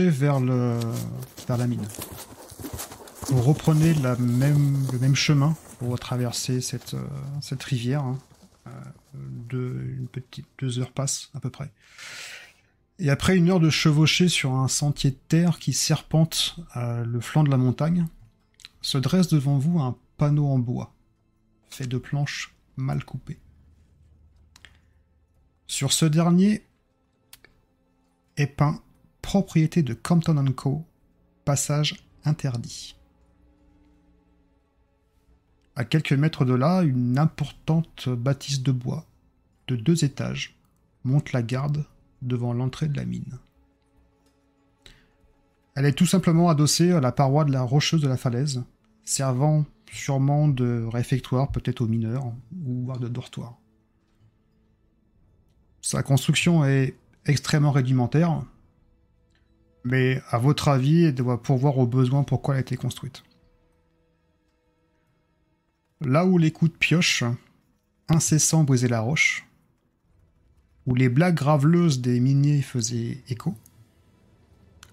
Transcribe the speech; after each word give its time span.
Vers, 0.00 0.40
la 0.40 1.66
mine. 1.66 1.86
Vous 3.28 3.42
reprenez 3.42 3.94
le 3.94 4.16
même 4.98 5.14
chemin 5.14 5.54
pour 5.78 5.98
traverser 5.98 6.60
cette, 6.60 6.94
euh, 6.94 7.56
rivière. 7.64 8.02
hein. 8.02 8.18
Euh, 8.66 8.70
deux, 9.48 10.78
heures 10.78 10.92
passent 10.92 11.30
à 11.34 11.40
peu 11.40 11.50
près. 11.50 11.70
Et 12.98 13.10
après 13.10 13.36
une 13.36 13.50
heure 13.50 13.60
de 13.60 13.70
chevaucher 13.70 14.28
sur 14.28 14.52
un 14.52 14.68
sentier 14.68 15.10
de 15.10 15.18
terre 15.28 15.58
qui 15.58 15.72
serpente 15.72 16.56
euh, 16.76 17.04
le 17.04 17.20
flanc 17.20 17.44
de 17.44 17.50
la 17.50 17.56
montagne, 17.56 18.06
se 18.80 18.98
dresse 18.98 19.28
devant 19.28 19.58
vous 19.58 19.78
un 19.80 19.96
panneau 20.16 20.46
en 20.46 20.58
bois, 20.58 20.94
fait 21.68 21.86
de 21.86 21.98
planches 21.98 22.54
mal 22.76 23.04
coupées. 23.04 23.38
Sur 25.66 25.92
ce 25.92 26.06
dernier 26.06 26.64
est 28.36 28.46
peint 28.46 28.80
propriété 29.22 29.82
de 29.82 29.94
Compton 29.94 30.44
Co, 30.52 30.84
passage 31.44 32.04
interdit. 32.24 32.96
À 35.74 35.84
quelques 35.84 36.12
mètres 36.12 36.44
de 36.44 36.52
là, 36.52 36.82
une 36.82 37.18
importante 37.18 38.10
bâtisse 38.10 38.62
de 38.62 38.72
bois 38.72 39.06
de 39.68 39.76
deux 39.76 40.04
étages 40.04 40.54
monte 41.04 41.32
la 41.32 41.42
garde 41.42 41.86
devant 42.20 42.52
l'entrée 42.52 42.88
de 42.88 42.96
la 42.96 43.06
mine. 43.06 43.38
Elle 45.74 45.86
est 45.86 45.96
tout 45.96 46.06
simplement 46.06 46.50
adossée 46.50 46.92
à 46.92 47.00
la 47.00 47.12
paroi 47.12 47.44
de 47.44 47.52
la 47.52 47.62
rocheuse 47.62 48.02
de 48.02 48.08
la 48.08 48.18
falaise, 48.18 48.62
servant 49.04 49.64
sûrement 49.90 50.48
de 50.48 50.86
réfectoire 50.90 51.50
peut-être 51.50 51.80
aux 51.80 51.86
mineurs 51.86 52.26
ou 52.66 52.84
voire 52.84 52.98
de 52.98 53.08
dortoir. 53.08 53.58
Sa 55.80 56.02
construction 56.02 56.64
est 56.64 56.96
extrêmement 57.26 57.72
rudimentaire, 57.72 58.44
mais 59.84 60.22
à 60.30 60.38
votre 60.38 60.68
avis, 60.68 61.04
elle 61.04 61.14
doit 61.14 61.42
pourvoir 61.42 61.78
aux 61.78 61.86
besoins 61.86 62.22
pourquoi 62.22 62.54
elle 62.54 62.58
a 62.58 62.62
été 62.62 62.76
construite. 62.76 63.24
Là 66.00 66.26
où 66.26 66.38
les 66.38 66.50
coups 66.50 66.72
de 66.72 66.76
pioche 66.76 67.24
incessants 68.08 68.64
brisaient 68.64 68.88
la 68.88 69.00
roche, 69.00 69.46
où 70.86 70.94
les 70.94 71.08
blagues 71.08 71.36
graveleuses 71.36 72.00
des 72.00 72.20
miniers 72.20 72.62
faisaient 72.62 73.22
écho, 73.28 73.54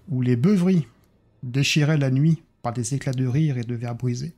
où 0.08 0.22
les 0.22 0.36
beuveries 0.36 0.86
déchiraient 1.42 1.98
la 1.98 2.10
nuit 2.10 2.42
par 2.62 2.72
des 2.72 2.94
éclats 2.94 3.12
de 3.12 3.26
rire 3.26 3.58
et 3.58 3.64
de 3.64 3.74
verres 3.74 3.96
brisés, 3.96 4.34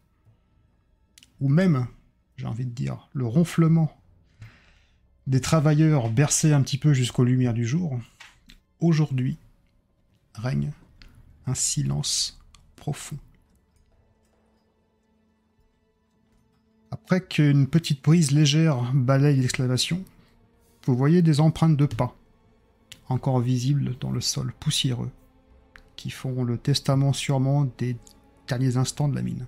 ou 1.40 1.48
même, 1.48 1.86
j'ai 2.36 2.46
envie 2.46 2.66
de 2.66 2.70
dire, 2.70 3.08
le 3.12 3.26
ronflement 3.26 3.94
des 5.26 5.40
travailleurs 5.40 6.10
bercés 6.10 6.52
un 6.52 6.62
petit 6.62 6.78
peu 6.78 6.92
jusqu'aux 6.92 7.24
lumières 7.24 7.54
du 7.54 7.66
jour, 7.66 7.98
aujourd'hui 8.80 9.38
règne 10.34 10.72
un 11.46 11.54
silence 11.54 12.40
profond. 12.76 13.18
Après 16.90 17.20
qu'une 17.26 17.66
petite 17.66 18.02
brise 18.02 18.32
légère 18.32 18.92
balaye 18.92 19.40
l'exclavation, 19.40 20.04
vous 20.84 20.96
voyez 20.96 21.22
des 21.22 21.40
empreintes 21.40 21.76
de 21.76 21.86
pas, 21.86 22.16
encore 23.08 23.40
visibles 23.40 23.96
dans 23.98 24.10
le 24.10 24.20
sol 24.20 24.52
poussiéreux, 24.60 25.10
qui 25.96 26.10
font 26.10 26.44
le 26.44 26.58
testament 26.58 27.12
sûrement 27.12 27.64
des 27.78 27.96
derniers 28.46 28.76
instants 28.76 29.08
de 29.08 29.14
la 29.14 29.22
mine. 29.22 29.46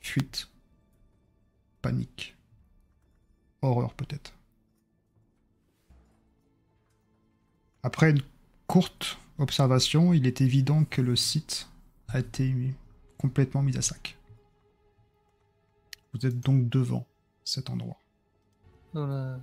Fuite, 0.00 0.50
panique, 1.80 2.36
horreur 3.62 3.94
peut-être. 3.94 4.34
Après 7.82 8.10
une 8.10 8.22
courte 8.72 9.18
observation, 9.36 10.14
il 10.14 10.26
est 10.26 10.40
évident 10.40 10.86
que 10.86 11.02
le 11.02 11.14
site 11.14 11.68
a 12.08 12.20
été 12.20 12.74
complètement 13.18 13.60
mis 13.60 13.76
à 13.76 13.82
sac. 13.82 14.16
Vous 16.14 16.24
êtes 16.24 16.40
donc 16.40 16.70
devant 16.70 17.06
cet 17.44 17.68
endroit. 17.68 17.98
Dans 18.94 19.06
la... 19.06 19.38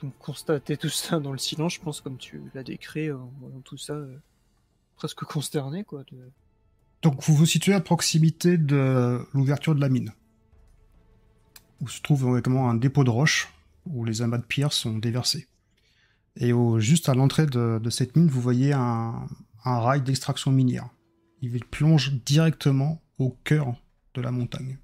Donc 0.00 0.16
constater 0.18 0.78
tout 0.78 0.88
ça 0.88 1.20
dans 1.20 1.32
le 1.32 1.36
silence, 1.36 1.74
je 1.74 1.80
pense, 1.80 2.00
comme 2.00 2.16
tu 2.16 2.40
l'as 2.54 2.62
décrit, 2.62 3.12
en 3.12 3.30
voyant 3.38 3.60
tout 3.60 3.76
ça, 3.76 3.92
euh, 3.92 4.16
presque 4.96 5.24
consterné, 5.24 5.84
quoi. 5.84 6.04
de- 6.10 6.32
Donc 7.02 7.22
vous 7.22 7.34
vous 7.34 7.44
situez 7.44 7.74
à 7.74 7.80
proximité 7.82 8.56
de 8.56 9.20
l'ouverture 9.34 9.74
de 9.74 9.80
la 9.82 9.90
mine, 9.90 10.14
où 11.82 11.88
se 11.88 12.00
trouve 12.00 12.28
vraiment 12.28 12.70
un 12.70 12.74
dépôt 12.76 13.04
de 13.04 13.10
roches, 13.10 13.52
où 13.84 14.06
les 14.06 14.22
amas 14.22 14.38
de 14.38 14.46
pierre 14.46 14.72
sont 14.72 14.96
déversés. 14.96 15.46
Et 16.38 16.52
au, 16.52 16.78
juste 16.80 17.08
à 17.08 17.14
l'entrée 17.14 17.46
de, 17.46 17.78
de 17.82 17.90
cette 17.90 18.16
mine, 18.16 18.28
vous 18.28 18.40
voyez 18.40 18.72
un, 18.72 19.26
un 19.64 19.80
rail 19.80 20.02
d'extraction 20.02 20.52
minière. 20.52 20.88
Il 21.40 21.64
plonge 21.64 22.12
directement 22.24 23.02
au 23.18 23.30
cœur 23.30 23.74
de 24.14 24.20
la 24.20 24.30
montagne. 24.30 24.78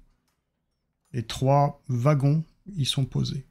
Les 1.13 1.25
trois 1.25 1.81
wagons 1.87 2.43
y 2.75 2.85
sont 2.85 3.05
posés. 3.05 3.45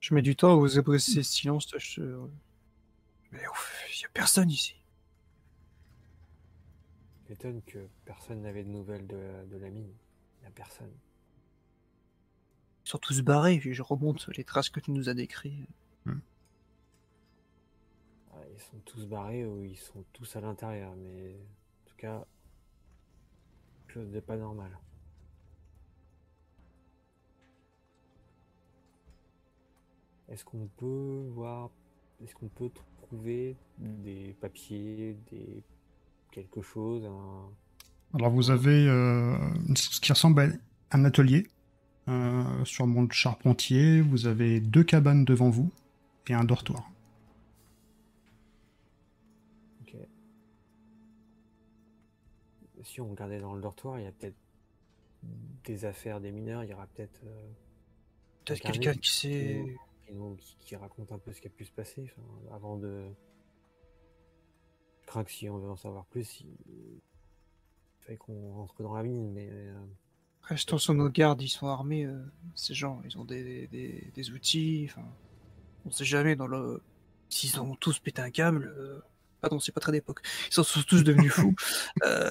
Je 0.00 0.14
mets 0.14 0.22
du 0.22 0.36
temps 0.36 0.52
à 0.52 0.54
oser 0.54 0.82
briser 0.82 1.14
ce 1.14 1.22
silence. 1.22 1.66
Je... 1.78 2.02
Mais 3.32 3.46
ouf, 3.48 4.00
y 4.00 4.04
a 4.04 4.08
personne 4.10 4.50
ici. 4.50 4.74
m'étonne 7.28 7.60
que 7.62 7.88
personne 8.04 8.42
n'avait 8.42 8.62
de 8.62 8.68
nouvelles 8.68 9.06
de, 9.06 9.16
la- 9.16 9.44
de 9.46 9.56
la 9.56 9.70
mine. 9.70 9.92
Il 10.38 10.40
n'y 10.42 10.46
a 10.46 10.50
personne. 10.50 10.92
Ils 12.86 12.90
sont 12.90 12.98
tous 12.98 13.20
barrés, 13.22 13.58
puis 13.58 13.74
je 13.74 13.82
remonte 13.82 14.28
les 14.36 14.44
traces 14.44 14.70
que 14.70 14.78
tu 14.78 14.92
nous 14.92 15.08
as 15.08 15.14
décrites. 15.14 15.68
Ah, 16.06 16.12
Ils 18.54 18.60
sont 18.60 18.78
tous 18.84 19.06
barrés 19.06 19.44
ou 19.44 19.64
ils 19.64 19.76
sont 19.76 20.04
tous 20.12 20.36
à 20.36 20.40
l'intérieur, 20.40 20.94
mais 20.94 21.34
en 21.34 21.90
tout 21.90 21.96
cas, 21.96 22.24
quelque 23.88 23.94
chose 23.94 24.12
de 24.12 24.20
pas 24.20 24.36
normal. 24.36 24.70
Est-ce 30.28 30.44
qu'on 30.44 30.68
peut 30.76 31.26
voir, 31.32 31.70
est-ce 32.22 32.36
qu'on 32.36 32.48
peut 32.48 32.70
trouver 32.98 33.56
des 33.78 34.36
papiers, 34.40 35.16
des 35.32 35.64
quelque 36.30 36.62
chose, 36.62 37.04
un... 37.04 37.50
Alors 38.14 38.30
vous 38.30 38.50
avez 38.50 38.86
euh, 38.86 39.36
ce 39.74 40.00
qui 40.00 40.12
ressemble 40.12 40.40
à 40.40 40.96
un 40.96 41.04
atelier 41.04 41.48
euh, 42.08 42.64
sur 42.64 42.86
mon 42.86 43.08
charpentier. 43.10 44.00
Vous 44.00 44.26
avez 44.26 44.60
deux 44.60 44.84
cabanes 44.84 45.24
devant 45.24 45.50
vous 45.50 45.70
et 46.28 46.34
un 46.34 46.44
dortoir. 46.44 46.90
Ok. 49.82 49.96
Si 52.84 53.00
on 53.00 53.08
regardait 53.10 53.40
dans 53.40 53.54
le 53.54 53.60
dortoir, 53.60 53.98
il 53.98 54.04
y 54.04 54.06
a 54.08 54.12
peut-être 54.12 54.36
des 55.64 55.84
affaires 55.84 56.20
des 56.20 56.30
mineurs, 56.30 56.62
il 56.64 56.70
y 56.70 56.74
aura 56.74 56.86
peut-être 56.86 57.20
euh, 57.24 57.48
Peut-être 58.44 58.62
quelqu'un 58.62 58.94
qui 58.94 59.10
sait. 59.12 59.64
qui, 60.06 60.12
nous- 60.14 60.36
qui- 60.36 60.56
qui 60.60 60.76
raconte 60.76 61.10
un 61.10 61.18
peu 61.18 61.32
ce 61.32 61.40
qui 61.40 61.48
a 61.48 61.50
pu 61.50 61.64
se 61.64 61.72
passer 61.72 62.04
enfin, 62.16 62.54
avant 62.54 62.76
de. 62.76 63.04
Je 65.02 65.06
crains 65.06 65.24
que 65.24 65.32
si 65.32 65.48
on 65.48 65.58
veut 65.58 65.70
en 65.70 65.76
savoir 65.76 66.04
plus, 66.06 66.40
il, 66.40 66.46
il 66.68 67.00
fallait 68.04 68.16
qu'on 68.18 68.52
rentre 68.54 68.82
dans 68.82 68.94
la 68.94 69.02
mine, 69.02 69.32
mais 69.32 69.48
euh, 69.50 69.74
Restons 70.46 70.78
sur 70.78 70.94
nos 70.94 71.08
gardes, 71.08 71.42
ils 71.42 71.48
sont 71.48 71.66
armés, 71.66 72.04
euh, 72.04 72.22
ces 72.54 72.72
gens, 72.72 73.02
ils 73.04 73.18
ont 73.18 73.24
des, 73.24 73.66
des, 73.66 74.10
des 74.14 74.30
outils, 74.30 74.88
enfin, 74.88 75.06
on 75.84 75.90
sait 75.90 76.04
jamais 76.04 76.36
dans 76.36 76.46
le... 76.46 76.80
S'ils 77.28 77.60
ont 77.60 77.74
tous 77.74 77.98
pété 77.98 78.22
un 78.22 78.30
câble, 78.30 78.72
euh, 78.78 79.00
pardon, 79.40 79.58
c'est 79.58 79.72
pas 79.72 79.80
très 79.80 79.90
d'époque, 79.90 80.20
ils 80.48 80.54
sont 80.54 80.62
tous 80.86 81.02
devenus 81.02 81.32
fous, 81.32 81.56
euh, 82.04 82.30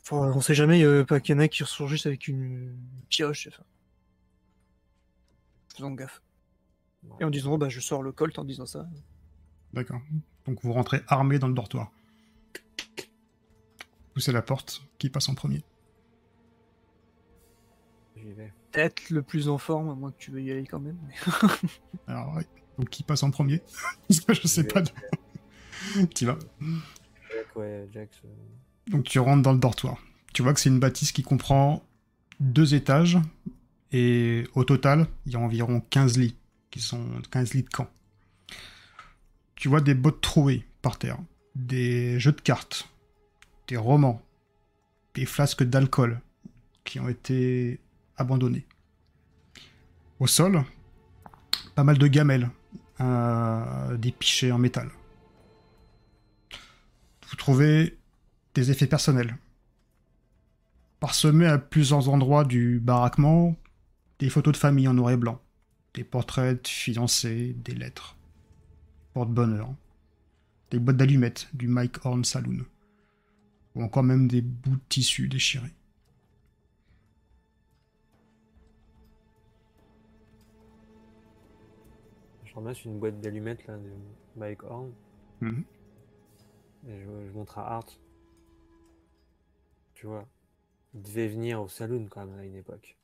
enfin, 0.00 0.32
on 0.34 0.40
sait 0.40 0.54
jamais, 0.54 0.82
euh, 0.82 1.04
pas 1.04 1.20
qu'il 1.20 1.34
y 1.34 1.38
en 1.38 1.40
a 1.40 1.48
qui 1.48 1.62
ressurgissent 1.62 2.06
avec 2.06 2.26
une 2.26 2.74
pioche, 3.10 3.48
enfin. 3.48 3.64
Faisons 5.76 5.90
gaffe. 5.90 6.22
Et 7.20 7.24
en 7.24 7.30
disant, 7.30 7.58
bah, 7.58 7.68
je 7.68 7.80
sors 7.80 8.02
le 8.02 8.12
colt 8.12 8.38
en 8.38 8.44
disant 8.44 8.66
ça. 8.66 8.86
D'accord. 9.72 10.00
Donc 10.46 10.62
vous 10.62 10.72
rentrez 10.72 11.02
armé 11.08 11.38
dans 11.38 11.48
le 11.48 11.54
dortoir. 11.54 11.90
Poussez 14.14 14.32
la 14.32 14.42
porte 14.42 14.82
qui 14.98 15.08
passe 15.08 15.28
en 15.28 15.34
premier. 15.34 15.62
J'y 18.22 18.32
vais. 18.32 18.52
Peut-être 18.70 19.10
le 19.10 19.22
plus 19.22 19.48
en 19.48 19.58
forme, 19.58 19.90
à 19.90 19.94
moins 19.94 20.10
que 20.12 20.18
tu 20.18 20.30
veuilles 20.30 20.46
y 20.46 20.50
aller 20.52 20.66
quand 20.66 20.80
même. 20.80 20.96
mais- 21.06 21.14
Alors 22.06 22.34
ouais. 22.34 22.46
Donc 22.78 22.88
qui 22.88 23.02
passe 23.02 23.22
en 23.22 23.30
premier? 23.30 23.60
Je 24.10 24.46
sais 24.46 24.64
pas. 24.64 24.82
Tu 26.14 26.26
vas. 26.26 26.38
Jack, 26.60 27.56
ouais, 27.56 27.88
Jack, 27.92 28.08
euh, 28.24 28.28
Donc 28.90 29.04
tu 29.04 29.18
rentres 29.18 29.42
dans 29.42 29.52
le 29.52 29.58
dortoir. 29.58 29.96
Tu 30.32 30.42
vois 30.42 30.54
que 30.54 30.60
c'est 30.60 30.68
une 30.70 30.78
bâtisse 30.78 31.10
qui 31.12 31.22
comprend 31.22 31.82
deux 32.40 32.74
étages 32.74 33.18
et 33.90 34.44
au 34.54 34.64
total, 34.64 35.06
il 35.26 35.32
y 35.32 35.36
a 35.36 35.40
environ 35.40 35.80
15 35.90 36.18
lits 36.18 36.36
qui 36.70 36.80
sont 36.80 37.04
15 37.30 37.54
lits 37.54 37.64
de 37.64 37.68
camp. 37.68 37.88
Tu 39.56 39.68
vois 39.68 39.80
des 39.80 39.94
bottes 39.94 40.20
trouées 40.20 40.64
par 40.82 40.98
terre, 40.98 41.18
des 41.54 42.18
jeux 42.18 42.32
de 42.32 42.40
cartes, 42.40 42.88
des 43.68 43.76
romans, 43.76 44.22
des 45.14 45.26
flasques 45.26 45.62
d'alcool 45.64 46.20
qui 46.84 47.00
ont 47.00 47.08
été 47.08 47.80
abandonnés. 48.22 48.66
Au 50.18 50.26
sol, 50.26 50.64
pas 51.74 51.84
mal 51.84 51.98
de 51.98 52.06
gamelles, 52.06 52.50
euh, 53.00 53.96
des 53.96 54.12
pichets 54.12 54.52
en 54.52 54.58
métal. 54.58 54.88
Vous 57.28 57.36
trouvez 57.36 57.98
des 58.54 58.70
effets 58.70 58.86
personnels. 58.86 59.36
Parsemés 61.00 61.46
à 61.46 61.58
plusieurs 61.58 62.08
endroits 62.08 62.44
du 62.44 62.78
baraquement, 62.78 63.56
des 64.18 64.30
photos 64.30 64.52
de 64.52 64.58
famille 64.58 64.86
en 64.86 64.94
noir 64.94 65.12
et 65.12 65.16
blanc, 65.16 65.40
des 65.94 66.04
portraits 66.04 66.62
de 66.62 66.68
fiancés, 66.68 67.56
des 67.64 67.74
lettres, 67.74 68.16
porte-bonheur, 69.14 69.74
des 70.70 70.78
boîtes 70.78 70.96
d'allumettes 70.96 71.48
du 71.54 71.66
Mike 71.66 72.04
Horn 72.04 72.24
Saloon, 72.24 72.64
ou 73.74 73.82
encore 73.82 74.04
même 74.04 74.28
des 74.28 74.42
bouts 74.42 74.76
de 74.76 74.80
tissu 74.88 75.28
déchirés. 75.28 75.74
Je 82.52 82.56
ramasse 82.56 82.84
une 82.84 82.98
boîte 82.98 83.18
d'allumettes 83.18 83.66
là 83.66 83.78
de 83.78 83.90
Mike 84.36 84.62
Horn. 84.64 84.92
Mhm. 85.40 85.64
Et 86.86 86.98
je, 87.00 87.06
je 87.26 87.32
montre 87.32 87.58
à 87.58 87.76
Art. 87.76 87.86
Tu 89.94 90.06
vois, 90.06 90.28
il 90.92 91.00
devait 91.00 91.28
venir 91.28 91.62
au 91.62 91.68
saloon 91.68 92.08
quand 92.10 92.26
même 92.26 92.38
à 92.38 92.44
une 92.44 92.56
époque. 92.56 92.98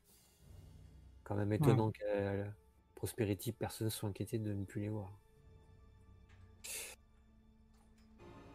Quand 1.25 1.35
même 1.35 1.51
étonnant 1.55 1.91
qu'à 1.93 2.35
la 2.37 2.45
Prosperity, 2.95 3.53
personne 3.53 3.87
ne 3.87 3.91
soit 3.91 4.09
inquiété 4.11 4.39
de 4.39 4.53
ne 4.53 4.65
plus 4.67 4.83
les 4.83 4.89
voir. 4.91 5.11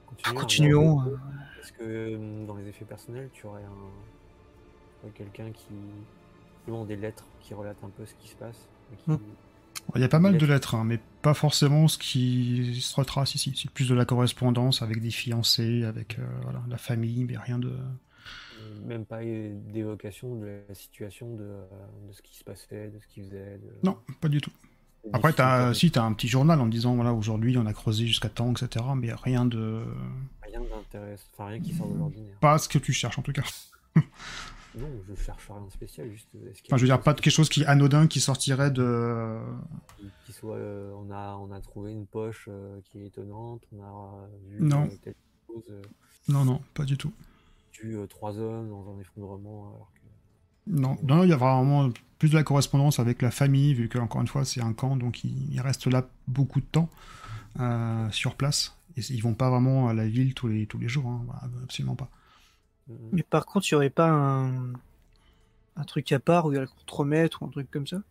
Continuons. 0.05 0.39
Continuons. 0.41 0.95
regarde. 0.97 1.13
euh, 1.13 1.59
Est-ce 1.61 1.73
que 1.73 2.15
hum, 2.15 2.45
dans 2.45 2.55
les 2.55 2.67
effets 2.67 2.85
personnels, 2.85 3.31
tu 3.33 3.47
aurais 3.47 3.63
un 3.63 5.05
ouais, 5.05 5.11
quelqu'un 5.15 5.51
qui 5.51 5.73
demande 6.67 6.87
des 6.87 6.97
lettres 6.97 7.25
qui 7.39 7.55
relatent 7.55 7.83
un 7.83 7.89
peu 7.89 8.05
ce 8.05 8.13
qui 8.15 8.27
se 8.27 8.35
passe 8.35 8.67
et 8.93 8.97
qui- 8.97 9.11
Hmm. 9.11 9.17
Il 9.95 10.01
y 10.01 10.03
a 10.03 10.09
pas 10.09 10.19
mal 10.19 10.37
de 10.37 10.45
Lettres. 10.45 10.75
hein, 10.75 10.83
mais 10.85 10.99
pas 11.21 11.33
forcément 11.33 11.87
ce 11.87 11.97
qui 11.97 12.79
se 12.81 12.95
retrace 12.95 13.35
ici. 13.35 13.53
C'est 13.55 13.69
plus 13.69 13.87
de 13.89 13.93
la 13.95 14.05
correspondance 14.05 14.81
avec 14.81 15.01
des 15.01 15.11
fiancés, 15.11 15.83
avec 15.83 16.17
euh, 16.19 16.23
voilà, 16.43 16.61
la 16.69 16.77
famille, 16.77 17.23
mais 17.25 17.37
rien 17.37 17.59
de. 17.59 17.71
même 18.85 19.05
pas 19.05 19.19
d'évocation 19.23 20.35
de 20.35 20.61
la 20.67 20.73
situation, 20.75 21.35
de, 21.35 21.43
euh, 21.43 21.63
de 22.09 22.13
ce 22.13 22.21
qui 22.21 22.35
se 22.35 22.43
passait, 22.43 22.87
de 22.89 22.99
ce 22.99 23.07
qu'ils 23.07 23.23
faisaient. 23.25 23.59
de- 23.61 23.85
Non, 23.87 23.97
pas 24.21 24.29
du 24.29 24.41
tout. 24.41 24.51
Après, 25.11 25.33
si, 25.73 25.91
t'as 25.91 26.03
un 26.03 26.13
petit 26.13 26.29
journal 26.29 26.61
en 26.61 26.65
disant, 26.65 26.95
voilà, 26.95 27.13
aujourd'hui, 27.13 27.57
on 27.57 27.65
a 27.65 27.73
creusé 27.73 28.07
jusqu'à 28.07 28.29
temps, 28.29 28.51
etc. 28.53 28.85
Mais 28.95 29.13
rien 29.13 29.45
de. 29.45 29.83
Rien 30.41 30.61
d'intéressant, 30.61 31.23
enfin 31.33 31.47
rien 31.49 31.59
qui 31.59 31.73
sort 31.73 31.89
de 31.89 31.97
l'ordinaire. 31.97 32.37
Pas 32.39 32.57
ce 32.57 32.69
que 32.69 32.77
tu 32.77 32.93
cherches, 32.93 33.19
en 33.19 33.21
tout 33.21 33.33
cas. 33.33 33.43
Non, 34.75 34.87
je 35.07 35.15
cherche 35.21 35.47
rien 35.49 35.61
de 35.61 35.69
spécial, 35.71 36.09
juste. 36.11 36.27
a 36.33 36.37
Enfin, 36.67 36.77
je 36.77 36.81
veux 36.81 36.87
dire, 36.87 37.01
pas 37.01 37.13
de 37.13 37.21
quelque 37.21 37.33
chose 37.33 37.49
qui 37.49 37.61
est 37.61 37.65
anodin 37.65 38.07
qui 38.07 38.19
sortirait 38.19 38.71
de. 38.71 39.39
qui, 40.25 40.33
soit. 40.33 40.55
euh, 40.55 40.91
on, 40.95 41.11
a, 41.11 41.35
on 41.35 41.51
a 41.51 41.59
trouvé 41.61 41.91
une 41.91 42.07
poche 42.07 42.45
euh, 42.51 42.79
qui 42.85 42.99
est 42.99 43.07
étonnante, 43.07 43.61
on 43.71 43.83
a 43.83 44.27
vu 44.49 44.57
Non. 44.61 44.85
euh, 44.85 44.97
telle 45.03 45.15
chose, 45.47 45.63
euh, 45.69 45.81
Non, 46.27 46.43
non, 46.45 46.61
pas 46.73 46.85
du 46.85 46.97
tout. 46.97 47.13
euh, 47.83 48.07
trois 48.07 48.37
hommes 48.39 48.69
dans 48.69 48.95
un 48.95 48.99
effondrement, 48.99 49.67
alors 49.67 49.91
que. 49.93 50.71
Non, 50.71 50.97
non, 51.03 51.23
il 51.23 51.29
y 51.29 51.33
a 51.33 51.37
vraiment 51.37 51.89
plus 52.17 52.29
de 52.29 52.35
la 52.35 52.43
correspondance 52.43 52.99
avec 52.99 53.21
la 53.21 53.31
famille, 53.31 53.73
vu 53.73 53.89
que, 53.89 53.99
encore 53.99 54.21
une 54.21 54.27
fois, 54.27 54.45
c'est 54.45 54.61
un 54.61 54.73
camp, 54.73 54.95
donc 54.95 55.23
ils, 55.23 55.53
ils 55.53 55.61
restent 55.61 55.87
là 55.87 56.07
beaucoup 56.27 56.61
de 56.61 56.65
temps 56.65 56.89
euh, 57.59 58.09
sur 58.11 58.35
place. 58.35 58.75
Et 58.95 59.01
ils 59.09 59.21
vont 59.21 59.33
pas 59.33 59.49
vraiment 59.49 59.87
à 59.89 59.93
la 59.93 60.07
ville 60.07 60.33
tous 60.33 60.47
les, 60.47 60.65
tous 60.67 60.77
les 60.77 60.87
jours, 60.87 61.07
hein, 61.07 61.21
voilà, 61.25 61.41
absolument 61.63 61.95
pas. 61.95 62.09
Mm. 62.87 63.13
Mais 63.13 63.23
par 63.23 63.45
contre, 63.45 63.67
il 63.71 63.73
n'y 63.73 63.77
aurait 63.77 63.89
pas 63.89 64.09
un... 64.09 64.73
un 65.75 65.83
truc 65.83 66.11
à 66.11 66.19
part 66.19 66.45
où 66.45 66.51
il 66.51 66.55
y 66.55 66.57
a 66.57 66.61
le 66.61 66.67
contremaître 66.67 67.41
ou 67.41 67.45
un 67.45 67.49
truc 67.49 67.69
comme 67.71 67.85
ça? 67.87 68.01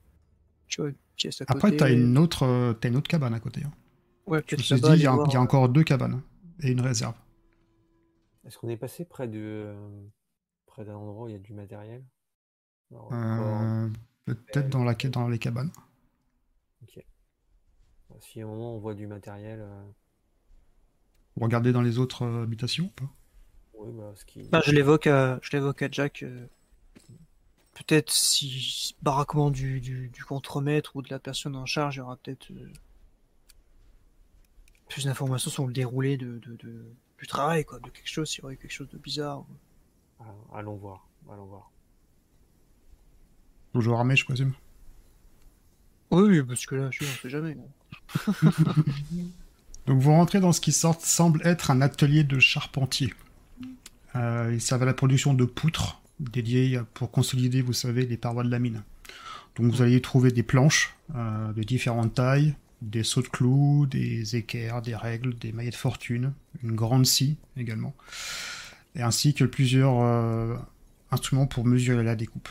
Tu 0.69 0.81
vois, 0.83 0.91
une 0.91 0.97
pièce 1.17 1.41
à 1.43 1.47
Après, 1.47 1.71
côté. 1.71 1.77
t'as 1.77 1.93
une 1.93 2.19
autre, 2.19 2.43
euh, 2.45 2.73
t'as 2.73 2.89
une 2.89 2.97
autre 2.97 3.09
cabane 3.09 3.33
à 3.35 3.39
côté. 3.39 3.63
hein. 3.65 3.71
Ouais, 4.27 4.43
Je 4.49 4.57
me 4.57 4.63
peut-être 4.63 4.63
suis 4.63 4.81
dit, 4.81 4.93
il 4.95 5.03
y, 5.03 5.07
a, 5.07 5.21
y 5.31 5.37
voir, 5.37 5.37
encore 5.37 5.69
deux 5.69 5.85
cabanes 5.85 6.23
et 6.61 6.71
une 6.73 6.81
réserve. 6.81 7.15
Est-ce 8.47 8.57
qu'on 8.59 8.69
est 8.69 8.77
passé 8.77 9.05
près 9.05 9.27
de. 9.27 9.39
euh, 9.41 10.07
près 10.67 10.85
d'un 10.85 10.97
endroit 10.97 11.25
où 11.27 11.29
il 11.29 11.33
y 11.33 11.37
a 11.37 11.39
du 11.41 11.55
matériel? 11.55 12.05
Euh, 13.13 13.89
Peut-être 14.25 14.69
dans, 14.69 14.85
la, 14.85 14.95
dans 14.95 15.29
les 15.29 15.39
cabanes. 15.39 15.71
Ok. 16.83 17.05
Si 18.21 18.41
à 18.41 18.45
un 18.45 18.47
moment 18.47 18.77
on 18.77 18.79
voit 18.79 18.95
du 18.95 19.09
matériel, 19.09 19.61
euh, 19.61 19.83
Vous 21.37 21.45
regardez 21.45 21.73
dans 21.73 21.83
les 21.83 21.99
autres 21.99 22.25
habitations 22.43 22.87
ou 22.87 22.89
pas? 22.89 23.11
Oui, 23.83 23.93
bah, 23.93 24.13
ce 24.15 24.25
qui. 24.25 24.43
Bah, 24.51 24.63
je 24.65 24.73
l'évoque 24.73 25.07
à, 25.07 25.39
je 25.43 25.51
l'évoque 25.53 25.83
à 25.83 25.89
Jack. 25.91 26.23
euh, 26.23 26.47
Peut-être 27.75 28.11
si 28.11 28.95
baraquement 29.03 29.51
du, 29.51 29.81
du, 29.81 30.09
du 30.09 30.25
contremaître 30.25 30.97
ou 30.97 31.03
de 31.03 31.11
la 31.11 31.19
personne 31.19 31.55
en 31.57 31.67
charge, 31.67 31.97
il 31.97 31.99
y 31.99 32.03
aura 32.03 32.17
peut-être 32.17 32.51
euh, 32.51 32.71
plus 34.89 35.05
d'informations 35.05 35.51
sur 35.51 35.67
le 35.67 35.73
déroulé 35.73 36.17
de, 36.17 36.39
de, 36.39 36.57
de- 36.57 36.87
du 37.19 37.27
travail, 37.27 37.65
quoi, 37.65 37.79
de 37.79 37.89
quelque 37.89 38.09
chose, 38.09 38.29
s'il 38.29 38.43
y 38.43 38.45
aurait 38.45 38.57
quelque 38.57 38.73
chose 38.73 38.89
de 38.89 38.99
bizarre. 38.99 39.45
Ah, 40.21 40.25
allons 40.55 40.77
voir, 40.77 41.07
allons 41.31 41.47
voir. 41.47 41.71
Toujours 43.75 43.99
armé, 43.99 44.17
je 44.17 44.25
présume. 44.25 44.53
Oui, 46.11 46.23
oui, 46.29 46.43
parce 46.43 46.67
que 46.67 46.75
là, 46.75 46.91
je 46.91 47.05
on 47.05 47.17
sait 47.23 47.31
jamais. 47.31 47.57
Donc 49.87 50.01
vous 50.01 50.11
rentrez 50.13 50.41
dans 50.41 50.53
ce 50.53 50.61
qui 50.61 50.73
sort, 50.73 51.01
semble 51.01 51.41
être 51.47 51.71
un 51.71 51.81
atelier 51.81 52.25
de 52.25 52.39
charpentier. 52.39 53.15
Euh, 54.17 54.51
il 54.53 54.61
servait 54.61 54.85
à 54.85 54.87
la 54.87 54.95
production 54.95 55.35
de 55.35 55.45
poutres 55.45 56.03
dédiées 56.21 56.81
pour 56.95 57.11
consolider, 57.11 57.63
vous 57.63 57.73
savez, 57.73 58.07
les 58.07 58.17
parois 58.17 58.45
de 58.45 58.51
la 58.51 58.59
mine. 58.59 58.83
Donc 59.57 59.71
vous 59.71 59.83
allez 59.83 60.01
trouver 60.01 60.31
des 60.31 60.43
planches 60.43 60.97
euh, 61.15 61.53
de 61.53 61.63
différentes 61.63 62.15
tailles, 62.15 62.55
des 62.81 63.03
sauts 63.03 63.23
de 63.23 63.29
clous, 63.29 63.87
des 63.87 64.37
équerres, 64.37 64.83
des 64.83 64.97
règles, 64.97 65.37
des 65.39 65.53
maillets 65.53 65.71
de 65.71 65.77
fortune, 65.77 66.33
une 66.63 66.75
grande 66.75 67.07
scie 67.07 67.37
également, 67.57 67.95
et 68.95 69.03
ainsi 69.03 69.35
que 69.35 69.45
plusieurs 69.45 70.01
euh, 70.01 70.57
instruments 71.11 71.47
pour 71.47 71.65
mesurer 71.67 72.03
la 72.03 72.17
découpe. 72.17 72.49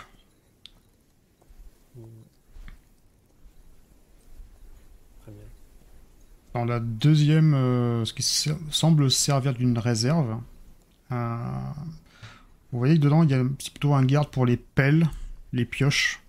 Très 5.23 5.31
bien. 5.31 5.43
Dans 6.53 6.65
la 6.65 6.79
deuxième, 6.79 7.53
euh, 7.55 8.05
ce 8.05 8.13
qui 8.13 8.23
semble 8.69 9.09
servir 9.09 9.53
d'une 9.53 9.77
réserve, 9.77 10.39
euh, 11.11 11.37
vous 12.71 12.79
voyez 12.79 12.95
que 12.95 13.01
dedans, 13.01 13.23
il 13.23 13.29
y 13.29 13.33
a 13.33 13.43
plutôt 13.43 13.93
un 13.93 14.05
garde 14.05 14.29
pour 14.29 14.45
les 14.45 14.57
pelles, 14.57 15.09
les 15.53 15.65
pioches, 15.65 16.21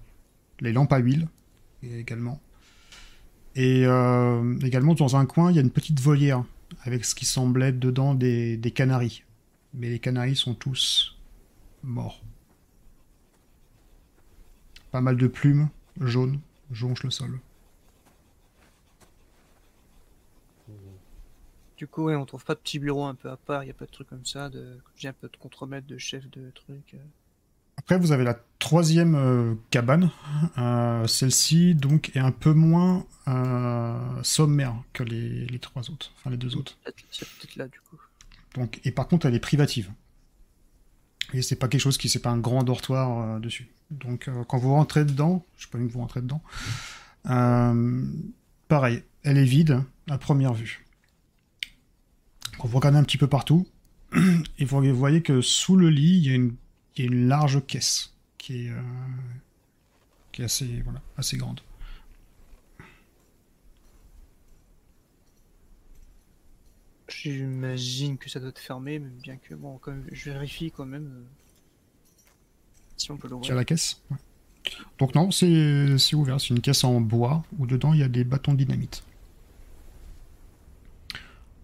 les 0.60 0.72
lampes 0.72 0.92
à 0.92 0.98
huile 0.98 1.28
également. 1.82 2.40
Et 3.54 3.84
euh, 3.86 4.58
également, 4.60 4.94
dans 4.94 5.16
un 5.16 5.26
coin, 5.26 5.50
il 5.50 5.56
y 5.56 5.58
a 5.58 5.62
une 5.62 5.70
petite 5.70 6.00
volière 6.00 6.44
avec 6.84 7.04
ce 7.04 7.14
qui 7.14 7.26
semble 7.26 7.62
être 7.62 7.78
dedans 7.78 8.14
des, 8.14 8.56
des 8.56 8.70
canaris. 8.70 9.24
Mais 9.74 9.88
les 9.88 9.98
canaris 9.98 10.36
sont 10.36 10.54
tous 10.54 11.16
morts. 11.82 12.20
Pas 14.90 15.00
mal 15.00 15.16
de 15.16 15.26
plumes 15.26 15.68
jaunes 16.00 16.40
jonchent 16.70 17.04
le 17.04 17.10
sol. 17.10 17.40
Du 21.82 21.88
coup, 21.88 22.04
ouais, 22.04 22.14
on 22.14 22.24
trouve 22.26 22.44
pas 22.44 22.54
de 22.54 22.60
petit 22.60 22.78
bureau 22.78 23.02
un 23.06 23.16
peu 23.16 23.28
à 23.28 23.36
part, 23.36 23.64
il 23.64 23.66
y 23.66 23.70
a 23.70 23.74
pas 23.74 23.86
de 23.86 23.90
trucs 23.90 24.06
comme 24.08 24.24
ça, 24.24 24.48
de, 24.48 24.78
j'ai 24.96 25.08
un 25.08 25.12
peu 25.12 25.26
de 25.28 25.36
contremaître, 25.36 25.84
de 25.88 25.98
chef 25.98 26.30
de 26.30 26.48
trucs. 26.54 26.94
euh. 26.94 26.98
Après, 27.76 27.98
vous 27.98 28.12
avez 28.12 28.22
la 28.22 28.38
troisième 28.60 29.16
euh, 29.16 29.54
cabane. 29.70 30.08
Euh, 30.58 31.08
Celle-ci, 31.08 31.74
donc, 31.74 32.14
est 32.14 32.20
un 32.20 32.30
peu 32.30 32.52
moins 32.52 33.04
euh, 33.26 33.98
sommaire 34.22 34.76
que 34.92 35.02
les, 35.02 35.44
les 35.46 35.58
trois 35.58 35.90
autres, 35.90 36.12
enfin 36.16 36.30
les 36.30 36.36
deux 36.36 36.54
autres. 36.56 36.78
Peut-être- 36.84 37.02
C'est 37.10 37.28
peut-être 37.28 37.56
là, 37.56 37.66
du 37.66 37.80
coup. 37.80 37.98
Donc, 38.54 38.80
et 38.84 38.92
par 38.92 39.08
contre, 39.08 39.26
elle 39.26 39.34
est 39.34 39.40
privative. 39.40 39.90
Et 41.32 41.42
c'est 41.42 41.56
pas 41.56 41.66
quelque 41.66 41.80
chose 41.80 41.98
qui, 41.98 42.08
c'est 42.08 42.22
pas 42.22 42.30
un 42.30 42.38
grand 42.38 42.62
dortoir 42.62 43.40
dessus. 43.40 43.68
Donc, 43.90 44.30
quand 44.46 44.58
vous 44.58 44.72
rentrez 44.72 45.04
dedans, 45.04 45.44
je 45.56 45.64
sais 45.64 45.68
pas 45.68 45.78
où 45.78 45.88
vous 45.88 45.98
rentrez 45.98 46.22
dedans, 46.22 46.42
pareil, 48.68 49.02
elle 49.24 49.38
est 49.38 49.44
vide 49.44 49.82
à 50.08 50.16
première 50.16 50.54
vue. 50.54 50.86
Quand 52.58 52.68
vous 52.68 52.76
regardez 52.76 52.98
un 52.98 53.04
petit 53.04 53.18
peu 53.18 53.26
partout, 53.26 53.66
et 54.58 54.64
vous 54.64 54.94
voyez 54.94 55.22
que 55.22 55.40
sous 55.40 55.76
le 55.76 55.88
lit, 55.90 56.18
il 56.18 56.26
y 56.26 56.30
a 56.30 56.34
une, 56.34 56.54
il 56.96 57.04
y 57.04 57.08
a 57.08 57.10
une 57.10 57.28
large 57.28 57.64
caisse 57.66 58.14
qui 58.38 58.66
est, 58.66 58.70
euh, 58.70 58.80
qui 60.32 60.42
est 60.42 60.44
assez, 60.44 60.82
voilà, 60.82 61.00
assez 61.16 61.36
grande. 61.36 61.60
J'imagine 67.08 68.16
que 68.18 68.30
ça 68.30 68.40
doit 68.40 68.48
être 68.48 68.58
fermé, 68.58 68.98
mais 68.98 69.10
bien 69.22 69.36
que, 69.36 69.54
bon, 69.54 69.78
quand 69.78 69.92
même, 69.92 70.06
je 70.10 70.30
vérifie 70.30 70.70
quand 70.70 70.86
même 70.86 71.06
euh, 71.06 71.24
si 72.96 73.10
on 73.10 73.16
peut 73.16 73.28
Sur 73.28 73.36
l'ouvrir. 73.36 73.54
la 73.54 73.64
caisse 73.64 74.02
Ouais. 74.10 74.16
Donc 74.98 75.14
non, 75.14 75.30
c'est 75.32 75.98
c'est 75.98 76.14
ouvert. 76.14 76.40
C'est 76.40 76.50
une 76.50 76.60
caisse 76.60 76.84
en 76.84 77.00
bois 77.00 77.44
où 77.58 77.66
dedans 77.66 77.92
il 77.94 78.00
y 78.00 78.02
a 78.04 78.08
des 78.08 78.22
bâtons 78.24 78.52
de 78.52 78.58
dynamite. 78.58 79.02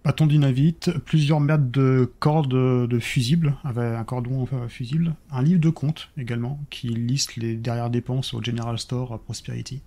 Bâtons 0.09 0.25
de 0.25 0.31
dynamite, 0.31 0.91
plusieurs 1.01 1.39
mètres 1.39 1.71
de 1.71 2.11
cordes 2.19 2.49
de 2.49 2.99
fusibles, 2.99 3.55
avec 3.63 3.95
un 3.95 4.05
cordon 4.05 4.47
fusible, 4.67 5.15
un 5.31 5.43
livre 5.43 5.61
de 5.61 5.69
compte 5.69 6.09
également 6.17 6.59
qui 6.71 6.89
liste 6.89 7.37
les 7.37 7.57
dernières 7.57 7.91
dépenses 7.91 8.33
au 8.33 8.43
General 8.43 8.79
Store 8.79 9.13
à 9.13 9.19
Prosperity. 9.19 9.83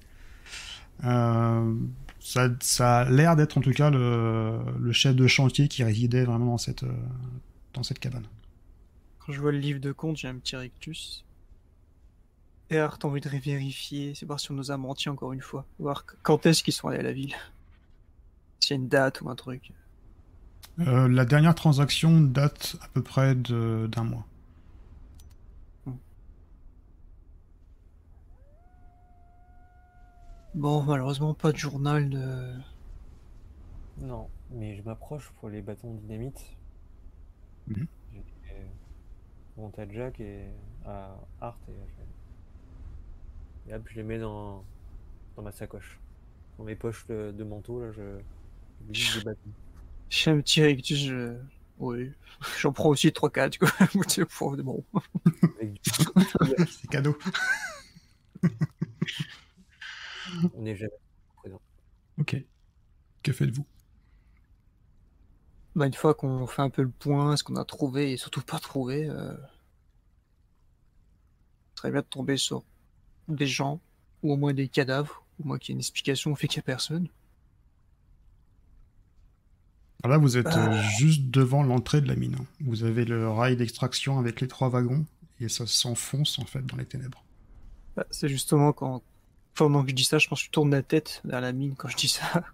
Euh, 1.06 1.74
ça, 2.20 3.00
a 3.00 3.10
l'air 3.10 3.36
d'être 3.36 3.58
en 3.58 3.62
tout 3.62 3.72
cas 3.72 3.90
le, 3.90 4.92
chef 4.92 5.16
de 5.16 5.26
chantier 5.26 5.68
qui 5.68 5.84
résidait 5.84 6.24
vraiment 6.24 6.52
dans 6.52 6.60
cette, 6.60 6.84
euh, 6.84 6.94
dans 7.74 7.82
cette 7.82 7.98
cabane. 7.98 8.28
Quand 9.18 9.32
je 9.32 9.42
vois 9.42 9.52
le 9.52 9.58
livre 9.58 9.80
de 9.80 9.92
compte, 9.92 10.18
j'ai 10.18 10.28
un 10.28 10.36
petit 10.36 10.56
rictus. 10.56 11.26
Et 12.70 12.76
t'as 12.76 13.08
envie 13.08 13.22
de 13.22 13.30
vérifier, 13.30 14.14
c'est 14.14 14.28
voir 14.28 14.40
si 14.40 14.52
on 14.52 14.54
nous 14.54 14.70
a 14.70 14.78
menti 14.78 15.10
encore 15.10 15.34
une 15.34 15.42
fois. 15.42 15.66
Voir 15.80 16.06
quand 16.22 16.46
est-ce 16.46 16.64
qu'ils 16.64 16.74
sont 16.74 16.90
allés 16.90 17.00
à 17.00 17.02
la 17.02 17.12
ville. 17.12 17.34
S'il 18.60 18.76
y 18.76 18.80
a 18.80 18.84
une 18.84 18.88
date 18.88 19.22
ou 19.22 19.30
un 19.32 19.36
truc. 19.36 19.72
Euh, 20.80 21.08
la 21.08 21.26
dernière 21.26 21.54
transaction 21.56 22.22
date 22.22 22.76
à 22.82 22.88
peu 22.90 23.02
près 23.04 23.36
de- 23.36 23.88
d'un 23.92 24.04
mois. 24.04 24.26
Bon, 30.54 30.84
malheureusement, 30.84 31.34
pas 31.34 31.52
de 31.52 31.58
journal 31.58 32.10
de. 32.10 32.54
Non, 34.02 34.28
mais 34.52 34.76
je 34.76 34.82
m'approche 34.84 35.30
pour 35.40 35.50
les 35.50 35.62
bâtons 35.62 35.94
de 35.94 36.00
dynamite. 36.00 36.42
Je 38.14 38.20
vais 38.50 38.68
monter 39.58 39.82
à 39.84 39.90
Jack 39.90 40.20
et 40.20 40.46
à 40.86 41.16
Art 41.40 41.58
et, 43.68 43.70
et 43.70 43.76
hop, 43.76 43.84
je 43.90 43.96
les 43.96 44.04
mets 44.04 44.20
dans, 44.20 44.64
dans 45.36 45.44
ma 45.44 45.52
sacoche. 45.52 46.00
Dans 46.58 46.66
mes 46.66 46.76
poches 46.76 47.06
de, 47.08 47.34
de 47.38 47.44
manteau, 47.44 47.80
là, 47.82 47.92
je, 47.92 48.20
je 48.92 49.20
J'ai 50.12 50.30
un 50.30 50.40
petit 50.42 50.62
rictus, 50.62 51.00
je. 51.00 51.38
Oui. 51.80 52.12
J'en 52.60 52.72
prends 52.74 52.90
aussi 52.90 53.08
3-4, 53.08 53.58
quoi. 53.58 53.70
C'est 54.08 54.26
pour- 54.26 54.56
bon. 54.58 54.84
C'est 56.68 56.88
cadeau. 56.90 57.18
On 60.54 60.62
n'est 60.62 60.76
jamais. 60.76 60.92
Ok. 62.20 62.36
Que 63.24 63.32
faites-vous? 63.32 63.66
Bah, 65.76 65.88
une 65.88 65.94
fois 65.94 66.14
qu'on 66.14 66.46
fait 66.46 66.62
un 66.62 66.70
peu 66.70 66.82
le 66.84 66.90
point, 66.90 67.38
ce 67.38 67.44
qu'on 67.44 67.56
a 67.56 67.64
trouvé 67.66 68.12
et 68.12 68.18
surtout 68.18 68.42
pas 68.42 68.60
trouvé, 68.60 69.08
euh... 69.10 69.34
serait 71.76 71.92
bien 71.92 72.02
de 72.02 72.06
tomber 72.06 72.38
sur 72.38 72.64
des 73.30 73.48
gens, 73.48 73.80
ou 74.24 74.34
au 74.34 74.38
moins 74.38 74.54
des 74.54 74.68
cadavres, 74.68 75.26
ou 75.40 75.44
au 75.44 75.48
moins 75.48 75.58
qu'il 75.58 75.70
y 75.70 75.74
ait 75.74 75.76
une 75.78 75.80
explication 75.80 76.32
au 76.32 76.36
fait 76.36 76.48
qu'il 76.48 76.60
n'y 76.60 76.64
a 76.64 76.66
personne. 76.66 77.08
Alors 80.04 80.18
Là, 80.18 80.18
vous 80.18 80.38
êtes 80.38 80.48
Ah. 80.48 80.74
euh, 80.74 80.82
juste 80.98 81.30
devant 81.30 81.64
l'entrée 81.64 82.02
de 82.02 82.08
la 82.08 82.16
mine. 82.16 82.36
hein. 82.40 82.46
Vous 82.62 82.84
avez 82.84 83.06
le 83.06 83.30
rail 83.30 83.56
d'extraction 83.56 84.18
avec 84.20 84.42
les 84.42 84.48
trois 84.48 84.70
wagons 84.70 85.06
et 85.40 85.48
ça 85.50 85.66
s'enfonce 85.68 86.40
en 86.40 86.46
fait 86.46 86.66
dans 86.66 86.78
les 86.78 86.86
ténèbres. 86.86 87.24
Bah, 87.96 88.06
c'est 88.10 88.30
justement 88.30 88.74
quand, 88.74 89.04
pendant 89.54 89.84
que 89.84 89.90
je 89.90 89.96
dis 89.96 90.04
ça, 90.06 90.18
je 90.18 90.28
pense 90.28 90.40
que 90.42 90.46
je 90.46 90.52
tourne 90.52 90.72
la 90.72 90.82
tête 90.84 91.22
vers 91.26 91.42
la 91.42 91.52
mine 91.52 91.76
quand 91.76 91.88
je 91.88 91.98
dis 91.98 92.08
ça. 92.08 92.24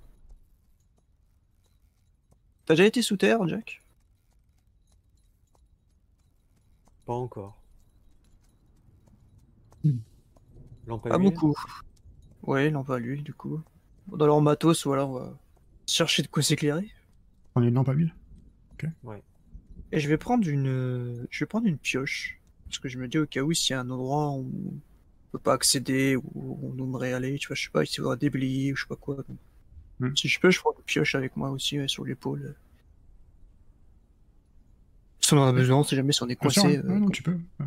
T'as 2.65 2.73
déjà 2.75 2.85
été 2.85 3.01
sous 3.01 3.15
terre, 3.17 3.47
Jack? 3.47 3.81
Pas 7.05 7.13
encore. 7.13 7.61
Hmm. 9.85 9.99
Lampe 10.87 11.05
à 11.05 11.09
Pas 11.11 11.17
beaucoup. 11.17 11.55
Ouais, 12.43 12.69
lampe 12.69 12.89
à 12.89 12.99
l'huile, 12.99 13.23
du 13.23 13.33
coup. 13.33 13.61
Dans 14.07 14.25
leur 14.25 14.41
matos, 14.41 14.85
ou 14.85 14.91
alors 14.93 15.09
on 15.11 15.19
va 15.19 15.33
chercher 15.87 16.23
de 16.23 16.27
quoi 16.27 16.43
s'éclairer. 16.43 16.89
Prenez 17.57 17.69
une 17.69 17.73
lampe 17.73 17.89
à 17.89 17.93
huile. 17.93 18.13
Et 19.91 19.99
je 19.99 20.07
vais 20.07 20.17
prendre 20.17 20.47
une, 20.47 21.25
je 21.31 21.39
vais 21.39 21.47
prendre 21.47 21.65
une 21.65 21.77
pioche. 21.79 22.39
Parce 22.65 22.77
que 22.77 22.87
je 22.87 22.99
me 22.99 23.07
dis 23.07 23.17
au 23.17 23.25
cas 23.25 23.41
où 23.41 23.51
s'il 23.53 23.71
y 23.71 23.73
a 23.73 23.79
un 23.79 23.89
endroit 23.89 24.31
où 24.33 24.45
on 24.45 24.79
peut 25.31 25.39
pas 25.39 25.53
accéder, 25.53 26.15
où 26.15 26.59
on 26.61 26.77
aimerait 26.83 27.13
aller, 27.13 27.39
tu 27.39 27.47
vois, 27.47 27.55
je 27.55 27.63
sais 27.63 27.69
pas, 27.71 27.83
il 27.83 27.95
y 27.97 28.01
aura 28.01 28.15
déblayé 28.15 28.73
ou 28.73 28.75
je 28.75 28.81
sais 28.83 28.87
pas 28.87 28.95
quoi. 28.95 29.15
donc. 29.15 29.37
Hmm. 29.99 30.15
Si 30.15 30.27
je 30.27 30.39
peux, 30.39 30.51
je 30.51 30.59
prends 30.59 30.73
une 30.77 30.83
pioche 30.83 31.15
avec 31.15 31.35
moi 31.35 31.49
aussi, 31.49 31.79
ouais, 31.79 31.87
sur 31.87 32.05
l'épaule. 32.05 32.55
Si 35.21 35.33
on 35.33 35.37
en 35.39 35.47
a 35.47 35.51
besoin, 35.53 35.83
si 35.83 35.95
jamais 35.95 36.11
si 36.13 36.21
on 36.21 36.27
est 36.27 36.33
sûr, 36.33 36.61
coincé. 36.61 36.61
ouais. 36.61 36.77
euh, 36.77 36.83
Ouais, 36.83 36.99
non, 36.99 37.05
quoi. 37.05 37.11
tu 37.15 37.23
peux. 37.23 37.39
ouais. 37.59 37.65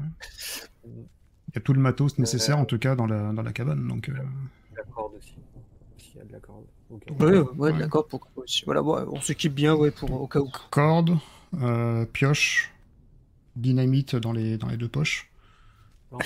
Il 0.85 1.55
y 1.57 1.59
a 1.59 1.61
tout 1.61 1.73
le 1.73 1.81
matos 1.81 2.17
nécessaire 2.19 2.59
en 2.59 2.65
tout 2.65 2.79
cas 2.79 2.95
dans 2.95 3.07
la, 3.07 3.33
dans 3.33 3.43
la 3.43 3.53
cabane. 3.53 3.89
Donc, 3.89 4.09
euh, 4.09 4.15
La 4.77 4.85
corde 4.85 5.15
aussi. 5.17 5.35
S'il 5.99 6.19
y 6.19 6.21
a 6.21 6.25
de 6.25 6.33
la 6.33 6.39
corde. 6.39 6.65
Ok. 6.91 7.03
Ouais, 7.21 7.39
ouais, 7.39 7.73
Ouais. 7.73 7.79
d'accord, 7.79 8.07
aussi. 8.37 8.65
Voilà, 8.65 8.83
bon, 8.83 8.97
on 9.13 9.21
s'équipe 9.21 9.55
bien, 9.55 9.75
ouais, 9.75 9.91
pour, 9.91 10.11
au 10.21 10.27
cas 10.27 10.41
où. 10.41 10.51
corde, 10.71 11.17
euh, 11.55 12.05
pioche, 12.07 12.73
dynamite 13.57 14.17
dans 14.17 14.33
les, 14.33 14.59
dans 14.59 14.67
les 14.69 14.77
deux 14.77 14.89
poches. 14.89 15.31
Ouais. 16.11 16.25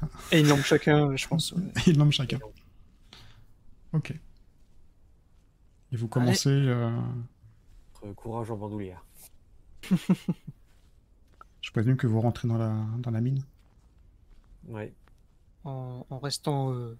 Et 0.32 0.40
une 0.40 0.46
lampe 0.48 0.60
chacun, 0.60 1.16
je 1.16 1.26
pense. 1.26 1.52
ouais. 1.52 1.62
et 1.86 1.90
une 1.90 1.98
lampe 1.98 2.12
chacun. 2.12 2.38
Ok. 3.92 4.10
Et 5.92 5.96
vous 5.96 6.06
commencez. 6.08 6.50
euh, 6.50 6.90
courage 8.14 8.50
en 8.50 8.56
bandoulière. 8.56 9.04
je 11.60 11.70
présume 11.70 11.96
que 11.96 12.06
vous 12.06 12.20
rentrez 12.20 12.46
dans 12.46 12.58
la, 12.58 12.76
dans 12.98 13.10
la 13.10 13.20
mine. 13.20 13.42
Ouais. 14.68 14.92
En, 15.64 16.06
en 16.10 16.18
restant 16.18 16.72
euh, 16.72 16.96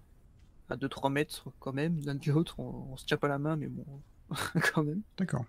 à 0.69 0.75
2-3 0.75 1.11
mètres 1.11 1.45
quand 1.59 1.73
même, 1.73 1.99
l'un 2.05 2.15
de 2.15 2.31
l'autre, 2.31 2.59
on, 2.59 2.87
on 2.91 2.97
se 2.97 3.05
tient 3.05 3.17
pas 3.17 3.27
la 3.27 3.39
main, 3.39 3.55
mais 3.55 3.67
bon, 3.67 3.85
quand 4.73 4.83
même. 4.83 5.01
D'accord. 5.17 5.45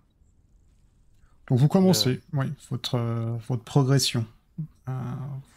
Donc 1.49 1.59
vous 1.59 1.69
commencez, 1.69 2.21
oui, 2.35 2.47
votre, 2.71 2.97
euh, 2.97 3.37
votre 3.49 3.65
progression. 3.65 4.27
Euh, 4.89 4.93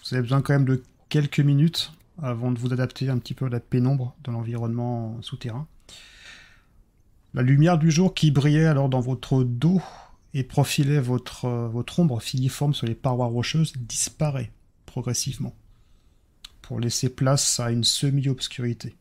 vous 0.03 0.13
avez 0.13 0.21
besoin 0.21 0.41
quand 0.41 0.53
même 0.53 0.65
de 0.65 0.83
quelques 1.09 1.39
minutes 1.39 1.91
avant 2.21 2.51
de 2.51 2.59
vous 2.59 2.71
adapter 2.71 3.09
un 3.09 3.17
petit 3.17 3.33
peu 3.33 3.45
à 3.45 3.49
la 3.49 3.59
pénombre 3.59 4.15
de 4.23 4.31
l'environnement 4.31 5.21
souterrain. 5.21 5.67
La 7.33 7.41
lumière 7.41 7.77
du 7.77 7.91
jour 7.91 8.13
qui 8.13 8.31
brillait 8.31 8.65
alors 8.65 8.89
dans 8.89 8.99
votre 8.99 9.43
dos 9.43 9.81
et 10.33 10.43
profilait 10.43 11.01
votre, 11.01 11.45
euh, 11.45 11.67
votre 11.67 11.99
ombre 11.99 12.21
filiforme 12.21 12.73
sur 12.73 12.87
les 12.87 12.95
parois 12.95 13.27
rocheuses 13.27 13.73
disparaît 13.75 14.51
progressivement 14.85 15.53
pour 16.61 16.79
laisser 16.79 17.09
place 17.09 17.59
à 17.59 17.71
une 17.71 17.83
semi-obscurité. 17.83 18.95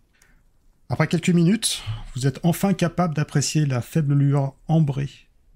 Après 0.93 1.07
quelques 1.07 1.31
minutes, 1.31 1.85
vous 2.15 2.27
êtes 2.27 2.41
enfin 2.43 2.75
capable 2.75 3.15
d'apprécier 3.15 3.65
la 3.65 3.81
faible 3.81 4.13
lueur 4.13 4.57
ambrée 4.67 5.09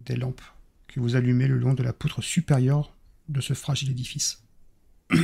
des 0.06 0.14
lampes 0.14 0.40
que 0.86 1.00
vous 1.00 1.16
allumez 1.16 1.48
le 1.48 1.58
long 1.58 1.74
de 1.74 1.82
la 1.82 1.92
poutre 1.92 2.22
supérieure 2.22 2.94
de 3.28 3.40
ce 3.40 3.52
fragile 3.52 3.90
édifice. 3.90 4.44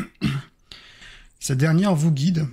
Cette 1.39 1.59
dernière 1.59 1.95
vous 1.95 2.11
guide 2.11 2.49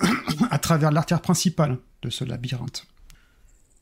à 0.50 0.58
travers 0.58 0.90
l'artère 0.90 1.22
principale 1.22 1.78
de 2.02 2.10
ce 2.10 2.24
labyrinthe. 2.24 2.88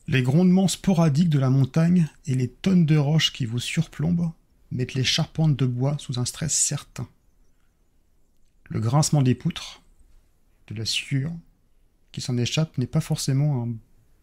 Les 0.07 0.23
grondements 0.23 0.69
sporadiques 0.69 1.31
de 1.31 1.39
la 1.39 1.49
montagne 1.49 2.11
et 2.27 2.35
les 2.35 2.49
tonnes 2.49 2.85
de 2.85 2.99
roches 2.99 3.33
qui 3.33 3.47
vous 3.47 3.59
surplombent 3.59 4.33
mettent 4.71 4.93
les 4.93 5.03
charpentes 5.03 5.57
de 5.57 5.65
bois 5.65 5.97
sous 5.99 6.19
un 6.19 6.27
stress 6.27 6.53
certain. 6.53 7.09
Le 8.69 8.81
grincement 8.81 9.23
des 9.23 9.35
poutres, 9.35 9.81
de 10.67 10.75
la 10.75 10.85
sueur 10.85 11.33
qui 12.15 12.21
s'en 12.21 12.39
échappe 12.39 12.79
n'est 12.79 12.87
pas 12.87 13.01
forcément 13.01 13.65
un 13.65 13.75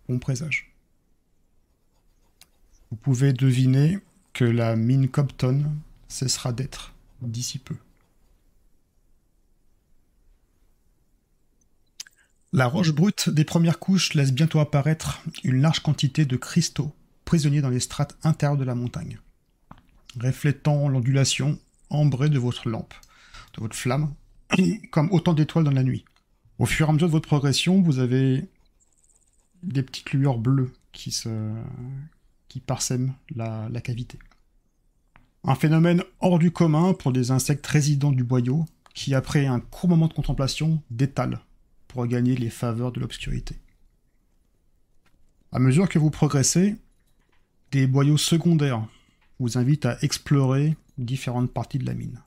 bon 0.08 0.18
présage. 0.18 0.72
Vous 2.90 2.96
pouvez 2.96 3.34
deviner 3.34 4.00
que 4.32 4.46
la 4.46 4.78
mine 4.78 5.10
Compton 5.10 5.66
cessera 6.08 6.54
d'être 6.54 6.94
d'ici 7.22 7.60
peu. 7.60 7.76
La 12.54 12.68
roche 12.68 12.92
brute 12.92 13.30
des 13.30 13.44
premières 13.44 13.80
couches 13.80 14.14
laisse 14.14 14.32
bientôt 14.32 14.62
apparaître 14.62 15.22
une 15.44 15.62
large 15.62 15.82
quantité 15.82 16.26
de 16.26 16.38
cristaux 16.38 16.94
prisonniers 17.26 17.62
dans 17.62 17.70
les 17.70 17.82
strates 17.82 18.18
intérieures 18.24 18.58
de 18.58 18.64
la 18.64 18.76
montagne, 18.76 19.20
reflétant 20.18 20.88
l'ondulation 20.88 21.60
ambrée 21.90 22.30
de 22.30 22.40
votre 22.40 22.70
lampe, 22.70 22.94
de 23.54 23.62
votre 23.62 23.76
flamme, 23.76 24.14
comme 24.92 25.12
autant 25.12 25.34
d'étoiles 25.34 25.66
dans 25.66 25.72
la 25.72 25.84
nuit. 25.84 26.06
Au 26.62 26.68
fur 26.68 26.86
et 26.86 26.90
à 26.92 26.94
mesure 26.94 27.08
de 27.08 27.12
votre 27.12 27.28
progression, 27.28 27.82
vous 27.82 27.98
avez 27.98 28.48
des 29.64 29.82
petites 29.82 30.12
lueurs 30.12 30.38
bleues 30.38 30.72
qui 30.92 31.10
se 31.10 31.56
qui 32.50 32.60
parsèment 32.60 33.16
la, 33.34 33.68
cavité. 33.82 34.20
Un 35.44 35.56
phénomène 35.56 36.04
hors 36.20 36.38
du 36.38 36.52
commun 36.52 36.94
pour 36.94 37.14
des 37.14 37.32
insectes 37.32 37.66
résidents 37.66 38.12
du 38.12 38.24
boyau 38.24 38.66
qui, 38.94 39.16
après 39.16 39.48
un 39.48 39.60
court 39.60 39.90
moment 39.90 40.08
de 40.08 40.14
contemplation, 40.14 40.84
détalent 40.92 41.40
pour 41.88 42.06
gagner 42.06 42.36
les 42.36 42.52
faveurs 42.52 42.92
de 42.92 43.00
l'obscurité. 43.00 43.56
À 45.52 45.58
mesure 45.58 45.90
que 45.90 45.98
vous 45.98 46.12
progressez, 46.12 46.76
des 47.72 47.88
boyaux 47.88 48.18
secondaires 48.18 48.88
vous 49.40 49.58
invitent 49.58 49.88
à 49.88 49.98
explorer 50.04 50.76
différentes 51.00 51.52
parties 51.52 51.80
de 51.80 51.88
la 51.88 51.96
mine. 51.96 52.22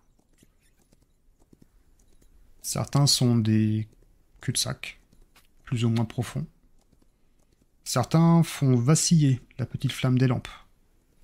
Certains 2.63 3.07
sont 3.07 3.37
des 3.37 3.87
cul-de-sac, 4.45 5.01
plus 5.65 5.85
ou 5.85 5.89
moins 5.89 6.05
profonds. 6.05 6.47
Certains 7.83 8.43
font 8.43 8.77
vaciller 8.77 9.41
la 9.59 9.65
petite 9.65 9.93
flamme 9.93 10.19
des 10.19 10.27
lampes 10.27 10.49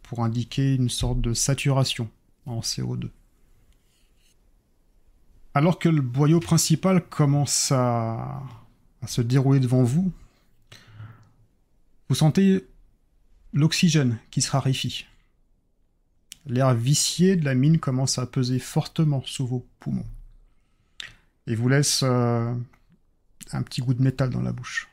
pour 0.03 0.25
indiquer 0.25 0.75
une 0.75 0.89
sorte 0.89 1.21
de 1.21 1.35
saturation 1.35 2.11
en 2.47 2.61
CO2. 2.61 3.11
Alors 5.53 5.79
que 5.79 5.89
le 5.89 6.01
boyau 6.01 6.41
principal 6.41 7.07
commence 7.07 7.73
à, 7.73 8.43
à 9.03 9.07
se 9.07 9.21
dérouler 9.21 9.61
devant 9.61 9.83
vous, 9.83 10.13
Vous 12.09 12.17
sentez 12.17 12.67
l'oxygène 13.53 14.19
qui 14.31 14.43
se 14.43 14.51
raréfie. 14.51 15.07
L'air 16.47 16.75
vicié 16.75 17.37
de 17.37 17.45
la 17.45 17.55
mine 17.55 17.79
commence 17.79 18.19
à 18.19 18.27
peser 18.27 18.59
fortement 18.59 19.23
sous 19.27 19.47
vos 19.47 19.65
poumons. 19.79 20.07
Et 21.47 21.55
vous 21.55 21.69
laisse 21.69 22.01
euh, 22.03 22.53
un 23.53 23.63
petit 23.63 23.81
goût 23.81 23.95
de 23.95 24.03
métal 24.03 24.31
dans 24.31 24.43
la 24.43 24.53
bouche. 24.53 24.89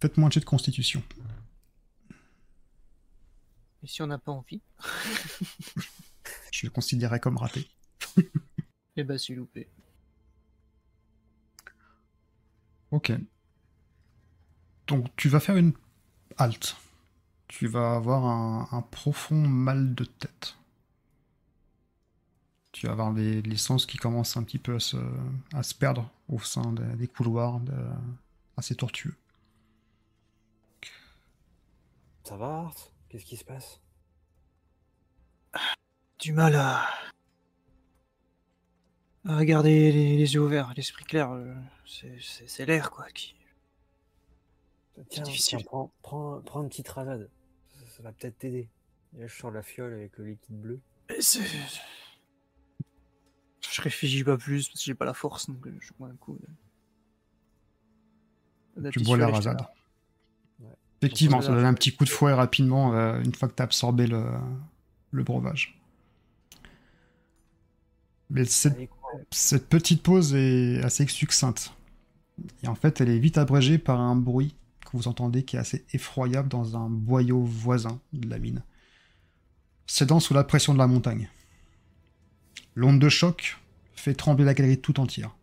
Faites-moi 0.00 0.28
un 0.28 0.30
jet 0.30 0.40
de 0.40 0.44
constitution. 0.44 1.02
Et 3.82 3.86
si 3.86 4.02
on 4.02 4.06
n'a 4.06 4.18
pas 4.18 4.32
envie 4.32 4.60
Je 6.52 6.66
le 6.66 6.70
considérais 6.70 7.20
comme 7.20 7.36
raté. 7.36 7.68
Eh 8.96 9.04
ben, 9.04 9.16
c'est 9.16 9.34
loupé. 9.34 9.68
Ok. 12.90 13.12
Donc 14.86 15.06
tu 15.16 15.28
vas 15.28 15.40
faire 15.40 15.56
une 15.56 15.72
halte. 16.36 16.76
Tu 17.48 17.66
vas 17.66 17.94
avoir 17.94 18.24
un, 18.26 18.68
un 18.72 18.82
profond 18.82 19.36
mal 19.48 19.94
de 19.94 20.04
tête. 20.04 20.56
Tu 22.72 22.86
vas 22.86 22.92
avoir 22.92 23.12
les, 23.12 23.42
les 23.42 23.56
sens 23.56 23.84
qui 23.84 23.96
commencent 23.96 24.36
un 24.36 24.44
petit 24.44 24.58
peu 24.58 24.76
à 24.76 24.80
se, 24.80 24.96
à 25.52 25.62
se 25.62 25.74
perdre 25.74 26.08
au 26.28 26.38
sein 26.38 26.72
des, 26.72 26.96
des 26.96 27.08
couloirs 27.08 27.58
de- 27.60 27.74
assez 28.56 28.74
tortueux. 28.76 29.14
Ça 32.24 32.36
va, 32.36 32.46
Art? 32.46 32.76
Qu'est-ce 33.08 33.24
qui 33.24 33.36
se 33.36 33.44
passe? 33.44 33.80
Du 36.20 36.32
mal 36.32 36.54
à. 36.54 36.86
à 39.26 39.36
regarder 39.36 39.90
les, 39.90 40.16
les 40.16 40.34
yeux 40.34 40.40
ouverts, 40.40 40.72
l'esprit 40.76 41.04
clair. 41.04 41.32
euh, 41.32 41.52
c'est- 41.86 42.66
l'air, 42.66 42.90
quoi. 42.92 43.06
Qui... 43.12 43.34
Tiens, 45.08 45.22
difficile. 45.24 45.58
tiens, 45.58 45.66
prends, 45.66 45.90
prends, 46.02 46.40
prends 46.42 46.62
une 46.62 46.68
petite 46.68 46.88
rasade. 46.88 47.28
Ça, 47.70 47.86
ça 47.96 48.02
va 48.02 48.12
peut-être 48.12 48.38
t'aider. 48.38 48.68
Là, 49.14 49.26
je 49.26 49.34
sors 49.36 49.50
la 49.50 49.62
fiole 49.62 49.94
avec 49.94 50.16
le 50.18 50.26
liquide 50.26 50.60
bleu. 50.60 50.80
C'est- 51.18 51.40
Je 53.80 53.84
réfléchis 53.84 54.24
pas 54.24 54.36
plus 54.36 54.68
parce 54.68 54.78
que 54.80 54.84
j'ai 54.84 54.94
pas 54.94 55.04
la 55.04 55.14
force, 55.14 55.48
donc 55.48 55.66
euh, 55.66 55.76
je 55.80 55.90
bois 55.98 56.08
un 56.08 56.16
coup. 56.16 56.38
de- 58.76 58.90
Tu 58.90 59.00
bois 59.00 59.16
la 59.16 59.28
rasade. 59.28 59.60
Ouais. 60.60 60.68
Effectivement, 61.02 61.40
ça 61.40 61.48
donne 61.52 61.64
un 61.64 61.74
petit 61.74 61.94
coup 61.94 62.04
de 62.04 62.10
fouet 62.10 62.32
rapidement 62.32 62.94
euh, 62.94 63.20
une 63.22 63.34
fois 63.34 63.48
que 63.48 63.54
tu 63.54 63.62
as 63.62 63.64
absorbé 63.64 64.06
le, 64.06 64.24
le 65.10 65.22
breuvage. 65.22 65.78
Mais 68.30 68.44
cette 68.44 68.76
Allez. 68.76 68.88
Cette 69.32 69.68
petite 69.68 70.04
pause 70.04 70.34
est 70.36 70.80
assez 70.84 71.04
succincte. 71.08 71.72
Et 72.62 72.68
en 72.68 72.76
fait, 72.76 73.00
elle 73.00 73.08
est 73.10 73.18
vite 73.18 73.38
abrégée 73.38 73.76
par 73.76 73.98
un 74.00 74.14
bruit 74.14 74.54
que 74.86 74.96
vous 74.96 75.08
entendez 75.08 75.42
qui 75.44 75.56
est 75.56 75.58
assez 75.58 75.84
effroyable 75.92 76.48
dans 76.48 76.76
un 76.76 76.88
boyau 76.88 77.42
voisin 77.42 78.00
de 78.12 78.28
la 78.30 78.38
mine. 78.38 78.62
Cédant 79.86 80.20
sous 80.20 80.32
la 80.32 80.44
pression 80.44 80.72
de 80.72 80.78
la 80.78 80.86
montagne. 80.86 81.28
L'onde 82.76 83.00
de 83.00 83.08
choc 83.08 83.58
fait 84.00 84.14
trembler 84.14 84.44
la 84.44 84.54
galerie 84.54 84.80
tout 84.80 84.98
entière. 85.00 85.36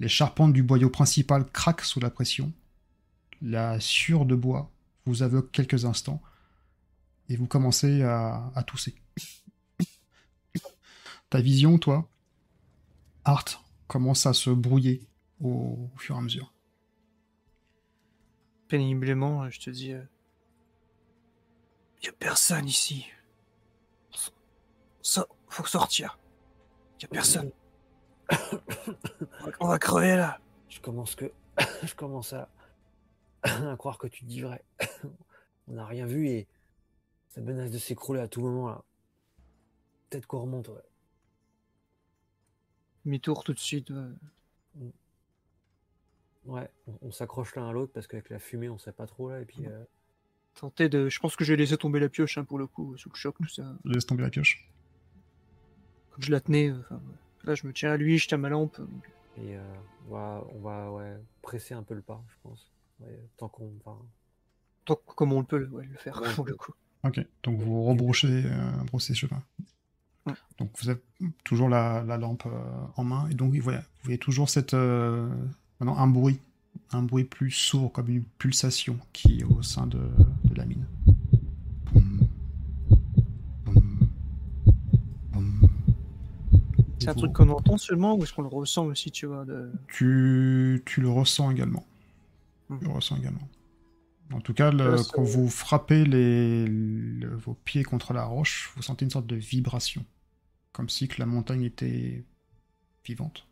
Les 0.00 0.08
charpentes 0.08 0.52
du 0.52 0.62
boyau 0.62 0.90
principal 0.90 1.44
craquent 1.50 1.82
sous 1.84 2.00
la 2.00 2.10
pression. 2.10 2.52
La 3.42 3.80
sueur 3.80 4.24
de 4.24 4.34
bois 4.34 4.70
vous 5.06 5.22
aveugle 5.22 5.48
quelques 5.50 5.84
instants 5.84 6.22
et 7.28 7.36
vous 7.36 7.46
commencez 7.46 8.02
à, 8.02 8.64
tousser. 8.66 8.94
Ta 11.30 11.40
vision, 11.40 11.78
toi, 11.78 12.08
Art 13.24 13.64
commence 13.86 14.26
à 14.26 14.32
se 14.32 14.50
brouiller 14.50 15.06
au, 15.40 15.90
au 15.94 15.98
fur 15.98 16.14
et 16.14 16.18
à 16.18 16.22
mesure. 16.22 16.52
Péniblement, 18.68 19.44
euh, 19.44 19.50
je 19.50 19.60
te 19.60 19.70
dis. 19.70 19.92
euh, 19.92 20.02
Y 22.02 22.08
a 22.08 22.12
personne 22.12 22.66
ici. 22.68 23.06
Ça, 25.02 25.26
faut 25.48 25.64
sortir. 25.64 26.18
Y 27.00 27.04
a 27.04 27.08
personne. 27.08 27.50
On 29.60 29.68
va- 29.68 29.78
crever 29.78 30.16
là. 30.16 30.38
Je 30.68 30.80
commence 30.80 31.14
que. 31.14 31.30
je 31.84 31.94
commence 31.94 32.32
à... 32.32 32.48
à 33.42 33.76
croire 33.76 33.98
que 33.98 34.06
tu 34.06 34.24
dis 34.24 34.40
vrai. 34.40 34.64
On 35.68 35.74
n'a 35.74 35.86
rien 35.86 36.06
vu 36.06 36.28
et 36.28 36.46
ça 37.28 37.40
menace 37.40 37.70
de 37.70 37.78
s'écrouler 37.78 38.20
à 38.20 38.28
tout 38.28 38.40
moment 38.40 38.68
là. 38.68 38.82
Peut-être 40.10 40.26
qu'on 40.26 40.40
remonte, 40.40 40.68
ouais. 40.68 40.82
Mi-tour 43.04 43.44
tout 43.44 43.52
de 43.54 43.58
suite. 43.58 43.90
ouais. 43.90 44.92
Ouais, 46.44 46.70
on, 46.86 46.98
on 47.02 47.10
s'accroche 47.10 47.54
l'un 47.56 47.68
à 47.68 47.72
l'autre 47.72 47.92
parce 47.92 48.06
qu'avec 48.06 48.30
la 48.30 48.38
fumée, 48.38 48.70
on 48.70 48.78
sait 48.78 48.92
pas 48.92 49.06
trop 49.06 49.28
là. 49.30 49.40
Et 49.40 49.44
puis, 49.44 49.66
euh, 49.66 49.84
Tenter 50.54 50.88
de. 50.88 51.08
Je 51.10 51.20
pense 51.20 51.36
que 51.36 51.44
j'ai 51.44 51.56
laissé 51.56 51.76
tomber 51.76 52.00
la 52.00 52.08
pioche 52.08 52.38
hein, 52.38 52.44
pour 52.44 52.58
le 52.58 52.66
coup, 52.66 52.96
sous 52.96 53.10
le 53.10 53.14
choc, 53.14 53.36
tout 53.36 53.48
ça. 53.48 53.76
Laisse 53.84 54.06
tomber 54.06 54.22
la 54.22 54.30
pioche. 54.30 54.66
Je 56.18 56.30
la 56.30 56.40
tenais. 56.40 56.70
euh, 56.70 56.78
enfin. 56.80 57.00
Là, 57.44 57.54
je 57.54 57.66
me 57.66 57.72
tiens 57.72 57.92
à 57.92 57.96
lui, 57.96 58.18
je 58.18 58.28
tiens 58.28 58.38
ma 58.38 58.48
lampe. 58.48 58.78
donc, 58.78 58.88
et 59.38 59.56
euh, 59.56 59.62
on 60.08 60.12
va, 60.14 60.44
on 60.54 60.58
va 60.60 60.92
ouais, 60.92 61.16
presser 61.42 61.72
un 61.74 61.82
peu 61.82 61.94
le 61.94 62.02
pas, 62.02 62.22
je 62.28 62.34
pense. 62.42 62.70
Ouais, 63.00 63.18
tant 63.36 63.48
qu'on. 63.48 63.70
enfin, 63.84 63.96
Tant 64.84 64.96
que- 64.96 65.14
comme 65.14 65.32
on 65.32 65.40
le 65.40 65.46
peut 65.46 65.66
ouais, 65.68 65.86
le 65.86 65.96
faire, 65.96 66.20
Ouais. 66.20 66.32
pour 66.34 66.44
le 66.46 66.54
coup. 66.54 66.72
Ok, 67.04 67.24
donc 67.44 67.60
vous 67.60 67.84
rebrouchez 67.84 68.42
euh, 68.44 68.70
brossez 68.90 69.14
chemin. 69.14 69.40
Ouais. 70.26 70.32
Donc 70.58 70.70
vous 70.80 70.88
avez 70.90 71.00
toujours 71.44 71.68
la, 71.68 72.02
la 72.02 72.16
lampe 72.18 72.44
euh, 72.46 72.84
en 72.96 73.04
main, 73.04 73.28
et 73.30 73.34
donc 73.34 73.54
voilà, 73.56 73.78
vous 73.78 73.84
voyez 74.04 74.18
toujours 74.18 74.48
cette, 74.50 74.74
euh, 74.74 75.28
maintenant 75.78 75.96
un 75.96 76.08
bruit, 76.08 76.40
un 76.90 77.02
bruit 77.02 77.24
plus 77.24 77.52
sourd, 77.52 77.92
comme 77.92 78.08
une 78.08 78.24
pulsation 78.24 78.98
qui 79.12 79.40
est 79.40 79.44
au 79.44 79.62
sein 79.62 79.86
de, 79.86 80.00
de 80.44 80.54
la 80.54 80.64
mine. 80.64 80.84
C'est 87.12 87.18
un 87.18 87.22
truc 87.22 87.32
qu'on 87.32 87.48
entend 87.48 87.76
seulement 87.78 88.14
ou 88.16 88.22
est-ce 88.22 88.32
qu'on 88.32 88.42
le 88.42 88.48
ressent 88.48 88.86
aussi, 88.86 89.10
tu 89.10 89.26
vois 89.26 89.44
de... 89.44 89.72
Tu, 89.88 90.82
tu 90.86 91.00
le 91.00 91.08
ressens 91.08 91.50
également. 91.50 91.86
Tu 92.68 92.84
le 92.84 92.90
ressens 92.90 93.16
également. 93.16 93.48
En 94.32 94.40
tout 94.40 94.52
cas, 94.52 94.70
le- 94.70 94.90
Là, 94.90 94.96
c'est- 94.98 95.10
quand 95.12 95.22
vous 95.22 95.48
frappez 95.48 96.04
les, 96.04 96.66
le- 96.66 97.34
vos 97.34 97.54
pieds 97.54 97.82
contre 97.82 98.12
la 98.12 98.24
roche, 98.24 98.70
vous 98.76 98.82
sentez 98.82 99.04
une 99.06 99.10
sorte 99.10 99.26
de 99.26 99.36
vibration. 99.36 100.04
Comme 100.72 100.88
si 100.90 101.08
que 101.08 101.18
la 101.18 101.24
montagne 101.26 101.62
était 101.62 102.24
vivante. 103.04 103.46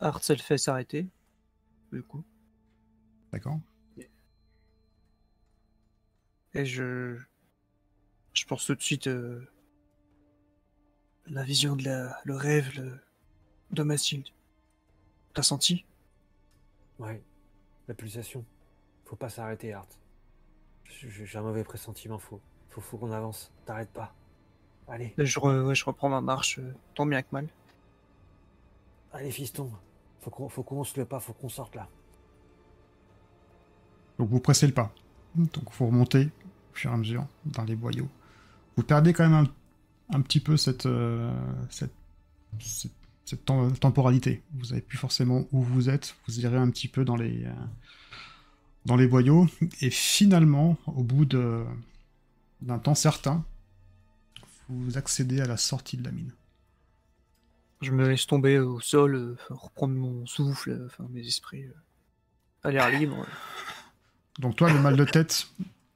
Art, 0.00 0.22
ça 0.22 0.34
le 0.34 0.40
fait 0.40 0.58
s'arrêter. 0.58 1.08
Du 1.92 2.02
coup. 2.02 2.22
D'accord 3.32 3.58
Et 6.54 6.64
je. 6.66 7.16
Je 8.32 8.44
pense 8.44 8.66
tout 8.66 8.74
de 8.74 8.82
suite. 8.82 9.06
euh, 9.06 9.40
La 11.30 11.42
vision 11.42 11.76
de 11.76 11.84
la. 11.84 12.18
Le 12.24 12.34
rêve 12.36 12.70
le... 12.76 12.98
de 13.70 13.82
Mathilde. 13.82 14.28
T'as 15.34 15.42
senti? 15.42 15.84
Ouais, 16.98 17.22
la 17.88 17.94
pulsation. 17.94 18.44
Faut 19.04 19.16
pas 19.16 19.28
s'arrêter, 19.28 19.72
Art. 19.72 19.86
J'ai 20.84 21.36
un 21.38 21.42
mauvais 21.42 21.64
pressentiment, 21.64 22.18
faut, 22.18 22.40
faut, 22.70 22.80
faut 22.80 22.96
qu'on 22.96 23.12
avance. 23.12 23.52
T'arrêtes 23.66 23.90
pas. 23.92 24.14
Allez, 24.88 25.12
Là, 25.16 25.24
je, 25.24 25.38
re- 25.40 25.62
ouais, 25.66 25.74
je 25.74 25.84
reprends 25.84 26.08
ma 26.08 26.20
marche, 26.20 26.58
euh, 26.60 26.72
tant 26.94 27.06
bien 27.06 27.20
que 27.22 27.28
mal. 27.32 27.48
allez, 29.12 29.30
fiston. 29.32 29.70
Faut 30.20 30.30
qu'on 30.30 30.48
faut 30.48 30.62
qu'on 30.62 30.84
se 30.84 30.98
le 30.98 31.04
pas, 31.06 31.18
faut 31.20 31.32
qu'on 31.32 31.48
sorte 31.48 31.74
là. 31.74 31.88
Donc 34.18 34.28
vous 34.30 34.40
pressez 34.40 34.66
le 34.66 34.72
pas. 34.72 34.92
Donc 35.34 35.64
vous 35.72 35.86
remontez 35.86 36.26
au 36.72 36.74
fur 36.76 36.90
et 36.90 36.94
à 36.94 36.96
mesure 36.96 37.26
dans 37.44 37.64
les 37.64 37.76
boyaux. 37.76 38.08
Vous 38.76 38.82
perdez 38.84 39.12
quand 39.12 39.28
même 39.28 39.44
un, 39.46 39.52
un 40.10 40.20
petit 40.20 40.40
peu 40.40 40.56
cette, 40.56 40.86
euh, 40.86 41.30
cette, 41.70 41.92
cette, 42.60 42.92
cette 43.24 43.44
tem- 43.44 43.72
temporalité. 43.78 44.42
Vous 44.54 44.66
savez 44.66 44.80
plus 44.80 44.98
forcément 44.98 45.46
où 45.52 45.62
vous 45.62 45.88
êtes. 45.90 46.16
Vous 46.26 46.40
irez 46.40 46.56
un 46.56 46.70
petit 46.70 46.88
peu 46.88 47.04
dans 47.04 47.16
les, 47.16 47.44
euh, 47.44 47.52
dans 48.84 48.96
les 48.96 49.06
boyaux. 49.08 49.46
Et 49.80 49.90
finalement, 49.90 50.76
au 50.86 51.02
bout 51.02 51.24
de- 51.24 51.64
d'un 52.62 52.78
temps 52.78 52.94
certain, 52.94 53.44
vous 54.68 54.96
accédez 54.98 55.40
à 55.40 55.46
la 55.46 55.56
sortie 55.56 55.96
de 55.96 56.04
la 56.04 56.10
mine. 56.12 56.32
Je 57.82 57.90
me 57.92 58.08
laisse 58.08 58.26
tomber 58.26 58.58
au 58.58 58.80
sol, 58.80 59.14
euh, 59.14 59.36
reprendre 59.50 59.94
mon 59.94 60.24
souffle, 60.26 60.84
enfin 60.86 61.06
mes 61.10 61.26
esprits 61.26 61.66
à 62.62 62.70
l'air 62.70 62.88
libre. 62.90 63.26
Donc 64.38 64.56
toi, 64.56 64.72
le 64.72 64.80
mal 64.80 64.96
de 64.96 65.04
tête 65.04 65.48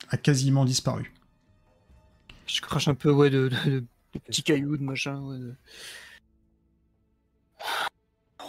a 0.09 0.17
quasiment 0.17 0.65
disparu. 0.65 1.13
Je 2.47 2.61
crache 2.61 2.89
un 2.89 2.95
peu 2.95 3.11
ouais, 3.13 3.31
de, 3.31 3.49
de- 3.49 3.71
de- 3.81 3.85
de 4.19 4.25
petits 4.25 4.43
cailloux, 4.43 4.77
de 4.77 4.83
machin. 4.83 5.21
ouais, 5.23 5.39
de- 5.39 5.55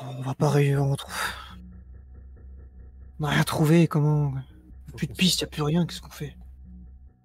On 0.03 0.21
va 0.21 0.33
pas 0.33 0.49
réussir. 0.49 0.81
On 0.83 0.95
trouve. 0.95 1.13
On 3.19 3.23
n'a 3.23 3.29
rien 3.29 3.43
trouvé, 3.43 3.87
comment? 3.87 4.31
Faut 4.87 4.97
Plus 4.97 5.07
de 5.07 5.11
qu'on 5.11 5.17
pistes, 5.17 5.41
y 5.41 5.43
a 5.43 5.47
plus 5.47 5.61
rien, 5.61 5.85
qu'est-ce 5.85 6.01
qu'on 6.01 6.09
fait? 6.09 6.35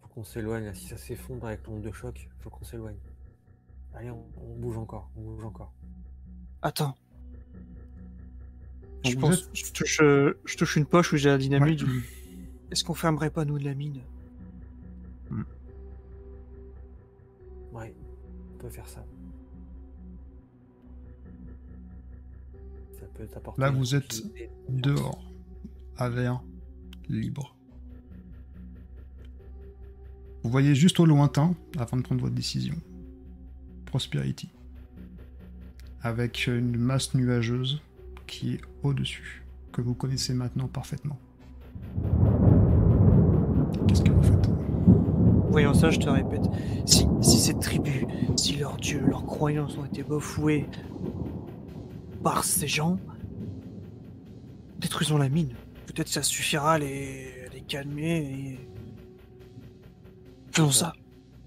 Faut 0.03 0.09
qu'on 0.09 0.25
s'éloigne 0.25 0.65
là. 0.67 0.75
Si 0.75 0.87
ça 0.89 0.99
s'effondre 0.99 1.47
avec 1.47 1.67
l'onde 1.67 1.83
de 1.83 1.91
choc, 1.93 2.29
faut 2.41 2.51
qu'on 2.51 2.65
s'éloigne. 2.65 2.99
Allez, 3.95 4.11
on, 4.11 4.27
on 4.43 4.55
bouge 4.57 4.77
encore, 4.77 5.11
on 5.17 5.23
bouge 5.23 5.45
encore. 5.45 5.73
Attends. 6.61 6.95
Je 9.05 9.15
pense, 9.17 9.35
êtes- 9.45 9.51
je 9.55 9.73
touche, 9.73 10.01
euh, 10.03 10.39
je 10.45 10.57
touche 10.57 10.77
une 10.77 10.85
poche 10.85 11.13
où 11.13 11.17
j'ai 11.17 11.29
la 11.31 11.39
dynamite. 11.39 11.83
Ouais. 11.83 11.89
Est-ce 12.71 12.85
qu'on 12.85 12.95
fermerait 12.95 13.31
pas 13.31 13.45
nous 13.45 13.59
de 13.59 13.65
la 13.65 13.75
mine? 13.75 14.03
Ouais, 15.31 15.43
peut 18.67 18.75
faire 18.75 18.89
ça. 18.89 19.05
Ça 22.99 23.07
peut 23.15 23.27
t'apporter. 23.27 23.61
Là, 23.61 23.71
vous 23.71 23.95
êtes. 23.95 24.23
Dehors, 24.69 25.23
à 25.97 26.09
l'air 26.09 26.43
libre. 27.09 27.57
Vous 30.43 30.51
voyez 30.51 30.75
juste 30.75 30.99
au 31.01 31.07
lointain, 31.07 31.55
avant 31.79 31.97
de 31.97 32.03
prendre 32.03 32.21
votre 32.21 32.35
décision, 32.35 32.75
Prosperity, 33.85 34.49
avec 36.03 36.47
une 36.47 36.77
masse 36.77 37.15
nuageuse 37.15 37.81
qui 38.27 38.55
est 38.55 38.61
au-dessus, 38.83 39.45
que 39.73 39.81
vous 39.81 39.95
connaissez 39.95 40.35
maintenant 40.35 40.69
parfaitement. 40.69 41.19
Qu'est-ce 43.87 44.03
que 44.03 44.11
Voyons 45.57 45.73
ça, 45.73 45.89
je 45.89 45.99
te 45.99 46.11
répète. 46.11 46.43
Si, 46.85 47.07
si 47.23 47.39
cette 47.39 47.61
tribu, 47.61 48.07
si 48.37 48.57
leurs 48.57 48.77
dieux, 48.77 49.01
leurs 49.09 49.25
croyances 49.25 49.79
ont 49.79 49.87
été 49.87 50.03
bafouées 50.03 50.67
par 52.23 52.45
ces 52.45 52.69
gens, 52.69 52.99
détruisons 54.79 55.17
la 55.17 55.31
mine. 55.31 55.55
Peut-être 55.87 56.09
ça 56.09 56.23
suffira 56.23 56.75
à 56.75 56.79
les, 56.79 57.47
à 57.47 57.55
les 57.55 57.63
calmer 57.63 58.19
et. 58.19 58.69
Faisons 60.53 60.73
ça. 60.73 60.93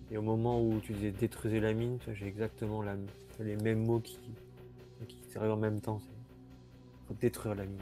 Et 0.09 0.17
au 0.17 0.23
moment 0.23 0.59
où 0.59 0.79
tu 0.79 0.93
disais 0.93 1.11
détruisez 1.11 1.59
la 1.59 1.73
mine, 1.73 1.99
j'ai 2.11 2.25
exactement 2.25 2.81
la- 2.81 2.95
les 3.39 3.57
mêmes 3.57 3.85
mots 3.85 3.99
qui, 3.99 4.17
qui 5.07 5.37
arrivent 5.37 5.51
en 5.51 5.57
même 5.57 5.81
temps. 5.81 6.01
Faut 7.07 7.13
détruire 7.21 7.53
la 7.53 7.65
mine. 7.65 7.77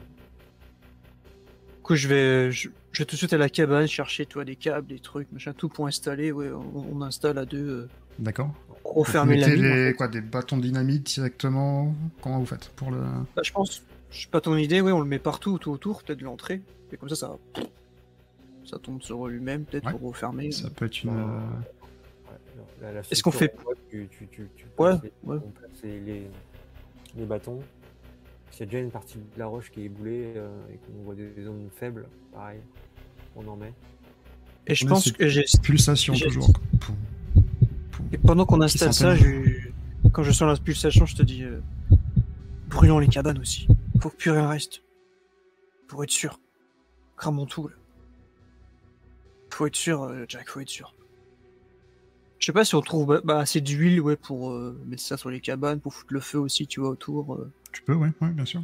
Coup, 1.87 1.95
je 1.95 2.07
vais, 2.09 2.51
je, 2.51 2.67
je 2.91 2.99
vais 2.99 3.05
tout 3.05 3.15
de 3.15 3.17
suite 3.17 3.31
à 3.31 3.37
la 3.37 3.47
cabane 3.49 3.87
chercher, 3.87 4.25
toi, 4.25 4.43
des 4.43 4.57
câbles, 4.57 4.87
des 4.87 4.99
trucs, 4.99 5.31
machin, 5.31 5.53
tout 5.53 5.69
pour 5.69 5.87
installer. 5.87 6.33
Ouais, 6.33 6.49
on, 6.51 6.85
on 6.97 7.01
installe 7.01 7.37
à 7.37 7.45
deux. 7.45 7.57
euh, 7.69 7.89
D'accord 8.19 8.53
pour 8.83 8.95
refermer 8.95 9.37
la 9.37 9.47
en 9.47 9.49
les- 9.51 9.57
fait. 9.89 9.93
quoi, 9.95 10.07
des 10.07 10.21
bâtons 10.21 10.57
de 10.57 10.61
dynamite 10.63 11.03
directement 11.07 11.93
Comment 12.21 12.39
vous 12.39 12.45
faites 12.45 12.69
pour 12.75 12.89
le... 12.91 12.99
Bah, 13.35 13.41
je 13.43 13.51
pense, 13.51 13.83
je 14.11 14.21
sais 14.21 14.27
pas 14.29 14.39
ton 14.41 14.55
idée, 14.57 14.79
ouais, 14.81 14.91
on 14.93 14.99
le 15.01 15.05
met 15.07 15.19
partout, 15.19 15.57
tout 15.59 15.71
autour, 15.71 16.03
peut-être 16.03 16.19
de 16.19 16.23
l'entrée. 16.25 16.61
Et 16.91 16.97
comme 16.97 17.09
ça, 17.09 17.15
ça, 17.15 17.35
ça 18.65 18.77
tombe 18.79 19.01
sur 19.01 19.27
lui-même, 19.27 19.63
peut-être 19.65 19.85
Ouais. 19.85 19.91
pour 19.91 20.09
refermer. 20.09 20.51
Ça 20.51 20.69
peut 20.69 20.85
être 20.85 21.03
une... 21.03 21.11
Bah, 21.11 21.47
euh, 22.83 23.01
Est-ce 23.11 23.23
qu'on 23.23 23.31
fait- 23.31 23.53
tu, 23.89 24.07
tu, 24.11 24.27
tu, 24.27 24.47
tu 24.57 24.65
Ouais, 24.77 24.91
ouais. 25.23 25.37
les 27.17 27.25
bâtons. 27.25 27.59
S'il 28.51 28.61
y 28.61 28.63
a 28.63 28.65
déjà 28.65 28.79
une 28.79 28.91
partie 28.91 29.17
de 29.17 29.39
la 29.39 29.45
roche 29.47 29.69
qui 29.71 29.81
est 29.81 29.85
éboulée 29.85 30.33
euh, 30.35 30.49
et 30.73 30.77
qu'on 30.77 31.03
voit 31.03 31.15
des 31.15 31.31
zones 31.43 31.69
faibles, 31.75 32.07
pareil, 32.33 32.59
on 33.35 33.47
en 33.47 33.55
met. 33.55 33.73
Et 34.65 34.75
je 34.75 34.83
Ouais, 34.85 34.89
pense 34.89 35.11
que 35.11 35.27
j'ai. 35.27 35.45
Pulsation 35.61 36.13
toujours. 36.13 36.51
Et 38.11 38.17
pendant 38.17 38.45
qu'on 38.45 38.61
installe 38.61 38.93
ça, 38.93 39.15
je... 39.15 39.69
quand 40.11 40.23
je 40.23 40.31
sens 40.31 40.47
la 40.47 40.55
pulsation, 40.63 41.05
je 41.05 41.15
te 41.15 41.23
dis 41.23 41.43
euh, 41.43 41.59
brûlons 42.69 42.99
les 42.99 43.07
cabanes 43.07 43.39
aussi. 43.39 43.67
Faut 44.01 44.09
que 44.09 44.15
plus 44.17 44.31
rien 44.31 44.47
reste. 44.47 44.81
Pour 45.87 46.03
être 46.03 46.11
sûr. 46.11 46.39
Cramons 47.15 47.45
tout. 47.45 47.67
Là. 47.67 47.75
Faut 49.51 49.65
être 49.65 49.75
sûr, 49.75 50.03
euh, 50.03 50.25
Jack, 50.27 50.49
faut 50.49 50.59
être 50.59 50.69
sûr. 50.69 50.93
Je 52.39 52.45
sais 52.45 52.53
pas 52.53 52.63
si 52.65 52.75
on 52.75 52.81
trouve 52.81 53.07
bah, 53.07 53.21
bah, 53.23 53.39
assez 53.39 53.61
d'huile 53.61 53.99
ouais, 54.01 54.15
pour 54.15 54.51
euh, 54.51 54.79
mettre 54.85 55.01
ça 55.01 55.17
sur 55.17 55.29
les 55.31 55.39
cabanes, 55.41 55.79
pour 55.79 55.93
foutre 55.93 56.13
le 56.13 56.19
feu 56.19 56.37
aussi, 56.39 56.67
tu 56.67 56.79
vois, 56.79 56.89
autour. 56.89 57.33
euh, 57.35 57.51
Tu 57.71 57.81
peux, 57.81 57.93
oui, 57.93 58.09
ouais, 58.21 58.29
bien 58.29 58.45
sûr. 58.45 58.63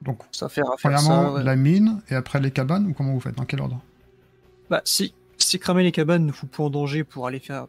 Donc, 0.00 0.20
ça 0.32 0.48
fait 0.48 0.62
premièrement, 0.78 1.02
ça. 1.26 1.32
ouais. 1.34 1.44
la 1.44 1.54
mine, 1.56 2.02
et 2.08 2.14
après 2.14 2.40
les 2.40 2.50
cabanes, 2.50 2.86
ou 2.88 2.92
comment 2.92 3.12
vous 3.12 3.20
faites 3.20 3.36
Dans 3.36 3.44
quel 3.44 3.60
ordre? 3.60 3.80
Bah, 4.68 4.80
si, 4.84 5.14
si 5.38 5.58
cramer 5.58 5.82
les 5.84 5.92
cabanes 5.92 6.26
ne 6.26 6.32
fout 6.32 6.50
pas 6.50 6.64
en 6.64 6.70
danger 6.70 7.04
pour 7.04 7.26
aller 7.26 7.38
faire. 7.38 7.66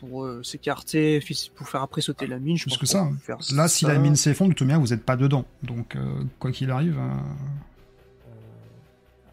pour, 0.00 0.24
euh, 0.24 0.42
s'écarter, 0.42 1.20
pour 1.54 1.68
faire 1.68 1.82
après 1.82 2.00
sauter 2.00 2.26
la 2.26 2.38
mine, 2.38 2.56
je 2.56 2.64
pense 2.64 2.78
que 2.78 2.86
ça. 2.86 3.04
peut 3.10 3.16
faire 3.18 3.38
Là, 3.54 3.68
si 3.68 3.84
la 3.84 3.98
mine 3.98 4.16
s'effondre, 4.16 4.50
de 4.50 4.54
toute 4.54 4.66
manière, 4.66 4.80
vous 4.80 4.88
n'êtes 4.94 5.04
pas 5.04 5.16
dedans. 5.16 5.44
Donc, 5.62 5.94
euh, 5.96 6.22
quoi 6.38 6.52
qu'il 6.52 6.70
arrive, 6.70 6.98
euh, 6.98 7.10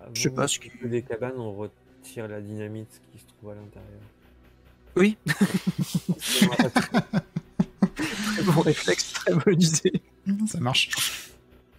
Euh, 0.01 0.07
Je 0.13 0.21
sais 0.23 0.29
pas 0.29 0.47
ce 0.49 0.59
feu 0.59 0.89
des 0.89 1.01
cabanes, 1.03 1.37
on 1.37 1.53
retire 1.53 2.27
la 2.27 2.41
dynamite 2.41 3.01
qui 3.13 3.19
se 3.19 3.25
trouve 3.27 3.51
à 3.51 3.55
l'intérieur. 3.55 4.01
Oui, 4.95 5.17
On 6.43 6.47
va 6.63 6.69
pas 6.69 6.81
tout- 6.81 7.82
très 7.95 8.43
bon 8.43 8.61
réflexe, 8.61 9.13
très 9.13 9.33
bonne 9.33 9.61
idée. 9.61 10.01
ça 10.47 10.59
marche. 10.59 10.89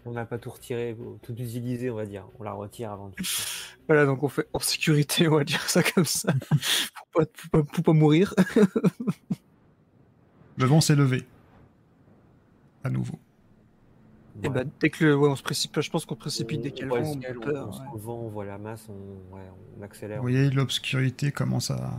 On 0.06 0.12
n'a 0.12 0.26
pas 0.26 0.38
tout 0.38 0.50
retiré, 0.50 0.96
tout 1.22 1.32
utilisé, 1.32 1.90
on 1.90 1.96
va 1.96 2.04
dire. 2.04 2.26
On 2.38 2.42
la 2.42 2.52
retire 2.52 2.92
avant 2.92 3.08
tout. 3.10 3.24
Voilà, 3.88 4.04
donc 4.04 4.22
on 4.22 4.28
fait 4.28 4.46
en 4.52 4.58
sécurité, 4.58 5.28
on 5.28 5.36
va 5.36 5.44
dire 5.44 5.62
ça 5.68 5.82
comme 5.82 6.04
ça. 6.04 6.32
pour, 6.32 7.06
pas, 7.14 7.26
pour, 7.26 7.50
pas, 7.50 7.62
pour 7.62 7.84
pas 7.84 7.92
mourir. 7.92 8.34
Le 10.56 10.66
vent 10.66 10.80
s'est 10.80 10.94
levé. 10.94 11.26
À 12.84 12.90
nouveau. 12.90 13.18
Et 14.42 14.48
bah, 14.48 14.62
dès 14.80 14.90
que 14.90 15.04
le, 15.04 15.16
ouais, 15.16 15.28
on 15.28 15.36
se 15.36 15.42
précipite, 15.42 15.80
je 15.80 15.90
pense 15.90 16.04
qu'on 16.06 16.16
précipite 16.16 16.60
dès 16.60 16.72
qu'il 16.72 16.86
y 16.86 16.90
a 16.90 16.94
le 16.94 17.02
vent, 17.02 17.12
on 17.12 17.40
peur. 17.40 17.80
ouais. 17.94 18.00
vent, 18.00 18.18
on 18.18 18.28
voit 18.28 18.44
la 18.44 18.58
masse, 18.58 18.88
on, 18.88 19.34
ouais, 19.34 19.42
on 19.78 19.82
accélère. 19.82 20.16
Vous 20.18 20.22
voyez, 20.22 20.50
l'obscurité 20.50 21.30
commence 21.30 21.70
à, 21.70 21.92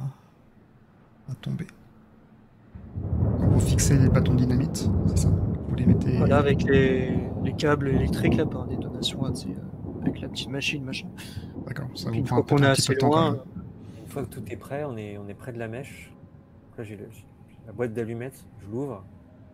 à 1.29 1.35
tomber. 1.41 1.67
Vous 3.55 3.61
fixez 3.61 3.97
les 3.97 4.09
bâtons 4.09 4.33
de 4.33 4.39
dynamite, 4.41 4.89
c'est 5.07 5.17
ça 5.17 5.29
Vous 5.29 5.75
les 5.75 5.85
mettez. 5.85 6.17
Voilà, 6.17 6.39
avec 6.39 6.63
les, 6.63 7.17
les 7.43 7.53
câbles 7.53 7.87
électriques 7.87 8.35
là, 8.35 8.45
par 8.45 8.67
détonation, 8.67 9.23
là, 9.23 9.31
tu 9.31 9.43
sais, 9.43 9.47
euh, 9.49 10.01
avec 10.01 10.19
la 10.21 10.27
petite 10.27 10.49
machine, 10.49 10.83
machin. 10.83 11.07
D'accord, 11.65 11.87
ça 11.95 12.11
Puis 12.11 12.19
vous 12.21 12.25
prend 12.25 12.57
est 12.57 12.65
un 12.65 12.73
petit 12.73 12.87
peu 12.87 12.93
de 12.95 12.99
temps 12.99 13.09
quand 13.09 13.15
loin, 13.21 13.31
même. 13.31 13.41
Une 14.03 14.07
fois 14.11 14.23
que 14.23 14.29
tout 14.29 14.43
est 14.47 14.57
prêt, 14.57 14.83
on 14.83 14.97
est, 14.97 15.17
on 15.17 15.27
est 15.29 15.33
près 15.33 15.53
de 15.53 15.57
la 15.59 15.67
mèche. 15.69 16.11
Là, 16.77 16.83
j'ai 16.83 16.97
le- 16.97 17.07
j'ai 17.11 17.23
la 17.65 17.71
boîte 17.73 17.93
d'allumettes, 17.93 18.45
je 18.61 18.67
l'ouvre, 18.71 19.03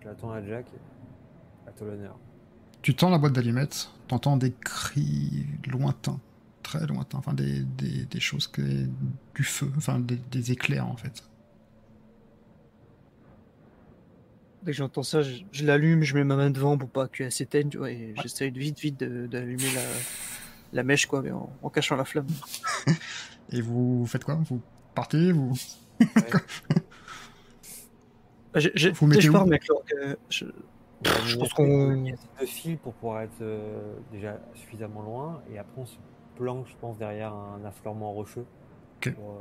j'attends 0.04 0.32
à 0.32 0.44
Jack, 0.44 0.66
et 0.74 1.70
à 1.70 1.72
toi 1.72 1.88
l'honneur. 1.88 2.18
Tu 2.82 2.96
tends 2.96 3.12
la 3.12 3.20
boîte 3.20 3.34
d'allumettes, 3.34 3.92
t'entends 4.08 4.36
des 4.38 4.52
cris 4.52 5.46
lointains, 5.68 6.20
très 6.64 6.86
lointains, 6.88 7.20
enfin 7.20 7.34
des, 7.36 7.60
des, 7.60 8.06
des 8.06 8.20
choses 8.20 8.48
que 8.48 8.62
du 9.36 9.44
feu, 9.44 9.72
enfin 9.78 10.00
des, 10.00 10.20
des 10.32 10.52
éclairs 10.52 10.88
en 10.88 10.96
fait. 10.98 11.24
Dès 14.63 14.71
que 14.71 14.78
j'entends 14.78 15.04
ça, 15.04 15.21
je, 15.24 15.41
je 15.52 15.65
l'allume, 15.65 16.04
je 16.04 16.13
mets 16.15 16.24
ma 16.24 16.36
main 16.36 16.52
devant 16.52 16.78
pour 16.78 16.89
pas 16.89 17.08
qu'elle 17.08 17.32
s'éteigne, 17.32 17.69
tu 17.69 17.78
vois, 17.80 17.89
et 17.91 18.13
j'essaye 18.21 18.52
de 18.52 18.60
vite, 18.60 18.80
vite 18.80 19.04
d'allumer 19.04 19.71
la, 19.74 19.82
la 20.74 20.84
mèche, 20.84 21.08
quoi, 21.08 21.21
mais 21.24 21.32
en, 21.32 21.52
en 21.62 21.69
cachant 21.69 21.95
la 21.95 22.06
flamme. 22.06 22.28
Et 23.52 23.60
vous 23.62 24.06
faites 24.06 24.24
quoi? 24.24 24.36
Vous 24.47 24.62
partez 24.95 25.32
Vous? 25.32 25.54
Bah, 28.54 28.60
j'ai- 28.60 28.91
Vous 28.91 29.08
mettez 29.08 29.21
je 29.21 29.30
où 29.30 29.34
pars, 29.34 29.47
mec, 29.47 29.63
alors 29.69 29.84
que 29.86 30.17
je- 30.30 30.45
a 30.45 31.26
Je 31.26 31.38
pense 31.38 31.54
qu'on- 31.54 31.88
mis 31.95 32.12
assez 32.12 32.28
de 32.41 32.45
fils 32.45 32.78
pour 32.84 32.93
pouvoir 32.93 33.21
être 33.21 33.41
euh, 33.41 33.95
déjà 34.12 34.39
suffisamment 34.54 35.02
loin, 35.02 35.41
et 35.52 35.58
après 35.58 35.82
on 35.82 35.86
se 35.86 35.95
planque, 36.36 36.67
je 36.69 36.76
pense, 36.80 36.97
derrière 36.97 37.34
un 37.34 37.63
affleurement 37.65 38.12
rocheux 38.13 38.45
pour, 39.02 39.32
euh, 39.32 39.36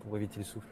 pour 0.00 0.16
éviter 0.16 0.38
le 0.38 0.44
souffle. 0.44 0.66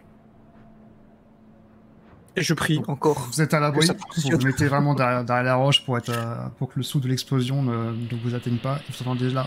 Et 2.36 2.42
je 2.42 2.54
prie 2.54 2.80
encore. 2.88 3.28
Vous 3.32 3.42
êtes 3.42 3.54
à 3.54 3.60
l'abri, 3.60 3.86
vous 3.86 4.30
vous 4.30 4.44
mettez 4.46 4.66
vraiment 4.66 4.94
derrière, 4.94 5.24
derrière 5.24 5.44
la 5.44 5.54
roche 5.56 5.84
pour, 5.84 5.98
être, 5.98 6.10
euh, 6.10 6.48
pour 6.58 6.68
que 6.68 6.74
le 6.76 6.82
sou 6.82 6.98
de 6.98 7.08
l'explosion 7.08 7.62
ne, 7.62 7.92
ne 7.92 8.22
vous 8.22 8.34
atteigne 8.34 8.56
pas. 8.56 8.78
Et 8.88 8.92
vous 8.92 9.02
entendez 9.02 9.30
là 9.30 9.46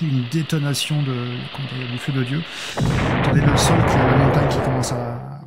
une 0.00 0.24
détonation 0.30 1.00
de, 1.02 1.12
du 1.92 1.98
feu 1.98 2.12
de 2.12 2.24
Dieu. 2.24 2.42
Vous 2.76 3.20
entendez 3.20 3.40
le 3.40 3.56
sol, 3.56 3.76
qui, 3.86 3.96
la 3.96 4.16
montagne 4.16 4.48
qui 4.48 4.58
commence 4.58 4.92
à... 4.92 5.40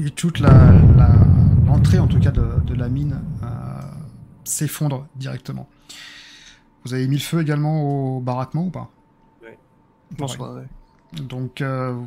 Et 0.00 0.10
toute 0.10 0.38
la, 0.38 0.72
l'entrée, 1.66 1.98
en 1.98 2.06
tout 2.06 2.20
cas, 2.20 2.30
de, 2.30 2.60
de 2.64 2.74
la 2.74 2.88
mine 2.88 3.20
euh, 3.42 3.46
s'effondre 4.44 5.08
directement. 5.16 5.68
Vous 6.84 6.94
avez 6.94 7.08
mis 7.08 7.16
le 7.16 7.22
feu 7.22 7.40
également 7.40 7.82
au 7.82 8.20
baraquement 8.20 8.66
ou 8.66 8.70
pas? 8.70 8.88
Ouais. 9.42 9.58
Bonsoir, 10.16 10.54
ouais. 10.54 10.68
donc 11.20 11.60
euh, 11.60 12.00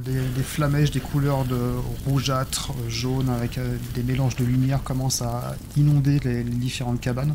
des, 0.00 0.20
des 0.20 0.90
des 0.90 1.00
couleurs 1.00 1.44
de 1.44 1.74
rougeâtre, 2.06 2.72
euh, 2.72 2.88
jaune, 2.88 3.28
avec 3.30 3.58
euh, 3.58 3.78
des 3.94 4.02
mélanges 4.02 4.36
de 4.36 4.44
lumière 4.44 4.82
commencent 4.82 5.22
à 5.22 5.56
inonder 5.76 6.18
les, 6.20 6.44
différentes 6.44 7.00
cabanes. 7.00 7.34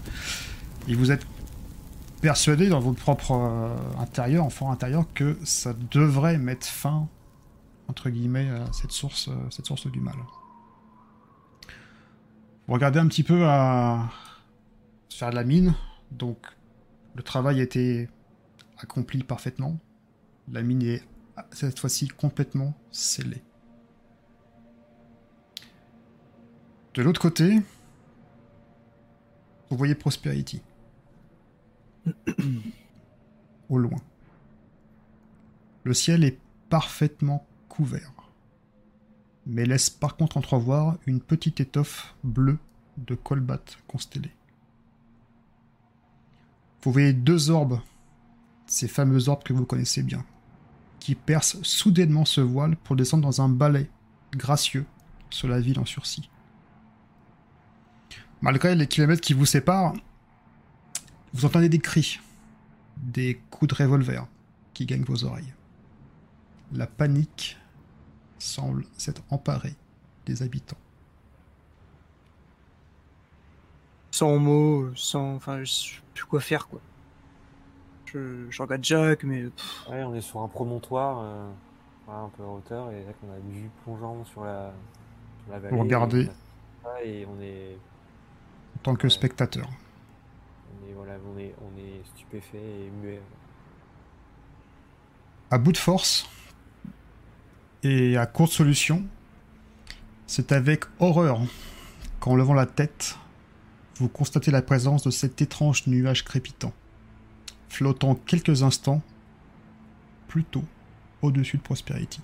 Et 0.87 0.95
vous 0.95 1.11
êtes 1.11 1.25
persuadé 2.21 2.69
dans 2.69 2.79
votre 2.79 2.99
propre 2.99 3.31
euh, 3.31 3.75
intérieur, 3.99 4.45
en 4.45 4.49
fort 4.49 4.71
intérieur, 4.71 5.05
que 5.13 5.37
ça 5.43 5.73
devrait 5.91 6.37
mettre 6.37 6.67
fin, 6.67 7.07
entre 7.87 8.09
guillemets, 8.09 8.49
à 8.49 8.71
cette 8.73 8.91
source, 8.91 9.29
euh, 9.29 9.35
cette 9.49 9.65
source 9.65 9.87
du 9.87 9.99
mal. 9.99 10.15
Vous 12.67 12.73
regardez 12.73 12.99
un 12.99 13.07
petit 13.07 13.23
peu 13.23 13.45
à 13.47 14.09
faire 15.09 15.29
de 15.29 15.35
la 15.35 15.43
mine, 15.43 15.73
donc 16.11 16.37
le 17.15 17.23
travail 17.23 17.59
a 17.59 17.63
été 17.63 18.09
accompli 18.79 19.23
parfaitement. 19.23 19.79
La 20.51 20.61
mine 20.61 20.83
est 20.83 21.03
cette 21.51 21.79
fois-ci 21.79 22.07
complètement 22.07 22.73
scellée. 22.91 23.43
De 26.93 27.01
l'autre 27.01 27.21
côté, 27.21 27.61
vous 29.69 29.77
voyez 29.77 29.95
Prosperity. 29.95 30.61
Au 33.69 33.77
loin. 33.77 33.99
Le 35.83 35.93
ciel 35.93 36.23
est 36.23 36.39
parfaitement 36.69 37.45
couvert, 37.67 38.13
mais 39.45 39.65
laisse 39.65 39.89
par 39.89 40.15
contre 40.15 40.37
entrevoir 40.37 40.97
une 41.05 41.19
petite 41.19 41.59
étoffe 41.59 42.15
bleue 42.23 42.59
de 42.97 43.15
colbat 43.15 43.61
constellée. 43.87 44.31
Vous 46.81 46.91
voyez 46.91 47.13
deux 47.13 47.49
orbes, 47.49 47.81
ces 48.67 48.87
fameux 48.87 49.27
orbes 49.27 49.43
que 49.43 49.53
vous 49.53 49.65
connaissez 49.65 50.03
bien, 50.03 50.23
qui 51.05 51.13
percent 51.13 51.59
soudainement 51.61 52.25
ce 52.25 52.41
voile 52.41 52.75
pour 52.77 52.95
descendre 52.95 53.21
dans 53.21 53.39
un 53.39 53.47
balai 53.47 53.91
gracieux 54.31 54.87
sur 55.29 55.47
la 55.47 55.59
ville 55.59 55.77
en 55.77 55.85
sursis. 55.85 56.31
Malgré 58.41 58.73
les 58.73 58.87
kilomètres 58.87 59.21
qui 59.21 59.35
vous 59.35 59.45
séparent, 59.45 59.93
vous 61.31 61.45
entendez 61.45 61.69
des 61.69 61.77
cris, 61.77 62.19
des 62.97 63.39
coups 63.51 63.69
de 63.71 63.83
revolver 63.83 64.25
qui 64.73 64.87
gagnent 64.87 65.03
vos 65.03 65.25
oreilles. 65.25 65.53
La 66.71 66.87
panique 66.87 67.55
semble 68.39 68.83
s'être 68.97 69.21
emparée 69.29 69.75
des 70.25 70.41
habitants. 70.41 70.75
Sans 74.09 74.39
mots, 74.39 74.89
sans. 74.95 75.35
Enfin, 75.35 75.63
je 75.63 75.71
sais 75.71 75.91
plus 76.15 76.25
quoi 76.25 76.39
faire, 76.39 76.67
quoi. 76.67 76.81
Je, 78.15 78.45
je 78.49 78.61
regarde 78.61 78.83
Jack, 78.83 79.23
mais. 79.25 79.43
pff, 79.43 79.87
Ouais, 79.89 80.03
on 80.03 80.15
est 80.15 80.21
sur 80.21 80.39
un 80.41 80.47
promontoire, 80.47 81.19
euh, 81.21 81.49
voilà, 82.05 82.21
un 82.21 82.29
peu 82.29 82.43
en 82.43 82.55
hauteur, 82.55 82.89
et 82.91 83.03
là 83.03 83.11
qu'on 83.19 83.29
a 83.31 83.37
vu 83.53 83.69
plongeant 83.83 84.23
sur 84.25 84.43
la, 84.45 84.71
sur 85.43 85.51
la 85.53 85.59
vallée. 85.59 85.77
regardez. 85.79 86.21
et 86.23 86.29
on 86.85 86.89
a- 86.89 87.01
Et 87.03 87.25
on 87.25 87.41
est, 87.41 87.77
En 88.77 88.79
tant 88.83 88.95
que 88.95 89.07
Ouais. 89.07 89.09
spectateur, 89.09 89.67
on 89.67 90.89
est, 90.89 90.93
voilà, 90.93 91.13
on 91.33 91.37
est, 91.39 91.53
on 91.61 91.77
est 91.77 92.01
stupéfait 92.15 92.57
et 92.57 92.89
muet. 93.01 93.21
à 95.51 95.57
bout 95.57 95.71
de 95.71 95.77
force 95.77 96.27
et 97.83 98.17
à 98.17 98.25
courte 98.25 98.51
solution, 98.51 99.03
c'est 100.27 100.51
avec 100.51 100.85
horreur 100.99 101.39
qu'en 102.19 102.35
levant 102.35 102.53
la 102.53 102.65
tête, 102.65 103.17
vous 103.97 104.09
constatez 104.09 104.51
la 104.51 104.61
présence 104.61 105.03
de 105.03 105.11
cet 105.11 105.41
étrange 105.41 105.85
nuage 105.87 106.23
crépitant, 106.25 106.73
flottant 107.75 108.15
quelques 108.15 108.63
instants 108.63 109.01
plutôt 110.27 110.63
au-dessus 111.21 111.57
de 111.57 111.61
Prosperity. 111.61 112.21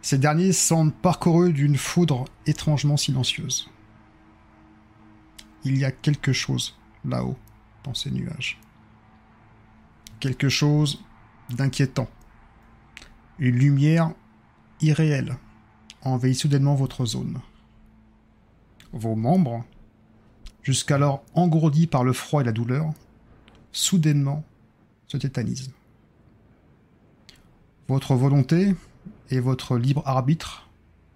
Ces 0.00 0.18
derniers 0.18 0.52
semblent 0.52 0.92
parcourus 0.92 1.52
d'une 1.52 1.76
foudre 1.76 2.24
étrangement 2.46 2.96
silencieuse. 2.96 3.70
Il 5.64 5.78
y 5.78 5.84
a 5.84 5.92
quelque 5.92 6.32
chose 6.32 6.76
là-haut, 7.04 7.38
dans 7.84 7.94
ces 7.94 8.10
nuages 8.10 8.58
quelque 10.22 10.48
chose 10.48 11.02
d'inquiétant. 11.50 12.08
Une 13.40 13.56
lumière 13.56 14.12
irréelle 14.80 15.36
envahit 16.02 16.36
soudainement 16.36 16.76
votre 16.76 17.06
zone. 17.06 17.40
Vos 18.92 19.16
membres, 19.16 19.64
jusqu'alors 20.62 21.24
engourdis 21.34 21.86
par 21.86 22.04
le 22.04 22.12
froid 22.12 22.40
et 22.40 22.44
la 22.44 22.52
douleur, 22.52 22.92
soudainement 23.72 24.44
se 25.06 25.16
tétanisent. 25.16 25.72
Votre 27.88 28.14
volonté 28.14 28.74
et 29.30 29.40
votre 29.40 29.76
libre 29.76 30.02
arbitre 30.06 30.68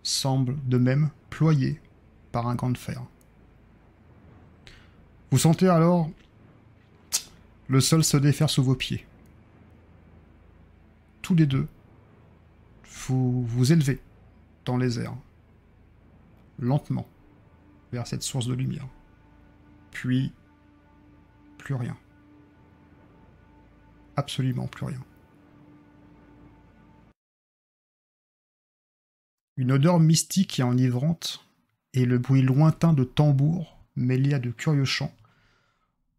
semblent 0.02 0.56
de 0.66 0.78
même 0.78 1.11
ployés 1.30 1.80
par 2.32 2.48
un 2.48 2.54
gant 2.54 2.70
de 2.70 2.78
fer. 2.78 3.02
Vous 5.30 5.38
sentez 5.38 5.68
alors 5.68 6.09
le 7.68 7.80
sol 7.80 8.04
se 8.04 8.16
défaire 8.16 8.50
sous 8.50 8.62
vos 8.62 8.76
pieds. 8.76 9.06
Tous 11.22 11.35
les 11.35 11.46
deux, 11.46 11.66
vous 13.06 13.44
vous 13.44 13.72
élevez 13.72 14.00
dans 14.64 14.76
les 14.76 15.00
airs, 15.00 15.16
lentement, 16.59 17.06
vers 17.92 18.06
cette 18.06 18.22
source 18.22 18.46
de 18.46 18.54
lumière. 18.54 18.87
Puis, 19.98 20.30
plus 21.56 21.74
rien. 21.74 21.96
Absolument 24.14 24.66
plus 24.66 24.85
rien. 24.85 25.02
Une 29.56 29.72
odeur 29.72 29.98
mystique 29.98 30.61
et 30.61 30.62
enivrante, 30.62 31.46
et 31.94 32.04
le 32.04 32.18
bruit 32.18 32.42
lointain 32.42 32.92
de 32.92 33.04
tambours 33.04 33.78
mêlés 33.96 34.35
à 34.35 34.38
de 34.38 34.50
curieux 34.50 34.85
chants 34.85 35.16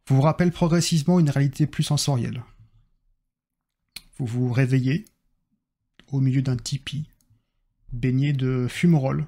vous 0.08 0.22
rappelle 0.22 0.52
progressivement 0.52 1.20
une 1.20 1.30
réalité 1.30 1.68
plus 1.68 1.84
sensorielle. 1.84 2.44
Vous 4.18 4.26
vous 4.26 4.52
réveillez 4.52 5.06
au 6.12 6.20
milieu 6.20 6.42
d'un 6.42 6.58
tipi, 6.58 7.08
baigné 7.92 8.34
de 8.34 8.66
fumerolles, 8.68 9.28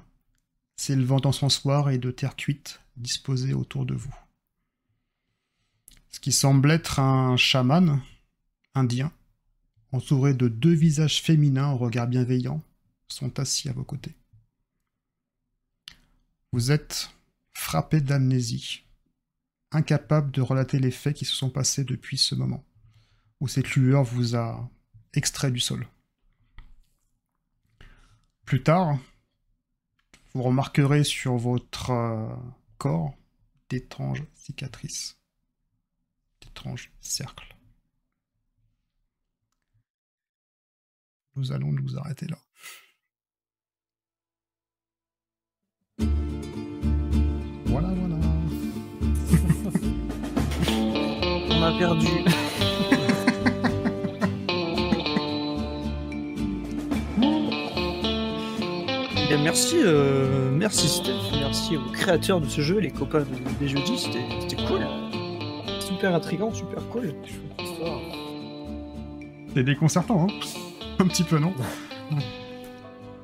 s'élevant 0.74 1.20
d'encensoirs 1.20 1.90
et 1.90 1.98
de 1.98 2.10
terre 2.10 2.34
cuite 2.34 2.80
disposés 2.96 3.54
autour 3.54 3.86
de 3.86 3.94
vous. 3.94 4.12
Ce 6.10 6.20
qui 6.20 6.32
semble 6.32 6.70
être 6.70 6.98
un 6.98 7.36
chaman 7.36 8.00
indien, 8.74 9.12
entouré 9.92 10.34
de 10.34 10.48
deux 10.48 10.72
visages 10.72 11.22
féminins 11.22 11.72
au 11.72 11.76
regard 11.76 12.06
bienveillant, 12.06 12.62
sont 13.08 13.38
assis 13.38 13.68
à 13.68 13.72
vos 13.72 13.84
côtés. 13.84 14.14
Vous 16.52 16.72
êtes 16.72 17.10
frappé 17.52 18.00
d'amnésie 18.00 18.82
incapable 19.72 20.30
de 20.30 20.40
relater 20.40 20.78
les 20.78 20.90
faits 20.90 21.16
qui 21.16 21.24
se 21.24 21.34
sont 21.34 21.50
passés 21.50 21.84
depuis 21.84 22.18
ce 22.18 22.34
moment, 22.34 22.64
où 23.40 23.48
cette 23.48 23.74
lueur 23.76 24.04
vous 24.04 24.36
a 24.36 24.68
extrait 25.14 25.50
du 25.50 25.60
sol. 25.60 25.86
Plus 28.44 28.62
tard, 28.62 28.98
vous 30.34 30.42
remarquerez 30.42 31.04
sur 31.04 31.36
votre 31.36 31.90
euh, 31.90 32.28
corps 32.78 33.14
d'étranges 33.68 34.24
cicatrices, 34.34 35.19
d'étranges 36.54 36.90
cercles. 37.00 37.56
Nous 41.36 41.52
allons 41.52 41.72
nous 41.72 41.96
arrêter 41.96 42.26
là. 42.26 42.38
Voilà, 47.66 47.88
voilà. 47.94 48.16
On 51.50 51.62
a 51.62 51.78
perdu. 51.78 52.06
Eh 59.32 59.36
merci, 59.42 59.76
euh, 59.78 60.50
merci 60.52 60.88
Steph, 60.88 61.12
merci 61.38 61.76
aux 61.76 61.92
créateurs 61.92 62.40
de 62.40 62.48
ce 62.48 62.60
jeu, 62.62 62.78
les 62.78 62.90
copains 62.90 63.20
de- 63.20 63.58
des 63.60 63.68
jeudis, 63.68 63.98
c'était 63.98 64.24
c'était 64.40 64.62
cool. 64.66 64.80
Super 66.00 66.14
intrigant, 66.14 66.50
super 66.50 66.88
cool. 66.88 67.12
C'est 69.54 69.62
déconcertant, 69.62 70.26
hein 70.30 70.32
Un 70.98 71.06
petit 71.06 71.24
peu, 71.24 71.38
non 71.38 71.52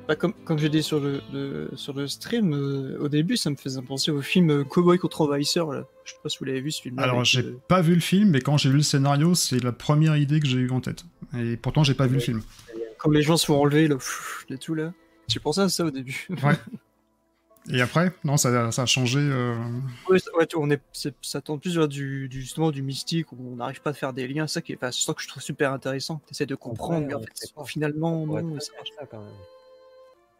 Bah, 0.07 0.15
comme, 0.15 0.33
comme 0.45 0.59
j'ai 0.59 0.69
dit 0.69 0.83
sur 0.83 0.99
le, 0.99 1.21
le- 1.33 1.71
sur 1.75 1.93
le 1.93 2.07
stream, 2.07 2.53
euh, 2.53 2.99
au 2.99 3.09
début, 3.09 3.35
ça 3.35 3.49
me 3.49 3.55
faisait 3.55 3.81
penser 3.81 4.11
au 4.11 4.21
film 4.21 4.51
euh, 4.51 4.63
Cowboy 4.63 4.99
contre 4.99 5.21
Envahisseur. 5.21 5.71
Là. 5.71 5.85
Je 6.05 6.11
sais 6.11 6.17
pas 6.21 6.29
si 6.29 6.37
vous 6.37 6.45
l'avez 6.45 6.61
vu 6.61 6.69
ce 6.69 6.83
film. 6.83 6.99
Alors, 6.99 7.25
j'ai 7.25 7.41
pas 7.67 7.81
vu 7.81 7.95
le 7.95 7.99
film, 7.99 8.29
mais 8.29 8.41
quand 8.41 8.57
j'ai 8.57 8.69
lu 8.69 8.75
le 8.75 8.83
scénario, 8.83 9.33
c'est 9.33 9.63
la 9.63 9.71
première 9.71 10.15
idée 10.15 10.39
que 10.39 10.45
j'ai 10.45 10.59
eue 10.59 10.69
en 10.69 10.79
tête. 10.79 11.03
Et 11.35 11.57
pourtant, 11.57 11.83
j'ai 11.83 11.95
pas 11.95 12.05
vu 12.05 12.13
le 12.13 12.19
film. 12.21 12.43
Comme 12.99 13.13
les 13.15 13.23
gens 13.23 13.37
se 13.37 13.47
font 13.47 13.59
enlever, 13.59 13.87
là, 13.87 13.95
pff, 13.95 14.45
et 14.51 14.59
tout 14.59 14.75
là. 14.75 14.93
J'ai 15.27 15.39
pensé 15.39 15.61
à 15.61 15.69
ça 15.69 15.83
au 15.83 15.89
début. 15.89 16.27
Et 17.71 17.81
après 17.81 18.11
Non, 18.23 18.37
ça, 18.37 18.71
ça 18.71 18.83
a 18.83 18.85
changé. 18.85 19.19
euh, 19.19 19.55
Ouais, 20.09 20.19
ça- 20.19 20.31
ouais, 20.37 20.45
tu- 20.45 20.55
on 20.57 20.69
est, 20.69 20.81
ça 21.21 21.41
tend 21.41 21.57
plus 21.57 21.75
vers 21.75 21.87
du, 21.87 22.29
du- 22.29 22.41
justement 22.41 22.71
du 22.71 22.81
mystique 22.81 23.31
où 23.31 23.37
on 23.39 23.55
n'arrive 23.57 23.81
pas 23.81 23.89
à 23.89 23.93
faire 23.93 24.13
des 24.13 24.27
liens. 24.27 24.47
C'est 24.47 24.55
ça 24.55 24.61
qui 24.61 24.71
est, 24.73 24.75
enfin, 24.75 24.91
c'est 24.91 25.01
ça 25.05 25.13
que 25.13 25.21
je 25.21 25.27
trouve 25.27 25.43
super 25.43 25.73
intéressant. 25.73 26.21
Tu 26.27 26.31
essaies 26.33 26.45
de 26.45 26.55
comprendre, 26.55 27.01
Ouais, 27.01 27.07
mais 27.07 27.13
en 27.13 27.19
on 27.19 27.23
fait, 27.23 27.31
sait 27.35 27.53
pas. 27.53 27.65
finalement, 27.65 28.25
non. 28.25 28.59
ça 28.59 28.71
marche 28.75 28.89
ça 28.97 29.05
quand 29.05 29.21
même. 29.21 29.33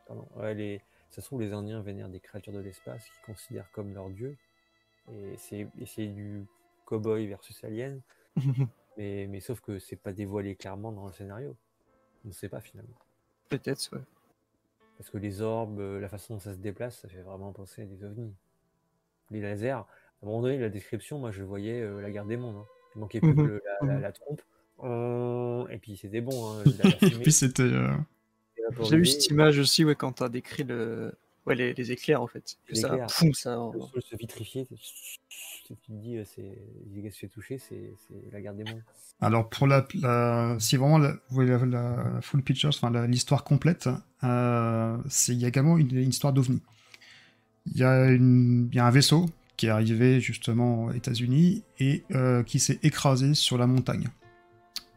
Pardon. 0.08 0.28
Ouais, 0.38 0.54
les... 0.54 0.82
Ça 1.10 1.22
se 1.22 1.28
trouve, 1.28 1.42
les 1.42 1.52
Indiens 1.52 1.82
vénèrent 1.82 2.10
des 2.10 2.20
créatures 2.20 2.54
de 2.54 2.60
l'espace 2.60 3.04
qu'ils 3.04 3.34
considèrent 3.34 3.70
comme 3.72 3.94
leur 3.94 4.10
dieu. 4.10 4.36
Et 5.12 5.36
c'est 5.38 6.06
du 6.08 6.46
cowboy 6.86 7.28
versus 7.28 7.62
alien. 7.64 8.02
pas. 8.36 8.42
Mais, 8.98 9.28
mais 9.30 9.42
sauf 9.42 9.62
que 9.62 9.78
c'est 9.78 9.96
pas 9.96 10.12
dévoilé 10.12 10.56
clairement 10.56 10.92
dans 10.92 11.06
le 11.06 11.14
scénario. 11.14 11.56
On 12.26 12.30
ne 12.30 12.34
sait 12.34 12.50
pas 12.50 12.62
finalement. 12.62 12.98
Peut-être, 13.48 13.90
ouais. 13.96 14.02
Parce 14.98 15.10
que 15.10 15.18
les 15.18 15.42
orbes, 15.42 15.80
euh, 15.80 16.00
la 16.00 16.10
façon 16.10 16.36
dont 16.36 16.40
ça 16.40 16.54
se 16.54 16.58
déplace, 16.60 17.00
ça 17.02 17.08
fait 17.08 17.22
vraiment 17.22 17.52
penser 17.54 17.84
à 17.84 17.86
des 17.86 18.04
ovnis. 18.04 18.34
Les 19.32 19.42
lasers, 19.42 19.70
à 19.72 19.86
un 20.24 20.26
moment 20.26 20.42
donné, 20.42 20.58
la 20.58 20.70
description, 20.70 21.20
moi 21.20 21.32
je 21.32 21.44
voyais 21.44 21.82
euh, 21.82 22.02
la 22.02 22.10
guerre 22.10 22.26
des 22.26 22.38
mondes. 22.38 22.56
hein. 22.58 22.66
Il 22.96 23.00
manquait 23.02 23.20
plus 23.22 23.36
que 23.36 23.42
Mhm. 23.42 23.48
le- 23.48 23.62
la, 23.82 23.88
la- 23.88 23.96
Mhm. 23.96 24.02
la 24.02 24.12
trompe. 24.12 24.42
Euh, 24.84 25.68
Et 25.68 25.78
puis 25.78 25.98
c'était 25.98 26.22
bon, 26.22 26.46
hein, 26.52 26.64
la, 26.80 26.84
la 26.84 27.08
Et 27.08 27.22
puis, 27.22 27.32
c'était. 27.32 27.64
euh. 27.64 27.92
J'ai 28.84 28.98
vu 28.98 29.06
cette 29.06 29.28
image 29.28 29.60
aussi, 29.60 29.86
ouais, 29.86 29.96
quand 29.96 30.12
t'as 30.14 30.30
décrit 30.30 30.64
le. 30.64 31.14
Ouais, 31.48 31.56
les, 31.56 31.74
les 31.74 31.92
éclairs 31.92 32.22
en 32.22 32.28
fait. 32.28 32.58
Que 32.68 32.74
Les 32.74 32.82
ça, 32.82 32.88
éclairs. 32.90 33.08
poum, 33.18 33.34
ça. 33.34 33.58
Le 33.74 33.80
sol 33.80 34.02
se 34.04 34.16
vitrifier. 34.16 34.68
Tu 34.70 35.74
te 35.76 35.80
dis, 35.90 36.18
euh, 36.18 36.24
c'est, 36.26 36.58
il 36.96 37.12
se 37.12 37.18
fait 37.20 37.28
toucher, 37.28 37.58
c'est, 37.58 37.94
la 38.32 38.42
guerre 38.42 38.54
des 38.54 38.64
mondes. 38.64 38.84
Alors 39.20 39.50
pour 39.50 39.66
la, 39.68 39.86
la- 39.96 40.56
si 40.60 40.78
vraiment 40.78 40.98
la, 41.00 41.12
vous 41.12 41.18
voulez 41.36 41.48
la, 41.48 41.66
la 41.66 42.22
full 42.22 42.44
picture, 42.44 42.70
enfin 42.70 43.08
l'histoire 43.08 43.44
complète, 43.44 43.90
euh, 44.24 44.98
c'est 45.10 45.34
il 45.34 45.40
y 45.40 45.46
a 45.46 45.48
également 45.48 45.78
une, 45.78 45.96
une 45.96 46.10
histoire 46.10 46.34
d'ovni. 46.34 46.62
Il 47.66 47.78
y, 47.78 47.84
a 47.84 48.10
une- 48.12 48.70
il 48.72 48.76
y 48.76 48.80
a 48.80 48.86
un 48.86 48.92
vaisseau 48.92 49.26
qui 49.58 49.66
est 49.66 49.70
arrivé 49.70 50.22
justement 50.22 50.86
aux 50.86 50.92
États-Unis 50.92 51.64
et 51.80 52.04
euh, 52.12 52.44
qui 52.44 52.60
s'est 52.60 52.80
écrasé 52.84 53.34
sur 53.34 53.58
la 53.58 53.66
montagne. 53.68 54.08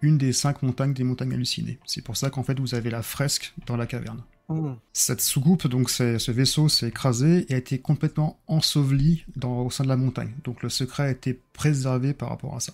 Une 0.03 0.19
des 0.19 0.33
cinq 0.33 0.63
montagnes 0.63 0.93
des 0.95 1.05
montagnes 1.05 1.33
hallucinées. 1.33 1.79
C'est 1.87 2.03
pour 2.05 2.17
ça 2.17 2.31
qu'en 2.31 2.43
fait 2.43 2.59
vous 2.61 2.75
avez 2.75 2.91
la 2.91 3.03
fresque 3.03 3.55
dans 3.67 3.77
la 3.77 3.87
caverne. 3.87 4.23
Hum. 4.51 4.77
Cette 4.93 5.21
soucoupe, 5.21 5.69
donc 5.69 5.91
ce 5.91 6.31
vaisseau 6.31 6.69
s'est 6.69 6.89
écrasé 6.89 7.47
et 7.49 7.55
a 7.55 7.57
été 7.57 7.79
complètement 7.79 8.41
enseveli 8.49 9.25
au 9.45 9.71
sein 9.71 9.85
de 9.85 9.89
la 9.89 9.97
montagne. 9.97 10.33
Donc 10.45 10.63
le 10.63 10.69
secret 10.69 11.05
a 11.05 11.11
été 11.11 11.41
préservé 11.53 12.13
par 12.15 12.31
rapport 12.31 12.57
à 12.57 12.61
ça. 12.61 12.73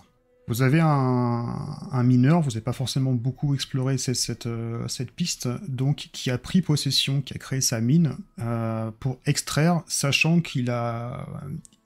Vous 0.49 0.63
avez 0.63 0.79
un, 0.81 2.03
mineur, 2.05 2.41
vous 2.41 2.51
n'avez 2.51 2.61
pas 2.61 2.73
forcément 2.73 3.13
beaucoup 3.13 3.53
exploré 3.55 3.97
euh, 3.99 4.89
cette 4.89 5.11
piste, 5.11 5.49
donc 5.69 6.09
qui 6.13 6.31
a 6.31 6.39
pris 6.39 6.63
possession, 6.63 7.21
qui 7.21 7.35
a 7.35 7.39
créé 7.39 7.61
sa 7.61 7.81
mine 7.81 8.17
euh, 8.39 8.91
pour 9.01 9.19
extraire, 9.27 9.83
sachant 9.87 10.41
qu'il 10.41 10.71
a, 10.71 11.27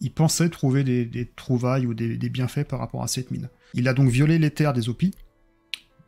il 0.01 0.13
pensait 0.13 0.51
trouver 0.51 0.85
des, 0.85 1.33
trouvailles 1.35 1.87
ou 1.87 1.95
des, 1.95 2.19
des 2.19 2.29
bienfaits 2.29 2.65
par 2.65 2.81
rapport 2.81 3.03
à 3.03 3.09
cette 3.09 3.31
mine. 3.31 3.49
Il 3.73 3.89
a 3.89 3.95
donc 3.95 4.11
violé 4.11 4.39
les 4.39 4.51
terres 4.51 4.75
des 4.75 4.91
Opis 4.91 5.15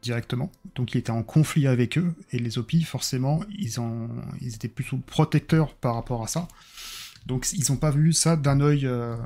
directement, 0.02 0.50
donc 0.74 0.94
il 0.94 0.98
était 0.98 1.10
en 1.10 1.22
conflit 1.22 1.66
avec 1.66 1.96
eux 1.96 2.12
et 2.32 2.38
les 2.38 2.58
Opis 2.58 2.82
forcément 2.82 3.40
ils 3.56 3.80
ont, 3.80 4.08
ils 4.40 4.54
étaient 4.54 4.68
plutôt 4.68 4.98
protecteurs 4.98 5.74
par 5.74 5.94
rapport 5.94 6.22
à 6.22 6.26
ça, 6.26 6.48
donc 7.26 7.46
ils 7.52 7.70
n'ont 7.70 7.78
pas 7.78 7.90
vu 7.90 8.12
ça 8.12 8.36
d'un 8.36 8.60
œil 8.60 8.86
euh, 8.86 9.16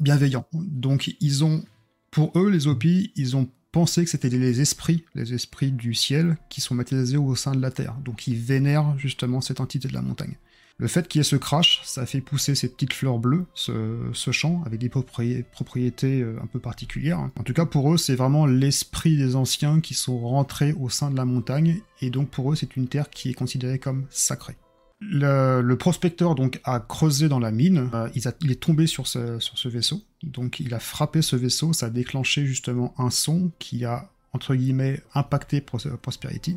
bienveillant. 0.00 0.44
Donc 0.52 1.14
ils 1.20 1.44
ont 1.44 1.64
pour 2.10 2.38
eux, 2.38 2.50
les 2.50 2.66
Opis, 2.68 3.10
ils 3.16 3.36
ont 3.36 3.48
pensé 3.72 4.04
que 4.04 4.10
c'était 4.10 4.28
les 4.28 4.60
esprits, 4.60 5.04
les 5.14 5.32
esprits 5.32 5.72
du 5.72 5.94
ciel, 5.94 6.36
qui 6.50 6.60
sont 6.60 6.74
matérialisés 6.74 7.16
au 7.16 7.34
sein 7.34 7.52
de 7.52 7.60
la 7.60 7.70
Terre. 7.70 7.96
Donc 8.04 8.26
ils 8.26 8.36
vénèrent 8.36 8.96
justement 8.98 9.40
cette 9.40 9.60
entité 9.60 9.88
de 9.88 9.94
la 9.94 10.02
montagne. 10.02 10.36
Le 10.82 10.88
fait 10.88 11.06
qu'il 11.06 11.20
y 11.20 11.22
ait 11.22 11.22
ce 11.22 11.36
crash, 11.36 11.80
ça 11.84 12.06
fait 12.06 12.20
pousser 12.20 12.56
ces 12.56 12.68
petites 12.68 12.92
fleurs 12.92 13.20
bleues, 13.20 13.44
ce, 13.54 14.10
champ, 14.32 14.64
avec 14.66 14.80
des 14.80 14.88
propri- 14.88 15.44
propriétés 15.44 16.22
euh, 16.22 16.40
un 16.42 16.46
peu 16.48 16.58
particulières. 16.58 17.20
En 17.38 17.44
tout 17.44 17.52
cas, 17.52 17.66
pour 17.66 17.94
eux, 17.94 17.96
c'est 17.96 18.16
vraiment 18.16 18.46
l'esprit 18.46 19.16
des 19.16 19.36
anciens 19.36 19.78
qui 19.78 19.94
sont 19.94 20.18
rentrés 20.18 20.72
au 20.72 20.88
sein 20.88 21.12
de 21.12 21.16
la 21.16 21.24
montagne, 21.24 21.82
et 22.00 22.10
donc 22.10 22.30
pour 22.30 22.52
eux, 22.52 22.56
c'est 22.56 22.74
une 22.74 22.88
terre 22.88 23.10
qui 23.10 23.30
est 23.30 23.34
considérée 23.34 23.78
comme 23.78 24.06
sacrée. 24.10 24.56
Le, 24.98 25.72
prospecteur 25.74 26.34
donc 26.34 26.60
a 26.64 26.80
creusé 26.80 27.28
dans 27.28 27.38
la 27.38 27.52
mine, 27.52 27.88
euh, 27.94 28.08
il, 28.16 28.50
est 28.50 28.60
tombé 28.60 28.88
sur 28.88 29.06
ce, 29.06 29.68
vaisseau, 29.68 30.02
donc 30.24 30.58
il 30.58 30.74
a 30.74 30.80
frappé 30.80 31.22
ce 31.22 31.36
vaisseau, 31.36 31.72
ça 31.72 31.86
a 31.86 31.90
déclenché 31.90 32.44
justement 32.44 32.92
un 32.98 33.10
son 33.10 33.52
qui 33.60 33.84
a 33.84 34.10
entre 34.32 34.56
guillemets 34.56 35.00
impacté 35.14 35.60
Pros- 35.60 35.96
Prosperity 36.00 36.56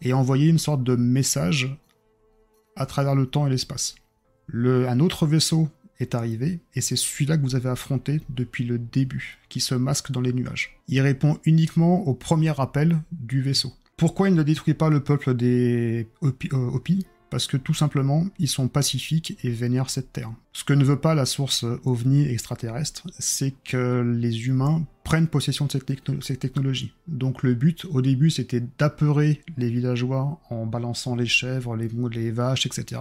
et 0.00 0.12
envoyé 0.12 0.48
une 0.48 0.58
sorte 0.58 0.82
de 0.82 0.96
message 0.96 1.76
à 2.76 2.86
travers 2.86 3.14
le 3.14 3.26
temps 3.26 3.46
et 3.46 3.50
l'espace. 3.50 3.94
Le, 4.46 4.88
un 4.88 5.00
autre 5.00 5.26
vaisseau 5.26 5.68
est 6.00 6.14
arrivé 6.14 6.60
et 6.74 6.80
c'est 6.80 6.96
celui-là 6.96 7.36
que 7.36 7.42
vous 7.42 7.54
avez 7.54 7.68
affronté 7.68 8.20
depuis 8.28 8.64
le 8.64 8.78
début, 8.78 9.38
qui 9.48 9.60
se 9.60 9.74
masque 9.74 10.10
dans 10.10 10.20
les 10.20 10.32
nuages. 10.32 10.78
Il 10.88 11.00
répond 11.00 11.38
uniquement 11.44 12.06
au 12.06 12.14
premier 12.14 12.58
appel 12.60 13.00
du 13.12 13.42
vaisseau. 13.42 13.72
Pourquoi 13.96 14.28
il 14.28 14.34
ne 14.34 14.42
détruit 14.42 14.74
pas 14.74 14.90
le 14.90 15.02
peuple 15.02 15.34
des 15.34 16.08
Hopi, 16.20 16.48
euh, 16.52 17.11
parce 17.32 17.46
que 17.46 17.56
tout 17.56 17.72
simplement, 17.72 18.26
ils 18.38 18.46
sont 18.46 18.68
pacifiques 18.68 19.38
et 19.42 19.48
vénèrent 19.50 19.88
cette 19.88 20.12
terre. 20.12 20.30
Ce 20.52 20.64
que 20.64 20.74
ne 20.74 20.84
veut 20.84 21.00
pas 21.00 21.14
la 21.14 21.24
source 21.24 21.64
ovni 21.84 22.26
extraterrestre, 22.28 23.08
c'est 23.18 23.54
que 23.64 24.02
les 24.02 24.46
humains 24.48 24.84
prennent 25.02 25.26
possession 25.28 25.64
de 25.64 25.72
cette, 25.72 25.86
techno- 25.86 26.20
cette 26.20 26.40
technologie. 26.40 26.92
Donc 27.08 27.42
le 27.42 27.54
but, 27.54 27.86
au 27.86 28.02
début, 28.02 28.28
c'était 28.28 28.62
d'apeurer 28.78 29.40
les 29.56 29.70
villageois 29.70 30.40
en 30.50 30.66
balançant 30.66 31.16
les 31.16 31.26
chèvres, 31.26 31.74
les, 31.74 31.88
les 32.10 32.30
vaches, 32.30 32.66
etc. 32.66 33.00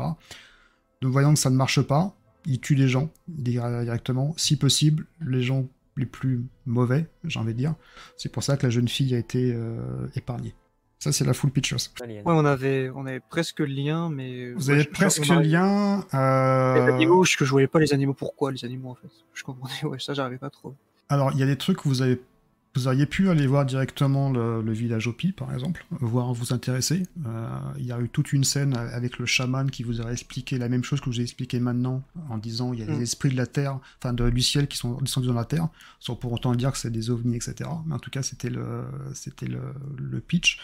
Donc 1.01 1.11
voyant 1.11 1.33
que 1.33 1.39
ça 1.39 1.49
ne 1.49 1.57
marche 1.57 1.81
pas, 1.81 2.15
ils 2.45 2.61
tuent 2.61 2.75
les 2.75 2.87
gens 2.87 3.11
di- 3.27 3.59
directement. 3.83 4.33
Si 4.37 4.55
possible, 4.55 5.07
les 5.19 5.43
gens 5.43 5.67
les 5.97 6.05
plus 6.05 6.41
mauvais, 6.65 7.09
j'ai 7.25 7.37
envie 7.37 7.51
de 7.51 7.57
dire. 7.57 7.75
C'est 8.15 8.31
pour 8.31 8.43
ça 8.43 8.55
que 8.55 8.65
la 8.65 8.69
jeune 8.69 8.87
fille 8.87 9.13
a 9.13 9.17
été 9.17 9.51
euh, 9.53 10.07
épargnée. 10.15 10.55
Ça, 11.01 11.11
c'est 11.11 11.25
la 11.25 11.33
full 11.33 11.49
pictures. 11.49 11.79
Ouais, 11.99 12.21
on 12.25 12.45
avait, 12.45 12.91
on 12.93 13.07
avait 13.07 13.21
presque 13.21 13.59
le 13.59 13.65
lien, 13.65 14.09
mais. 14.11 14.51
Vous 14.51 14.67
ouais, 14.67 14.75
avez 14.75 14.83
je- 14.83 14.89
presque 14.89 15.25
le 15.27 15.39
lien. 15.41 16.05
Les 16.13 16.17
euh, 16.19 16.93
animaux, 16.93 17.23
je, 17.23 17.37
je 17.39 17.49
voyais 17.49 17.65
pas 17.65 17.79
les 17.79 17.91
animaux. 17.91 18.13
Pourquoi 18.13 18.51
les 18.51 18.63
animaux 18.63 18.91
en 18.91 18.95
fait? 18.95 19.07
Je 19.33 19.43
comprenais, 19.43 19.83
ouais, 19.83 19.97
ça 19.99 20.13
j'arrivais 20.13 20.37
pas 20.37 20.51
trop. 20.51 20.75
Alors, 21.09 21.31
il 21.33 21.39
y 21.39 21.43
a 21.43 21.47
des 21.47 21.55
trucs 21.57 21.77
que 21.79 21.89
vous 21.89 22.03
avez. 22.03 22.21
Vous 22.73 22.87
auriez 22.87 23.05
pu 23.05 23.29
aller 23.29 23.47
voir 23.47 23.65
directement 23.65 24.31
le, 24.31 24.61
le 24.61 24.71
village 24.71 25.05
Opi, 25.07 25.33
par 25.33 25.53
exemple, 25.53 25.85
voir 25.91 26.33
vous 26.33 26.53
intéresser. 26.53 27.03
Euh, 27.25 27.49
il 27.77 27.85
y 27.85 27.91
a 27.91 27.99
eu 27.99 28.07
toute 28.07 28.31
une 28.31 28.45
scène 28.45 28.77
avec 28.77 29.19
le 29.19 29.25
chaman 29.25 29.69
qui 29.69 29.83
vous 29.83 29.99
aurait 29.99 30.13
expliqué 30.13 30.57
la 30.57 30.69
même 30.69 30.83
chose 30.83 31.01
que 31.01 31.11
je 31.11 31.15
vous 31.15 31.19
ai 31.19 31.23
expliqué 31.23 31.59
maintenant, 31.59 32.01
en 32.29 32.37
disant 32.37 32.71
il 32.71 32.79
y 32.79 32.83
a 32.83 32.85
des 32.85 32.95
Mm. 32.99 33.01
esprits 33.01 33.29
de 33.29 33.35
la 33.35 33.45
terre, 33.45 33.77
enfin 33.99 34.13
de, 34.13 34.29
du 34.29 34.41
ciel 34.41 34.67
qui 34.69 34.77
sont 34.77 34.93
descendus 35.01 35.27
dans 35.27 35.33
la 35.33 35.43
terre, 35.43 35.67
sans 35.99 36.15
pour 36.15 36.31
autant 36.31 36.55
dire 36.55 36.71
que 36.71 36.77
c'est 36.77 36.91
des 36.91 37.09
ovnis, 37.09 37.35
etc. 37.35 37.69
Mais 37.85 37.93
en 37.95 37.99
tout 37.99 38.09
cas, 38.09 38.23
c'était 38.23 38.49
le, 38.49 38.83
c'était 39.13 39.47
le, 39.47 39.59
le 39.97 40.19
pitch. 40.21 40.59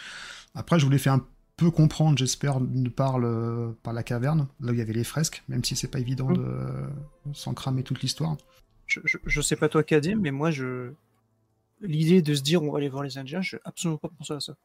Après, 0.55 0.79
je 0.79 0.85
voulais 0.85 0.97
faire 0.99 1.13
un 1.13 1.25
peu 1.57 1.71
comprendre, 1.71 2.17
j'espère, 2.17 2.59
par, 2.95 3.19
le- 3.19 3.75
par 3.83 3.91
la 3.91 4.03
caverne, 4.03 4.47
là 4.61 4.71
où 4.71 4.73
il 4.73 4.79
y 4.79 4.81
avait 4.81 4.93
les 4.93 5.03
fresques, 5.03 5.43
même 5.49 5.63
si 5.65 5.75
c'est 5.75 5.89
pas 5.89 5.99
évident 5.99 6.29
Mm. 6.29 6.37
de 6.37 7.33
sans 7.33 7.53
cramer 7.53 7.83
toute 7.83 8.01
l'histoire. 8.01 8.37
Je, 8.85 9.01
je, 9.03 9.17
je 9.25 9.41
sais 9.41 9.57
pas 9.57 9.67
toi 9.67 9.83
Kadim, 9.83 10.19
mais 10.21 10.31
moi 10.31 10.51
je. 10.51 10.91
L'idée 11.81 12.21
de 12.21 12.33
se 12.33 12.41
dire 12.41 12.63
on 12.63 12.71
va 12.71 12.77
aller 12.79 12.89
voir 12.89 13.03
les 13.03 13.17
Indiens, 13.17 13.41
je 13.41 13.57
absolument 13.63 13.97
pas 13.97 14.09
pensé 14.17 14.33
à 14.33 14.39
ça. 14.39 14.55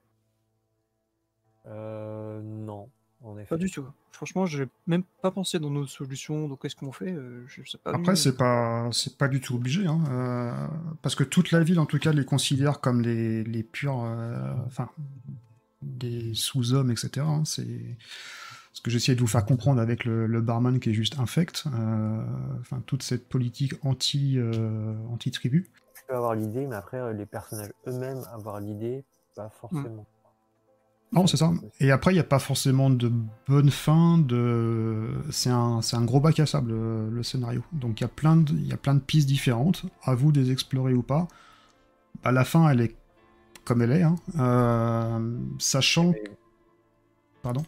Euh, 1.66 2.40
non, 2.42 2.88
en 3.22 3.38
effet. 3.38 3.48
Pas 3.48 3.56
du 3.56 3.70
tout. 3.70 3.84
Franchement, 4.10 4.46
j'ai 4.46 4.66
même 4.86 5.04
pas 5.20 5.30
pensé 5.30 5.58
dans 5.58 5.70
nos 5.70 5.86
solutions, 5.86 6.48
donc 6.48 6.62
qu'est-ce 6.62 6.76
qu'on 6.76 6.92
fait 6.92 7.12
euh, 7.12 7.44
Je 7.48 7.62
sais 7.68 7.78
pas. 7.78 7.92
Après, 7.92 8.16
c'est 8.16 8.36
pas, 8.36 8.88
c'est 8.92 9.16
pas 9.16 9.28
du 9.28 9.40
tout 9.40 9.56
obligé, 9.56 9.86
hein, 9.86 10.00
euh, 10.10 10.66
parce 11.02 11.14
que 11.14 11.24
toute 11.24 11.50
la 11.50 11.60
ville, 11.62 11.80
en 11.80 11.86
tout 11.86 11.98
cas, 11.98 12.12
les 12.12 12.24
considère 12.24 12.80
comme 12.80 13.02
les, 13.02 13.42
les 13.44 13.62
purs, 13.62 14.02
euh, 14.04 14.52
enfin, 14.66 14.88
des 15.82 16.34
sous-hommes, 16.34 16.90
etc. 16.90 17.26
hein, 17.26 17.42
c'est 17.44 17.96
ce 18.72 18.80
que 18.80 18.90
j'essaie 18.90 19.14
de 19.14 19.20
vous 19.20 19.26
faire 19.26 19.44
comprendre 19.44 19.80
avec 19.80 20.04
le, 20.04 20.26
le 20.26 20.40
barman 20.40 20.78
qui 20.80 20.90
est 20.90 20.94
juste 20.94 21.18
infect. 21.18 21.64
euh, 21.74 22.24
Enfin, 22.60 22.82
toute 22.86 23.02
cette 23.02 23.28
politique 23.28 23.74
anti, 23.82 24.38
euh, 24.38 24.94
anti-tribu. 25.10 25.68
Tu 25.74 25.81
avoir 26.16 26.34
l'idée, 26.34 26.66
mais 26.66 26.76
après, 26.76 26.98
euh, 26.98 27.12
les 27.12 27.26
personnages 27.26 27.72
eux-mêmes 27.86 28.22
avoir 28.32 28.60
l'idée, 28.60 29.04
pas 29.34 29.48
forcément. 29.48 30.06
Non, 31.12 31.26
c'est 31.26 31.36
ça. 31.36 31.52
Et 31.78 31.90
après, 31.90 32.12
il 32.12 32.14
n'y 32.14 32.20
a 32.20 32.24
pas 32.24 32.38
forcément 32.38 32.88
de 32.88 33.12
bonne 33.46 33.70
fin. 33.70 34.16
De... 34.16 35.10
C'est 35.30 35.50
un, 35.50 35.82
c'est 35.82 35.96
un 35.96 36.04
gros 36.06 36.20
bac 36.20 36.40
à 36.40 36.46
sable, 36.46 36.70
le, 36.72 37.10
le 37.10 37.22
scénario. 37.22 37.62
Donc 37.72 38.00
il 38.00 38.04
y, 38.04 38.06
a 38.06 38.08
plein 38.08 38.36
de, 38.36 38.50
il 38.52 38.66
y 38.66 38.72
a 38.72 38.78
plein 38.78 38.94
de 38.94 39.00
pistes 39.00 39.28
différentes. 39.28 39.84
À 40.04 40.14
vous 40.14 40.32
de 40.32 40.40
les 40.40 40.50
explorer 40.50 40.94
ou 40.94 41.02
pas. 41.02 41.28
Bah, 42.24 42.32
la 42.32 42.44
fin, 42.44 42.66
elle 42.70 42.80
est 42.80 42.96
comme 43.64 43.82
elle 43.82 43.92
est. 43.92 44.02
hein. 44.02 44.16
Euh, 44.38 45.38
sachant. 45.58 46.14
Pardon? 47.42 47.62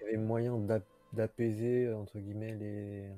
Il 0.00 0.04
y 0.04 0.08
avait 0.08 0.16
moyen 0.18 0.58
d'ap- 0.58 0.84
d'apaiser, 1.14 1.90
entre 1.94 2.18
guillemets, 2.18 2.56
les, 2.56 3.08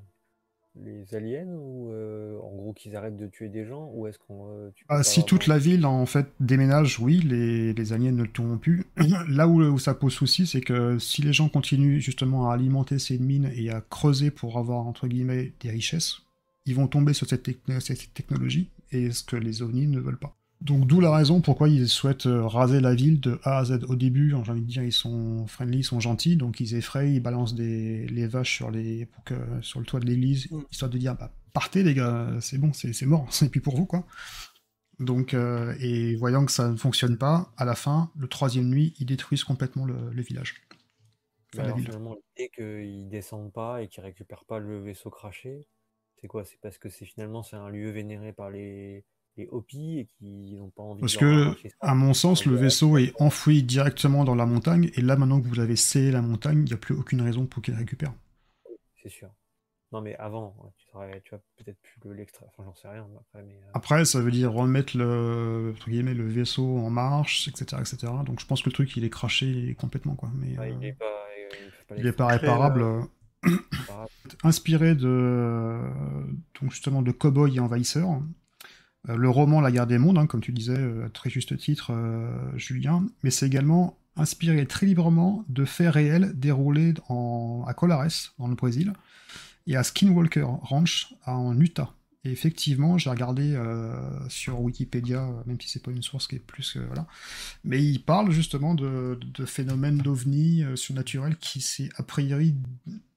les 0.76 1.14
aliens 1.14 1.46
ou 1.46 1.92
euh, 1.92 2.38
en 2.40 2.54
gros 2.54 2.72
qu'ils 2.72 2.96
arrêtent 2.96 3.16
de 3.16 3.26
tuer 3.26 3.48
des 3.48 3.64
gens 3.64 3.90
ou 3.94 4.06
est-ce 4.06 4.18
qu'on 4.18 4.48
euh, 4.48 4.70
Ah, 4.88 5.02
si 5.02 5.24
toute 5.24 5.46
la 5.46 5.58
ville 5.58 5.86
en 5.86 6.06
fait 6.06 6.26
déménage, 6.40 6.98
oui, 6.98 7.20
les, 7.20 7.72
les 7.72 7.92
aliens 7.92 8.12
ne 8.12 8.22
le 8.22 8.30
tueront 8.30 8.58
plus. 8.58 8.84
Là 9.28 9.46
où, 9.46 9.62
où 9.62 9.78
ça 9.78 9.94
pose 9.94 10.12
souci, 10.12 10.46
c'est 10.46 10.60
que 10.60 10.98
si 10.98 11.22
les 11.22 11.32
gens 11.32 11.48
continuent 11.48 12.00
justement 12.00 12.50
à 12.50 12.54
alimenter 12.54 12.98
ces 12.98 13.18
mines 13.18 13.50
et 13.54 13.70
à 13.70 13.80
creuser 13.80 14.30
pour 14.30 14.58
avoir 14.58 14.86
entre 14.86 15.06
guillemets 15.06 15.52
des 15.60 15.70
richesses, 15.70 16.22
ils 16.66 16.74
vont 16.74 16.88
tomber 16.88 17.12
sur 17.12 17.28
cette, 17.28 17.48
cette 17.80 18.14
technologie 18.14 18.70
et 18.90 19.10
ce 19.10 19.22
que 19.22 19.36
les 19.36 19.62
ovnis 19.62 19.86
ne 19.86 20.00
veulent 20.00 20.18
pas. 20.18 20.36
Donc 20.64 20.86
d'où 20.86 20.98
la 21.00 21.14
raison 21.14 21.42
pourquoi 21.42 21.68
ils 21.68 21.88
souhaitent 21.88 22.24
euh, 22.26 22.46
raser 22.46 22.80
la 22.80 22.94
ville 22.94 23.20
de 23.20 23.38
A 23.44 23.58
à 23.58 23.64
Z. 23.66 23.84
Au 23.86 23.96
début, 23.96 24.30
j'ai 24.30 24.50
envie 24.50 24.62
de 24.62 24.66
dire, 24.66 24.82
ils 24.82 24.92
sont 24.92 25.46
friendly, 25.46 25.80
ils 25.80 25.84
sont 25.84 26.00
gentils, 26.00 26.36
donc 26.36 26.58
ils 26.58 26.74
effraient, 26.74 27.12
ils 27.12 27.20
balancent 27.20 27.54
des, 27.54 28.06
les 28.06 28.26
vaches 28.26 28.56
sur, 28.56 28.70
les, 28.70 29.04
pour 29.04 29.24
que, 29.24 29.34
sur 29.60 29.78
le 29.78 29.84
toit 29.86 30.00
de 30.00 30.06
l'église, 30.06 30.48
Mm. 30.50 30.62
histoire 30.70 30.90
de 30.90 30.98
dire, 30.98 31.14
bah, 31.16 31.30
partez 31.52 31.82
les 31.82 31.94
gars, 31.94 32.30
c'est 32.40 32.58
bon, 32.58 32.72
c'est 32.72 33.06
mort, 33.06 33.26
c'est 33.30 33.50
plus 33.50 33.60
pour 33.60 33.76
vous, 33.76 33.86
quoi. 33.86 34.06
Donc, 35.00 35.34
euh, 35.34 35.74
et 35.80 36.16
voyant 36.16 36.46
que 36.46 36.52
ça 36.52 36.68
ne 36.70 36.76
fonctionne 36.76 37.18
pas, 37.18 37.52
à 37.56 37.64
la 37.64 37.74
fin, 37.74 38.10
le 38.16 38.28
troisième 38.28 38.68
nuit, 38.68 38.94
ils 38.98 39.06
détruisent 39.06 39.44
complètement 39.44 39.84
le, 39.84 40.10
le 40.12 40.22
village. 40.22 40.62
Enfin, 41.52 41.64
alors, 41.64 41.78
finalement, 41.78 42.16
l'idée 42.38 42.50
qu'ils 42.50 43.08
descendent 43.08 43.52
pas 43.52 43.82
et 43.82 43.88
qu'ils 43.88 44.02
récupèrent 44.02 44.44
pas 44.44 44.58
le 44.58 44.80
vaisseau 44.80 45.10
craché, 45.10 45.66
c'est 46.20 46.26
quoi? 46.26 46.44
C'est 46.44 46.58
parce 46.60 46.78
que 46.78 46.88
c'est 46.88 47.04
finalement 47.04 47.42
c'est 47.42 47.56
un 47.56 47.68
lieu 47.68 47.90
vénéré 47.90 48.32
par 48.32 48.50
les, 48.50 49.04
les 49.36 49.48
Hopi 49.50 49.98
et 50.00 50.06
qu'ils 50.18 50.56
n'ont 50.58 50.70
pas 50.70 50.82
envie 50.82 51.00
Parce 51.00 51.14
de 51.14 51.18
que, 51.18 51.54
à 51.80 51.94
mon 51.94 52.14
sens, 52.14 52.46
le 52.46 52.54
vaisseau 52.56 52.98
est 52.98 53.12
enfoui 53.20 53.62
directement 53.62 54.24
dans 54.24 54.34
la 54.34 54.46
montagne, 54.46 54.90
et 54.94 55.00
là, 55.00 55.16
maintenant 55.16 55.40
que 55.40 55.48
vous 55.48 55.60
avez 55.60 55.76
scellé 55.76 56.10
la 56.12 56.22
montagne, 56.22 56.58
il 56.60 56.64
n'y 56.66 56.72
a 56.72 56.76
plus 56.76 56.94
aucune 56.94 57.20
raison 57.20 57.46
pour 57.46 57.62
qu'il 57.62 57.74
récupère. 57.74 58.12
c'est 59.02 59.08
sûr. 59.10 59.28
Non, 59.92 60.00
mais 60.00 60.16
avant, 60.16 60.56
tu, 60.78 60.86
aurais- 60.94 61.20
tu 61.24 61.34
as 61.36 61.38
peut-être 61.56 61.78
pu 61.80 62.00
le- 62.04 62.14
l'extraire. 62.14 62.48
Enfin, 62.56 62.64
j'en 62.64 62.74
sais 62.74 62.88
rien. 62.88 63.06
mais 63.12 63.16
Après, 63.20 63.42
mais, 63.44 63.54
euh, 63.54 63.70
Après, 63.74 64.04
ça 64.04 64.20
veut 64.20 64.30
dire 64.32 64.52
remettre 64.52 64.96
le, 64.96 65.72
entre 65.76 65.88
guillemets, 65.88 66.14
le 66.14 66.26
vaisseau 66.26 66.78
en 66.78 66.90
marche, 66.90 67.46
etc., 67.46 67.80
etc. 67.80 68.12
Donc 68.26 68.40
je 68.40 68.46
pense 68.46 68.62
que 68.62 68.70
le 68.70 68.72
truc, 68.74 68.96
il 68.96 69.04
est 69.04 69.10
craché 69.10 69.76
complètement, 69.78 70.16
quoi. 70.16 70.30
Mais 70.36 70.58
ouais, 70.58 70.70
euh, 70.70 70.72
il 70.72 70.78
n'est 70.78 70.92
pas. 70.94 71.26
il 71.52 71.70
fait 71.70 71.84
pas 71.86 71.96
il 71.96 72.06
est 72.06 72.12
pas 72.12 72.26
réparable. 72.26 72.82
euh. 72.82 73.02
Inspiré 74.42 74.94
de, 74.94 75.78
donc 76.60 76.70
justement, 76.72 77.02
de 77.02 77.12
Cowboy 77.12 77.56
et 77.56 77.60
Envahisseur. 77.60 78.20
Euh, 79.08 79.16
Le 79.16 79.30
roman 79.30 79.60
La 79.60 79.70
guerre 79.70 79.86
des 79.86 79.98
mondes, 79.98 80.18
hein, 80.18 80.26
comme 80.26 80.40
tu 80.40 80.52
disais 80.52 80.78
euh, 80.78 81.06
à 81.06 81.08
très 81.10 81.30
juste 81.30 81.56
titre, 81.56 81.92
euh, 81.92 82.56
Julien, 82.56 83.06
mais 83.22 83.30
c'est 83.30 83.46
également 83.46 83.98
inspiré 84.16 84.64
très 84.66 84.86
librement 84.86 85.44
de 85.48 85.64
faits 85.64 85.92
réels 85.92 86.32
déroulés 86.34 86.94
à 87.08 87.74
Colares, 87.74 88.32
dans 88.38 88.46
le 88.46 88.54
Brésil, 88.54 88.92
et 89.66 89.76
à 89.76 89.82
Skinwalker 89.82 90.46
Ranch, 90.62 91.14
en 91.26 91.58
Utah. 91.58 91.92
Et 92.26 92.30
effectivement, 92.30 92.96
j'ai 92.96 93.10
regardé 93.10 93.52
euh, 93.54 94.28
sur 94.30 94.60
Wikipédia, 94.60 95.28
même 95.46 95.60
si 95.60 95.68
c'est 95.68 95.82
pas 95.82 95.90
une 95.90 96.02
source 96.02 96.26
qui 96.26 96.36
est 96.36 96.38
plus 96.38 96.72
que 96.72 96.78
voilà, 96.78 97.06
mais 97.64 97.82
il 97.84 98.02
parle 98.02 98.30
justement 98.30 98.74
de, 98.74 99.18
de 99.22 99.44
phénomènes 99.44 99.98
d'ovnis 99.98 100.64
euh, 100.64 100.76
surnaturels 100.76 101.36
qui 101.36 101.60
s'est 101.60 101.90
a 101.96 102.02
priori 102.02 102.54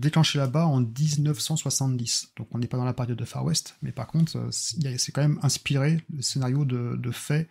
déclenché 0.01 0.39
là-bas 0.39 0.65
en 0.67 0.81
1970. 0.81 2.33
Donc 2.37 2.47
on 2.51 2.59
n'est 2.59 2.67
pas 2.67 2.77
dans 2.77 2.85
la 2.85 2.93
période 2.93 3.17
de 3.17 3.25
Far 3.25 3.45
West, 3.45 3.77
mais 3.81 3.91
par 3.93 4.07
contre, 4.07 4.37
euh, 4.37 4.51
c'est 4.51 5.11
quand 5.13 5.21
même 5.21 5.39
inspiré 5.41 6.03
le 6.13 6.21
scénario 6.21 6.65
de, 6.65 6.95
de 6.97 7.11
faits, 7.11 7.47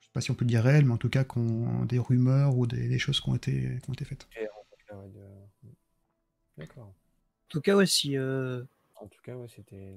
je 0.00 0.06
sais 0.06 0.12
pas 0.12 0.20
si 0.20 0.30
on 0.32 0.34
peut 0.34 0.44
dire 0.44 0.64
réels, 0.64 0.84
mais 0.84 0.92
en 0.94 0.98
tout 0.98 1.10
cas 1.10 1.24
qu'on- 1.24 1.84
des 1.84 1.98
rumeurs 2.00 2.56
ou 2.58 2.66
des, 2.66 2.88
des 2.88 2.98
choses 2.98 3.20
qui 3.20 3.28
ont 3.28 3.36
été, 3.36 3.78
qui 3.82 3.90
ont 3.90 3.94
été 3.94 4.04
faites. 4.04 4.26
Et 4.36 4.44
en 4.46 4.64
tout 4.70 4.84
cas, 4.88 4.96
ouais, 4.96 5.08
de- 5.10 5.70
D'accord. 6.58 6.86
En 6.88 6.94
tout 7.48 7.60
cas, 7.60 7.76
ouais, 7.76 7.86
si, 7.86 8.16
euh, 8.16 8.62
En 9.00 9.06
tout 9.06 9.20
cas, 9.22 9.34
ouais, 9.36 9.48
c'était. 9.54 9.94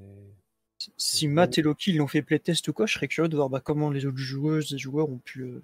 Si 0.98 1.28
Matt 1.28 1.58
et 1.58 1.62
Loki 1.62 1.94
l'ont 1.94 2.08
fait 2.08 2.22
playtest 2.22 2.68
ou 2.68 2.74
quoi, 2.74 2.86
je 2.86 2.94
serais 2.94 3.08
curieux 3.08 3.30
de 3.30 3.36
voir 3.36 3.50
bah, 3.50 3.62
comment 3.64 3.90
les 3.90 4.06
autres 4.06 4.18
joueuses 4.18 4.74
et 4.74 4.78
joueurs 4.78 5.10
ont 5.10 5.18
pu 5.20 5.42
euh, 5.42 5.64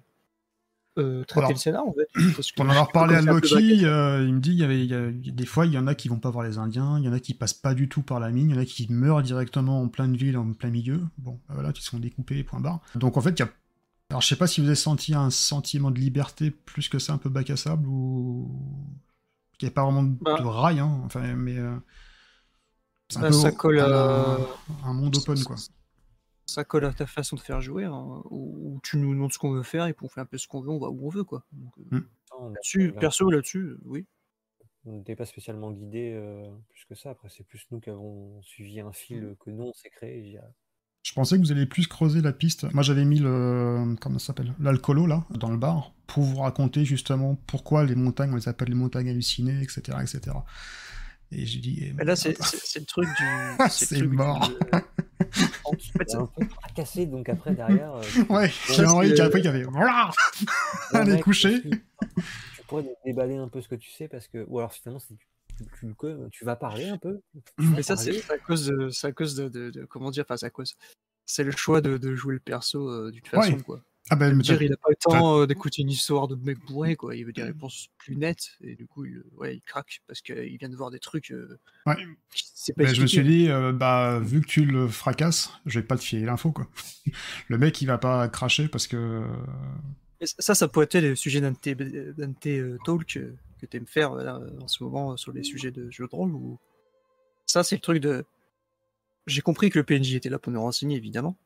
euh, 0.98 1.24
traiter 1.24 1.40
Alors, 1.40 1.50
le 1.52 1.56
scénar 1.56 1.86
en 1.86 1.92
fait. 1.92 2.08
Parce 2.36 2.52
que 2.52 2.60
On 2.62 2.66
en 2.66 2.70
a 2.70 2.82
reparlé 2.82 3.14
à 3.16 3.22
Loki, 3.22 3.84
euh, 3.84 4.24
il 4.26 4.34
me 4.34 4.40
dit 4.40 4.50
il 4.52 4.58
y 4.58 4.64
avait 4.64 4.84
il 4.84 4.90
y 4.90 4.94
a- 4.94 5.08
il 5.08 5.26
y 5.26 5.30
a 5.30 5.32
des 5.32 5.46
fois 5.46 5.64
il 5.66 5.72
y 5.72 5.78
en 5.78 5.86
a 5.86 5.94
qui 5.94 6.08
vont 6.08 6.18
pas 6.18 6.30
voir 6.30 6.44
les 6.44 6.58
Indiens, 6.58 6.98
il 6.98 7.04
y 7.04 7.08
en 7.08 7.12
a 7.12 7.20
qui 7.20 7.34
passent 7.34 7.54
pas 7.54 7.74
du 7.74 7.88
tout 7.88 8.02
par 8.02 8.20
la 8.20 8.30
mine, 8.30 8.50
il 8.50 8.56
y 8.56 8.58
en 8.58 8.62
a 8.62 8.64
qui 8.66 8.86
meurent 8.92 9.22
directement 9.22 9.80
en 9.82 9.88
pleine 9.88 10.16
ville, 10.16 10.36
en 10.36 10.52
plein 10.52 10.70
milieu. 10.70 11.00
Bon, 11.18 11.38
bah 11.48 11.54
voilà, 11.54 11.72
qui 11.72 11.82
sont 11.82 11.98
découpés, 11.98 12.42
point 12.44 12.60
barre. 12.60 12.80
Donc 12.94 13.16
en 13.16 13.20
fait, 13.20 13.30
il 13.30 13.40
y 13.40 13.42
a 13.42 13.48
alors 14.10 14.20
je 14.20 14.28
sais 14.28 14.36
pas 14.36 14.46
si 14.46 14.60
vous 14.60 14.66
avez 14.66 14.76
senti 14.76 15.14
un 15.14 15.30
sentiment 15.30 15.90
de 15.90 15.98
liberté 15.98 16.50
plus 16.50 16.90
que 16.90 16.98
ça, 16.98 17.14
un 17.14 17.18
peu 17.18 17.30
bac 17.30 17.48
à 17.48 17.56
sable 17.56 17.86
ou 17.88 18.50
qu'il 19.58 19.66
n'y 19.66 19.72
a 19.72 19.74
pas 19.74 19.84
vraiment 19.84 20.02
de, 20.02 20.14
Bah. 20.20 20.38
de 20.38 20.44
rail, 20.44 20.80
hein. 20.80 21.00
Enfin, 21.06 21.34
mais 21.34 21.56
euh, 21.56 21.74
peu 23.20 23.32
ça 23.32 23.52
colle 23.52 23.80
à- 23.80 24.38
un 24.84 24.92
monde 24.92 25.16
open 25.16 25.42
quoi. 25.44 25.56
Ça 26.46 26.64
colle 26.64 26.84
à 26.84 26.92
ta 26.92 27.06
façon 27.06 27.36
de 27.36 27.40
faire 27.40 27.60
jouer, 27.60 27.84
hein, 27.84 28.22
où, 28.30 28.74
où 28.74 28.80
tu 28.82 28.96
nous 28.98 29.14
montres 29.14 29.34
ce 29.34 29.38
qu'on 29.38 29.52
veut 29.52 29.62
faire 29.62 29.86
et 29.86 29.92
puis 29.94 30.04
on 30.04 30.08
fait 30.08 30.20
un 30.20 30.26
peu 30.26 30.36
ce 30.38 30.46
qu'on 30.48 30.60
veut, 30.60 30.70
on 30.70 30.78
va 30.78 30.88
où 30.88 31.06
on 31.06 31.08
veut 31.08 31.24
quoi. 31.24 31.44
Donc, 31.52 31.72
euh, 31.78 31.96
Mm. 31.98 32.04
Non, 32.40 32.48
là-dessus, 32.48 32.92
on- 32.96 32.98
perso 33.00 33.30
là-dessus, 33.30 33.58
euh, 33.58 33.80
oui. 33.84 34.06
On 34.84 34.92
n'était 34.96 35.14
pas 35.14 35.26
spécialement 35.26 35.70
guidé 35.70 36.20
plus 36.70 36.84
que 36.86 36.94
ça. 36.96 37.10
Après, 37.10 37.28
c'est 37.30 37.44
plus 37.46 37.64
nous 37.70 37.78
qui 37.78 37.88
avons 37.90 38.42
suivi 38.42 38.80
un 38.80 38.90
fil 38.92 39.36
que 39.38 39.50
nous, 39.50 39.64
on 39.64 39.72
s'est 39.74 39.90
créé. 39.90 40.36
Je 41.04 41.12
pensais 41.12 41.36
que 41.36 41.42
vous 41.42 41.52
alliez 41.52 41.66
plus 41.66 41.86
creuser 41.86 42.20
la 42.20 42.32
piste. 42.32 42.64
Moi, 42.74 42.82
j'avais 42.82 43.04
mis 43.04 43.20
le. 43.20 43.94
Comment 44.00 44.18
ça 44.18 44.28
s'appelle 44.28 44.52
L'alcoolo, 44.58 45.06
là, 45.06 45.24
dans 45.30 45.50
le 45.50 45.56
bar, 45.56 45.92
pour 46.08 46.24
vous 46.24 46.38
raconter 46.38 46.84
justement 46.84 47.36
pourquoi 47.46 47.84
les 47.84 47.94
montagnes, 47.94 48.32
on 48.32 48.36
les 48.36 48.48
appelle 48.48 48.68
les 48.70 48.74
montagnes 48.74 49.08
hallucinées, 49.08 49.62
etc. 49.62 49.98
etc. 50.02 50.36
Et 51.32 51.46
j'ai 51.46 51.58
dit. 51.60 51.78
eh, 51.82 51.92
Mais 51.94 52.04
là, 52.04 52.14
c'est 52.16 52.36
c'est- 52.42 52.60
c'est 52.62 52.80
le 52.80 52.86
truc 52.86 53.06
du. 53.06 53.24
C'est 53.70 53.90
le 53.92 53.98
truc 54.00 54.10
du- 54.10 54.16
mort. 54.16 54.50
euh, 54.74 54.80
Oh, 55.64 55.74
tu 55.76 55.92
fait, 55.92 56.08
ça- 56.10 56.18
un 56.18 56.26
peu 56.26 56.44
fracassé, 56.46 57.06
donc 57.06 57.28
après, 57.28 57.54
derrière. 57.54 57.94
euh, 57.94 58.02
Ouais, 58.30 58.50
j'ai 58.68 58.84
Henri 58.86 59.08
c'est- 59.08 59.14
qui 59.14 59.20
a 59.20 59.24
appris 59.24 59.40
qu'il 59.40 59.50
y 59.50 59.54
avait. 59.54 59.64
Voilà 59.64 60.10
Allez, 60.92 61.20
coucher. 61.20 61.62
Tu 61.62 62.62
pourrais 62.66 62.84
déballer 63.04 63.36
un 63.36 63.48
peu 63.48 63.60
ce 63.60 63.68
que 63.68 63.74
tu 63.76 63.90
sais, 63.90 64.08
parce 64.08 64.28
que. 64.28 64.44
Ou 64.48 64.58
alors, 64.58 64.72
finalement, 64.72 65.00
c'est- 65.00 65.14
tu, 65.58 65.64
tu, 65.80 65.94
tu- 65.98 66.30
tu 66.30 66.44
vas 66.44 66.56
parler 66.56 66.88
un 66.88 66.98
peu 66.98 67.20
Mais 67.58 67.82
ça, 67.82 67.96
c'est 67.96 68.12
c'est 68.12 68.32
à 68.32 68.38
cause 68.38 68.66
de. 68.66 68.90
C'est 68.90 69.06
à 69.06 69.12
cause 69.12 69.34
de, 69.36 69.48
de- 69.48 69.70
de- 69.70 69.84
Comment 69.86 70.10
dire 70.10 70.24
Enfin, 70.26 70.36
c'est 70.36 70.46
à 70.46 70.50
cause. 70.50 70.74
C'est 71.24 71.44
le 71.44 71.52
choix 71.52 71.80
de, 71.80 71.96
de 71.98 72.14
jouer 72.14 72.34
le 72.34 72.40
perso 72.40 72.88
euh, 72.90 73.10
d'une 73.10 73.24
façon, 73.24 73.52
Ouais. 73.52 73.62
quoi. 73.62 73.80
Ah 74.10 74.16
ben, 74.16 74.34
mais 74.34 74.42
dire, 74.42 74.60
il 74.60 74.72
a 74.72 74.76
pas 74.76 74.90
le 74.90 74.96
temps 74.96 75.40
euh, 75.40 75.46
d'écouter 75.46 75.82
une 75.82 75.90
histoire 75.90 76.28
de 76.28 76.34
mec 76.34 76.58
bourré, 76.66 76.96
quoi. 76.96 77.14
Il 77.14 77.24
veut 77.24 77.32
des 77.32 77.44
réponses 77.44 77.88
plus 77.98 78.16
nettes, 78.16 78.58
et 78.60 78.74
du 78.74 78.86
coup, 78.86 79.04
il, 79.04 79.22
ouais, 79.36 79.56
il 79.56 79.62
craque 79.62 80.02
parce 80.06 80.20
qu'il 80.20 80.56
vient 80.58 80.68
de 80.68 80.76
voir 80.76 80.90
des 80.90 80.98
trucs. 80.98 81.30
Euh, 81.30 81.58
ouais. 81.86 81.94
pas 81.94 82.02
Ben, 82.76 82.94
je 82.94 83.00
me 83.00 83.06
suis 83.06 83.22
dit, 83.22 83.48
euh, 83.48 83.72
bah, 83.72 84.18
vu 84.20 84.40
que 84.40 84.46
tu 84.46 84.64
le 84.64 84.88
fracasses, 84.88 85.52
je 85.66 85.78
vais 85.78 85.86
pas 85.86 85.96
te 85.96 86.02
filer 86.02 86.26
l'info, 86.26 86.52
quoi. 86.52 86.68
Le 87.48 87.58
mec, 87.58 87.80
il 87.80 87.86
va 87.86 87.98
pas 87.98 88.28
cracher 88.28 88.68
parce 88.68 88.86
que. 88.86 89.24
Ça, 90.24 90.54
ça 90.54 90.68
pourrait 90.68 90.86
être 90.90 91.00
le 91.00 91.16
sujet 91.16 91.40
d'un 91.40 91.50
de 91.50 91.56
tes, 91.58 92.58
euh, 92.58 92.78
talks 92.84 93.16
euh, 93.16 93.36
que 93.60 93.66
tu 93.66 93.76
aimes 93.76 93.86
faire 93.86 94.12
euh, 94.12 94.24
là, 94.24 94.40
en 94.60 94.68
ce 94.68 94.82
moment 94.84 95.12
euh, 95.12 95.16
sur 95.16 95.32
les 95.32 95.42
sujets 95.42 95.72
de 95.72 95.90
jeux 95.90 96.06
de 96.06 96.14
rôle. 96.14 96.32
Ou... 96.32 96.58
Ça, 97.46 97.64
c'est 97.64 97.76
le 97.76 97.80
truc 97.80 97.98
de. 97.98 98.24
J'ai 99.26 99.40
compris 99.40 99.70
que 99.70 99.78
le 99.78 99.84
PNJ 99.84 100.14
était 100.14 100.28
là 100.28 100.38
pour 100.38 100.52
nous 100.52 100.60
renseigner, 100.60 100.96
évidemment. 100.96 101.36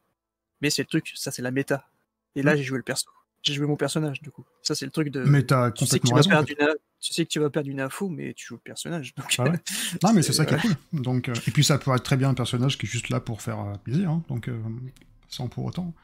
Mais 0.61 0.71
c'est 0.71 0.83
le 0.83 0.89
truc, 0.89 1.13
ça, 1.15 1.31
c'est 1.31 1.43
la 1.43 1.51
méta. 1.51 1.89
Et 2.37 2.43
là, 2.43 2.55
j'ai 2.55 2.63
joué 2.63 2.77
le 2.79 2.85
perso. 2.85 3.09
J'ai 3.43 3.55
joué 3.55 3.67
mon 3.67 3.77
personnage, 3.77 4.21
du 4.23 4.31
coup. 4.31 4.45
Ça, 4.63 4.75
c'est 4.75 4.85
le 4.85 4.91
truc 4.91 5.09
de. 5.09 5.23
Mais 5.25 5.43
t'as 5.43 5.71
tu 5.71 5.87
sais, 5.87 5.99
que 6.01 6.07
tu, 6.07 6.11
vas 6.13 6.17
raison. 6.17 6.31
une, 6.31 6.75
tu 7.01 7.13
sais 7.13 7.25
que 7.25 7.31
tu 7.31 7.39
vas 7.39 7.49
perdre 7.51 7.69
une 7.69 7.81
info, 7.81 8.09
mais 8.09 8.35
tu 8.35 8.47
joues 8.47 8.55
le 8.55 8.61
personnage. 8.61 9.15
Donc, 9.15 9.35
Ah 9.39 9.45
ouais. 9.45 9.59
Non, 10.03 10.13
mais 10.13 10.23
c'est 10.23 10.33
ça 10.33 10.45
qui 10.45 10.55
est 10.55 10.59
voilà. 10.59 10.77
cool. 10.93 11.01
Donc, 11.03 11.29
euh, 11.29 11.35
et 11.47 11.51
puis 11.51 11.63
ça 11.65 11.79
peut 11.79 11.93
être 11.95 12.03
très 12.03 12.17
bien 12.17 12.29
un 12.31 12.35
personnage 12.35 12.77
qui 12.77 12.87
est 12.87 12.89
juste 12.89 13.09
là 13.09 13.21
pour 13.21 13.43
faire 13.43 13.61
euh, 13.61 13.75
plaisir, 13.85 14.11
hein, 14.11 14.23
donc 14.29 14.49
euh, 14.49 14.61
sans 15.29 15.49
pour 15.49 15.65
autant. 15.65 15.95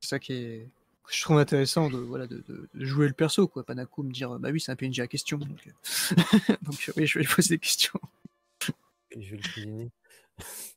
C'est 0.00 0.08
ça 0.10 0.18
qui 0.18 0.32
est. 0.32 0.68
Je 1.10 1.20
trouve 1.22 1.38
intéressant 1.38 1.90
de, 1.90 1.98
voilà, 1.98 2.26
de, 2.26 2.42
de- 2.48 2.68
de 2.72 2.84
jouer 2.84 3.06
le 3.06 3.12
perso, 3.12 3.46
quoi. 3.46 3.62
Pas 3.64 3.74
d'un 3.74 3.84
coup 3.84 4.02
me 4.02 4.10
dire, 4.12 4.38
bah 4.38 4.48
oui, 4.50 4.58
c'est 4.60 4.72
un 4.72 4.76
PNJ 4.76 5.00
à 5.00 5.06
question. 5.06 5.36
Donc, 5.36 5.66
euh, 5.66 6.14
donc, 6.62 6.90
oui, 6.96 7.06
je 7.06 7.18
vais 7.18 7.24
lui 7.26 7.30
poser 7.34 7.56
des 7.56 7.58
questions. 7.58 8.00
et 9.10 9.22
je 9.22 9.32
vais 9.32 9.36
le 9.36 9.42
cuisiner. 9.42 9.90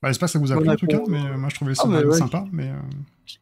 Bah, 0.02 0.10
J'espère 0.10 0.28
que 0.28 0.32
ça 0.34 0.40
vous 0.40 0.52
a 0.52 0.58
plu 0.58 0.70
a 0.70 0.74
en 0.74 0.76
tout 0.76 0.88
cas, 0.88 1.02
mais 1.08 1.26
euh, 1.26 1.38
moi 1.38 1.50
je 1.50 1.56
trouvais 1.56 1.72
Ah, 1.72 1.82
ça 1.82 1.88
ouais. 1.90 2.18
sympa. 2.18 2.46
Mais 2.52 2.70
euh, 2.70 2.80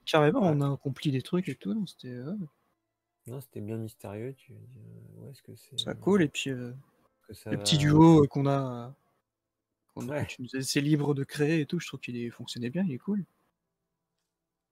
Carrément, 0.06 0.42
on 0.42 0.62
a 0.62 0.74
accompli 0.74 1.12
des 1.12 1.22
trucs 1.22 1.50
et 1.50 1.56
tout. 1.56 1.74
non, 1.74 1.86
C'était 1.86 2.08
ouais, 2.20 2.34
Non, 3.28 3.42
c'était 3.42 3.62
bien 3.62 3.78
mystérieux. 3.78 4.34
Tu 4.38 4.54
euh, 4.54 4.56
où 5.18 5.30
est-ce 5.30 5.42
que 5.44 5.56
c'est 5.56 5.80
ça 5.80 5.94
cool. 5.94 6.24
Et 6.24 6.28
puis, 6.30 6.50
euh, 6.52 6.72
que 7.28 7.34
ça 7.34 7.52
le 7.52 7.58
va- 7.58 7.64
petit 7.64 7.78
duo 7.78 8.24
euh, 8.24 8.28
qu'on 8.28 8.48
a, 8.48 8.96
qu'on 9.94 10.08
a 10.10 10.12
Ouais. 10.14 10.26
tu 10.28 10.42
nous 10.42 10.50
as 10.54 10.58
laissé 10.58 10.80
libre 10.82 11.14
de 11.14 11.24
créer 11.24 11.60
et 11.62 11.66
tout, 11.66 11.80
je 11.80 11.88
trouve 11.88 12.00
qu'il 12.00 12.32
fonctionnait 12.32 12.70
bien, 12.70 12.84
il 12.88 12.94
est 12.94 12.98
cool. 12.98 13.26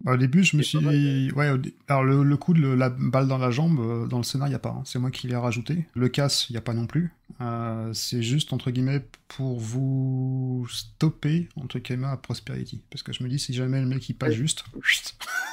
Bah, 0.03 0.13
au 0.13 0.17
début, 0.17 0.43
je 0.43 0.57
me 0.57 0.61
suis 0.63 0.79
mal, 0.79 0.93
dit. 0.95 1.31
Ouais, 1.35 1.49
alors 1.87 2.03
le, 2.03 2.23
le 2.23 2.37
coup 2.37 2.53
de 2.53 2.59
le- 2.59 2.75
la 2.75 2.89
balle 2.89 3.27
dans 3.27 3.37
la 3.37 3.51
jambe, 3.51 3.79
euh, 3.79 4.05
dans 4.07 4.17
le 4.17 4.23
scénar, 4.23 4.47
il 4.47 4.51
n'y 4.51 4.55
a 4.55 4.59
pas. 4.59 4.69
hein. 4.77 4.81
C'est 4.85 4.99
moi 4.99 5.11
qui 5.11 5.27
l'ai 5.27 5.35
rajouté. 5.35 5.85
Le 5.93 6.09
casse, 6.09 6.49
il 6.49 6.53
n'y 6.53 6.57
a 6.57 6.61
pas 6.61 6.73
non 6.73 6.87
plus. 6.87 7.13
Euh, 7.41 7.91
c'est 7.93 8.21
juste, 8.21 8.53
entre 8.53 8.69
guillemets, 8.71 9.05
pour 9.29 9.57
vous 9.59 10.67
stopper, 10.69 11.49
entre 11.55 11.79
guillemets, 11.79 12.07
à 12.07 12.17
Prosperity. 12.17 12.81
Parce 12.91 13.01
que 13.03 13.13
je 13.13 13.23
me 13.23 13.29
dis, 13.29 13.39
si 13.39 13.53
jamais 13.53 13.79
le 13.79 13.87
mec 13.87 14.07
il 14.09 14.13
passe 14.13 14.33
juste. 14.33 14.65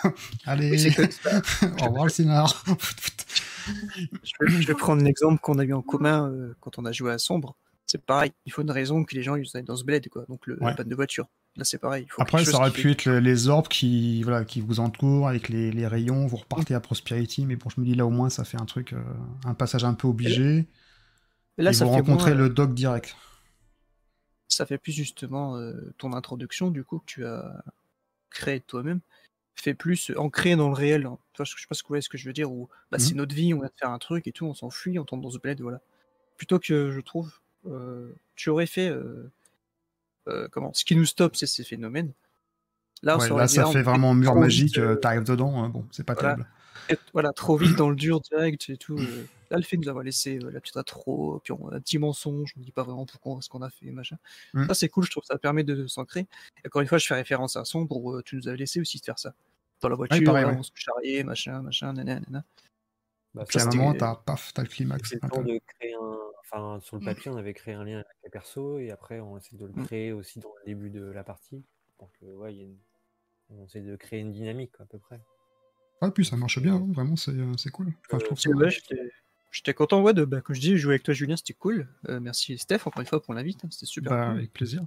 Allez, 0.44 0.70
Oui, 0.70 1.06
au 1.80 1.84
revoir 1.86 2.04
le 2.04 2.10
scénar. 2.10 2.64
je, 4.22 4.32
vais, 4.40 4.62
je 4.62 4.66
vais 4.66 4.74
prendre 4.74 5.02
l'exemple 5.02 5.40
qu'on 5.40 5.58
a 5.58 5.64
eu 5.64 5.72
en 5.72 5.82
commun 5.82 6.28
euh, 6.30 6.54
quand 6.60 6.78
on 6.78 6.84
a 6.84 6.92
joué 6.92 7.12
à 7.12 7.18
Sombre. 7.18 7.56
C'est 7.86 8.04
pareil, 8.04 8.32
il 8.46 8.52
faut 8.52 8.62
une 8.62 8.70
raison 8.70 9.04
que 9.04 9.14
les 9.16 9.22
gens 9.22 9.34
ils 9.36 9.46
aillent 9.54 9.64
dans 9.64 9.76
ce 9.76 9.84
bled, 9.84 10.08
quoi. 10.08 10.24
Donc 10.28 10.46
le, 10.46 10.54
Ouais. 10.62 10.70
la 10.70 10.74
panne 10.74 10.88
de 10.88 10.94
voiture. 10.94 11.26
Là, 11.56 11.64
c'est 11.64 11.78
pareil. 11.78 12.04
il 12.06 12.10
faut 12.10 12.22
Après, 12.22 12.44
ça 12.44 12.56
aurait 12.58 12.70
pu 12.70 12.90
être 12.92 13.04
le- 13.06 13.18
les 13.18 13.48
orbes 13.48 13.68
qui, 13.68 14.22
voilà, 14.22 14.44
qui 14.44 14.60
vous 14.60 14.80
entourent 14.80 15.28
avec 15.28 15.48
les, 15.48 15.70
les 15.72 15.86
rayons, 15.86 16.26
vous 16.26 16.36
repartez 16.36 16.74
à 16.74 16.80
Prosperity, 16.80 17.44
mais 17.46 17.56
bon, 17.56 17.68
je 17.68 17.80
me 17.80 17.84
dis 17.86 17.94
là 17.94 18.06
au 18.06 18.10
moins 18.10 18.30
ça 18.30 18.44
fait 18.44 18.60
un 18.60 18.66
truc, 18.66 18.92
euh, 18.92 19.02
un 19.44 19.54
passage 19.54 19.84
un 19.84 19.94
peu 19.94 20.06
obligé, 20.08 20.68
Et 21.58 21.62
là, 21.62 21.70
et 21.70 21.74
ça 21.74 21.84
vous 21.84 21.90
rencontrez 21.92 22.30
moins, 22.32 22.40
euh, 22.40 22.48
le 22.48 22.54
doc 22.54 22.74
direct. 22.74 23.16
ça 24.48 24.66
fait 24.66 24.78
plus 24.78 24.92
justement 24.92 25.56
euh, 25.56 25.92
ton 25.98 26.12
introduction 26.12 26.70
du 26.70 26.84
coup 26.84 26.98
que 26.98 27.04
tu 27.06 27.24
as 27.26 27.62
créé 28.30 28.60
toi-même 28.60 29.00
fait 29.56 29.74
plus 29.74 30.12
ancré 30.16 30.56
dans 30.56 30.68
le 30.68 30.74
réel 30.74 31.06
hein. 31.06 31.18
Vois, 31.36 31.44
je 31.44 31.52
sais 31.56 31.66
pas 31.68 31.74
ce 31.74 31.82
que, 31.82 31.88
vous 31.88 31.92
voyez 31.92 32.02
ce 32.02 32.08
que 32.08 32.18
je 32.18 32.26
veux 32.26 32.32
dire 32.32 32.50
où 32.52 32.68
bah, 32.90 32.98
Mhm. 32.98 33.04
c'est 33.04 33.14
notre 33.14 33.34
vie 33.34 33.54
on 33.54 33.58
vient 33.60 33.68
de 33.68 33.74
faire 33.78 33.90
un 33.90 33.98
truc 33.98 34.26
et 34.26 34.32
tout 34.32 34.46
on 34.46 34.54
s'enfuit 34.54 34.98
on 34.98 35.04
tombe 35.04 35.22
dans 35.22 35.30
ce 35.30 35.38
bled 35.38 35.60
voilà 35.60 35.80
plutôt 36.36 36.58
que 36.58 36.90
je 36.90 37.00
trouve 37.00 37.32
euh, 37.66 38.14
tu 38.36 38.50
aurais 38.50 38.66
fait 38.66 38.90
comment 40.50 40.72
ce 40.72 40.84
qui 40.84 40.96
nous 40.96 41.04
stoppe 41.04 41.36
c'est 41.36 41.46
ces 41.46 41.64
phénomènes 41.64 42.12
là, 43.02 43.18
Ouais, 43.18 43.28
là, 43.28 43.48
ça 43.48 43.66
fait 43.66 43.82
vraiment 43.82 44.14
mur 44.14 44.32
trop 44.32 44.40
magique, 44.40 44.78
euh, 44.78 44.92
euh, 44.92 44.96
t'arrives 44.96 45.24
dedans, 45.24 45.64
euh, 45.64 45.68
bon, 45.68 45.86
c'est 45.90 46.04
pas 46.04 46.14
voilà. 46.14 46.36
terrible. 46.36 46.48
voilà, 47.12 47.32
trop 47.32 47.56
vite 47.56 47.76
dans 47.76 47.90
le 47.90 47.96
dur 47.96 48.20
direct 48.20 48.68
et 48.70 48.76
tout. 48.76 48.98
euh. 48.98 49.26
Là, 49.50 49.56
le 49.56 49.64
fait 49.64 49.76
de 49.76 49.82
nous 49.82 49.88
avoir 49.88 50.04
laissé 50.04 50.38
euh, 50.38 50.50
la 50.52 50.60
petite 50.60 50.76
intro, 50.76 51.40
puis 51.42 51.52
on, 51.52 51.72
un 51.72 51.80
petit 51.80 51.98
mensonge, 51.98 52.52
on 52.56 52.60
ne 52.60 52.64
dit 52.64 52.70
pas 52.70 52.84
vraiment 52.84 53.04
pourquoi 53.04 53.38
ce 53.42 53.48
qu'on 53.48 53.62
a 53.62 53.70
fait, 53.70 53.90
machin. 53.90 54.16
Mm. 54.54 54.68
Ça, 54.68 54.74
c'est 54.74 54.88
cool, 54.88 55.04
je 55.04 55.10
trouve, 55.10 55.24
ça 55.24 55.38
permet 55.38 55.64
de, 55.64 55.86
s'ancrer. 55.88 56.28
Encore 56.64 56.82
une 56.82 56.88
fois, 56.88 56.98
je 56.98 57.06
fais 57.06 57.14
référence 57.14 57.56
à 57.56 57.64
son 57.64 57.86
pour 57.86 58.14
euh, 58.14 58.22
tu 58.22 58.36
nous 58.36 58.46
avais 58.46 58.58
laissé 58.58 58.80
aussi 58.80 59.00
de 59.00 59.04
faire 59.04 59.18
ça. 59.18 59.34
Dans 59.80 59.88
la 59.88 59.96
voiture, 59.96 60.22
pareil, 60.24 60.44
là, 60.44 60.52
ouais. 60.52 60.56
on 60.58 60.62
se 60.62 60.70
charriait, 60.74 61.24
machin, 61.24 61.62
machin, 61.62 61.92
nanana. 61.92 62.20
nanana. 62.20 62.44
Bah, 63.34 63.44
Puis 63.48 63.58
à 63.58 63.62
un 63.62 63.70
moment, 63.74 63.94
t'as 63.94 64.14
paf, 64.14 64.52
t'as 64.54 64.62
le 64.62 64.68
climax. 64.68 65.08
C'est 65.08 65.16
le 65.16 65.24
un 65.24 65.28
temps 65.28 65.42
peu. 65.42 65.52
de 65.52 65.60
créer 65.78 65.94
un, 65.94 66.18
enfin, 66.40 66.80
sur 66.80 66.96
le 66.96 67.02
Mm. 67.02 67.04
papier, 67.04 67.30
on 67.30 67.36
avait 67.36 67.54
créé 67.54 67.74
un 67.74 67.84
lien 67.84 67.96
avec 67.96 68.16
les 68.24 68.30
persos 68.30 68.80
et 68.80 68.90
après, 68.90 69.20
on 69.20 69.36
essaie 69.38 69.56
de 69.56 69.66
le 69.66 69.72
Mm. 69.72 69.84
créer 69.86 70.12
aussi 70.12 70.38
dans 70.40 70.52
le 70.60 70.66
début 70.66 70.90
de 70.90 71.04
la 71.04 71.24
partie. 71.24 71.64
Donc, 71.98 72.10
euh, 72.22 72.34
ouais, 72.34 72.54
il 72.54 72.58
y 72.58 72.60
a 72.62 72.64
une- 72.64 72.78
on 73.50 73.64
essaie 73.64 73.80
de 73.80 73.96
créer 73.96 74.20
une 74.20 74.32
dynamique 74.32 74.72
quoi, 74.72 74.84
à 74.84 74.88
peu 74.88 74.98
près. 74.98 75.20
Ouais, 76.02 76.10
puis 76.10 76.24
ça 76.24 76.36
marche 76.36 76.58
bien, 76.60 76.76
hein, 76.76 76.86
vraiment, 76.92 77.16
c'est 77.16 77.32
euh, 77.32 77.56
c'est 77.58 77.70
cool. 77.70 77.92
Enfin, 78.06 78.18
je 78.18 78.24
trouve 78.24 78.38
C'est 78.40 78.48
ça- 78.50 78.56
ouais, 78.56 78.70
j'étais 79.50 79.74
content, 79.74 80.00
ouais, 80.02 80.14
de, 80.14 80.24
bah, 80.24 80.40
comme 80.40 80.54
je 80.54 80.60
dis, 80.60 80.76
jouer 80.78 80.94
avec 80.94 81.02
toi, 81.02 81.12
Julien, 81.12 81.36
c'était 81.36 81.52
cool. 81.54 81.88
Euh, 82.08 82.20
merci 82.20 82.56
Steph, 82.56 82.86
encore 82.86 83.00
une 83.00 83.06
fois, 83.06 83.20
pour 83.22 83.34
l'invite, 83.34 83.64
hein, 83.64 83.68
c'était 83.70 83.86
super 83.86 84.12
bah, 84.12 84.26
cool. 84.28 84.38
avec 84.38 84.52
plaisir. 84.52 84.86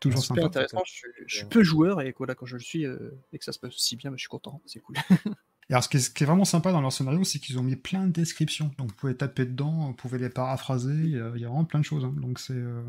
Toujours 0.00 0.20
Super 0.22 0.36
sympa. 0.44 0.46
intéressant. 0.48 0.82
Je, 0.84 0.92
suis- 0.92 1.08
je 1.26 1.36
suis 1.38 1.46
peu 1.46 1.62
joueur 1.62 2.02
et 2.02 2.14
voilà, 2.18 2.34
quand 2.34 2.44
je 2.44 2.56
le 2.56 2.62
suis 2.62 2.84
euh, 2.84 3.12
et 3.32 3.38
que 3.38 3.44
ça 3.44 3.52
se 3.52 3.58
passe 3.58 3.74
aussi 3.74 3.96
bien, 3.96 4.10
bah, 4.10 4.16
je 4.18 4.22
suis 4.22 4.28
content, 4.28 4.60
c'est 4.66 4.80
cool. 4.80 4.96
Et 5.68 5.72
alors, 5.72 5.82
ce 5.82 5.88
qui, 5.88 5.96
est, 5.96 6.24
vraiment 6.26 6.44
sympa 6.44 6.70
dans 6.70 6.80
leur 6.80 6.92
scénario, 6.92 7.24
c'est 7.24 7.40
qu'ils 7.40 7.58
ont 7.58 7.62
mis 7.62 7.76
plein 7.76 8.06
de 8.06 8.12
descriptions. 8.12 8.70
Donc, 8.78 8.90
vous 8.90 8.96
pouvez 8.96 9.16
taper 9.16 9.46
dedans, 9.46 9.88
vous 9.88 9.94
pouvez 9.94 10.18
les 10.18 10.30
paraphraser. 10.30 10.94
Il 10.94 11.10
y 11.10 11.18
a, 11.18 11.28
vraiment 11.30 11.64
plein 11.64 11.80
de 11.80 11.84
choses. 11.84 12.04
hein. 12.04 12.14
Donc, 12.16 12.38
c'est. 12.38 12.54
euh, 12.54 12.82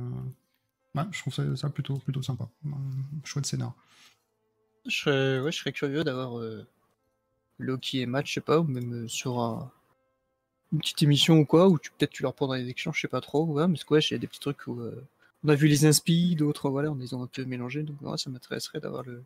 je 1.12 1.20
trouve 1.20 1.34
ça, 1.56 1.70
plutôt, 1.70 2.02
sympa. 2.22 2.48
Un 2.66 2.76
chouette 3.24 3.46
scénar. 3.46 3.74
Je 4.86 4.96
serais, 4.96 5.40
ouais, 5.42 5.52
je 5.52 5.58
serais 5.60 5.74
curieux 5.74 6.04
d'avoir 6.04 6.40
euh, 6.40 6.66
Loki 7.60 8.00
et 8.02 8.06
Matt, 8.06 8.26
je 8.28 8.34
sais 8.34 8.42
pas, 8.42 8.60
ou 8.60 8.64
même 8.64 9.06
euh, 9.06 9.08
sur 9.08 9.40
un- 9.40 9.72
une 10.74 10.80
petite 10.80 11.02
émission 11.04 11.40
ou 11.40 11.46
quoi, 11.46 11.68
où 11.68 11.78
peut-être 11.78 12.12
tu 12.12 12.24
leur 12.24 12.34
prendrais 12.34 12.64
des 12.64 12.70
échanges, 12.70 12.96
je 12.98 13.02
sais 13.02 13.08
pas 13.08 13.22
trop, 13.22 13.46
ouais, 13.46 13.66
il 13.68 14.12
y 14.12 14.14
a 14.14 14.18
des 14.18 14.28
petits 14.28 14.40
trucs 14.40 14.68
où 14.68 14.80
euh, 14.82 15.04
on 15.44 15.50
a 15.50 15.56
vu 15.56 15.68
les 15.68 15.86
inspi, 15.86 16.36
d'autres, 16.36 16.70
voilà, 16.70 16.92
on 16.92 16.96
les 16.96 17.14
a 17.14 17.18
un 17.18 17.28
peu 17.28 17.46
mélangés, 17.46 17.84
donc 17.84 18.02
ouais, 18.02 18.18
ça 18.18 18.30
m'intéresserait 18.30 18.80
d'avoir 18.80 19.04
le. 19.04 19.24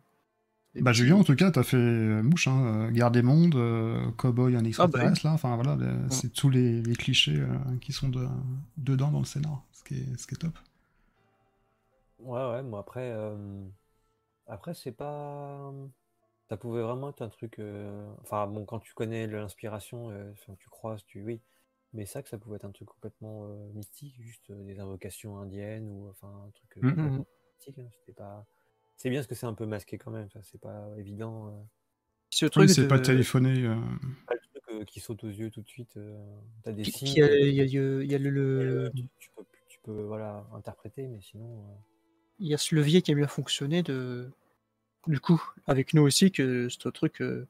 Bah, 0.74 0.92
Julien, 0.92 1.16
en 1.16 1.24
tout 1.24 1.36
cas, 1.36 1.50
t'as 1.50 1.62
fait 1.62 1.76
euh, 1.76 2.22
mouche. 2.22 2.48
Hein, 2.48 2.86
euh, 2.88 2.90
Guerre 2.90 3.10
des 3.10 3.22
mondes, 3.22 3.54
euh, 3.56 4.10
Cowboy, 4.16 4.56
un 4.56 4.64
extraterrestre, 4.64 5.26
là. 5.26 5.32
Enfin, 5.32 5.54
voilà, 5.56 5.76
c'est 6.10 6.32
tous 6.32 6.48
les, 6.50 6.82
les 6.82 6.94
clichés 6.96 7.36
euh, 7.38 7.46
qui 7.80 7.92
sont 7.92 8.08
de- 8.08 8.26
dedans 8.78 9.10
dans 9.10 9.18
le 9.20 9.24
scénar. 9.26 9.62
Ce 9.72 9.84
qui 9.84 9.94
est, 10.00 10.18
ce 10.18 10.26
qui 10.26 10.34
est 10.34 10.38
top. 10.38 10.58
Ouais, 12.18 12.40
ouais, 12.50 12.62
moi 12.62 12.80
après, 12.80 13.10
euh, 13.12 13.64
après 14.48 14.74
c'est 14.74 14.92
pas. 14.92 15.72
Ça 16.48 16.56
pouvait 16.58 16.82
vraiment 16.82 17.10
être 17.10 17.22
un 17.22 17.28
truc. 17.30 17.60
Enfin, 18.22 18.46
bon, 18.48 18.64
quand 18.66 18.80
tu 18.80 18.94
connais 18.94 19.26
l'inspiration, 19.26 20.12
tu 20.58 20.68
croises, 20.70 21.04
tu. 21.06 21.22
Oui. 21.22 21.40
Mais 21.94 22.06
ça, 22.06 22.22
que 22.22 22.28
ça 22.30 22.38
pouvait 22.38 22.56
être 22.56 22.64
un 22.66 22.72
truc 22.72 22.88
complètement 22.88 23.48
mystique, 23.74 24.16
juste 24.22 24.52
des 24.52 24.80
invocations 24.80 25.38
indiennes 25.38 25.88
ou 25.90 26.08
enfin 26.10 26.28
un 26.48 26.50
truc 26.52 26.78
euh, 26.78 26.82
Mhm. 26.82 26.94
complètement 26.94 27.26
mystique. 27.58 27.78
hein, 27.80 27.88
C'était 28.00 28.14
pas. 28.14 28.46
C'est 28.96 29.10
bien 29.10 29.18
parce 29.20 29.26
que 29.26 29.34
c'est 29.34 29.46
un 29.46 29.54
peu 29.54 29.66
masqué 29.66 29.98
quand 29.98 30.10
même, 30.10 30.28
ça, 30.30 30.40
c'est 30.42 30.60
pas 30.60 30.86
évident. 30.98 31.48
euh, 31.48 31.50
Ce 32.30 32.44
Oui, 32.46 32.50
truc 32.50 32.70
c'est 32.70 32.88
pas 32.88 32.98
téléphoné. 33.00 33.64
euh, 33.66 33.74
pas 34.26 34.34
le 34.34 34.40
truc 34.40 34.62
euh, 34.70 34.84
qui 34.84 35.00
saute 35.00 35.24
aux 35.24 35.28
yeux 35.28 35.50
tout 35.50 35.60
de 35.62 35.68
suite. 35.68 35.96
euh, 35.96 36.16
T'as 36.62 36.72
des 36.72 36.82
Puis- 36.82 36.92
signes. 36.92 37.12
puis 37.12 37.16
Il 37.16 37.18
y 37.18 37.22
a, 37.22 37.36
il 37.36 37.54
y 37.54 37.60
a- 37.60 37.64
il 37.64 37.74
y 37.74 37.78
a- 37.78 38.02
il 38.02 38.10
y 38.10 38.14
a 38.14 38.18
le, 38.18 38.90
tu, 38.94 39.02
tu 39.18 39.30
peux, 39.36 39.42
tu 39.68 39.78
peux 39.82 40.02
voilà, 40.02 40.46
interpréter, 40.54 41.06
mais 41.08 41.20
sinon. 41.20 41.44
euh, 41.58 41.74
il 42.38 42.46
y 42.48 42.54
a 42.54 42.58
ce 42.58 42.74
levier 42.74 43.02
qui 43.02 43.12
a 43.12 43.14
bien 43.14 43.26
fonctionné 43.28 43.82
de 43.82 44.30
du 45.08 45.18
coup 45.20 45.42
avec 45.66 45.94
nous 45.94 46.02
aussi 46.02 46.30
que 46.30 46.68
ce 46.68 46.88
truc 46.88 47.20
euh, 47.22 47.46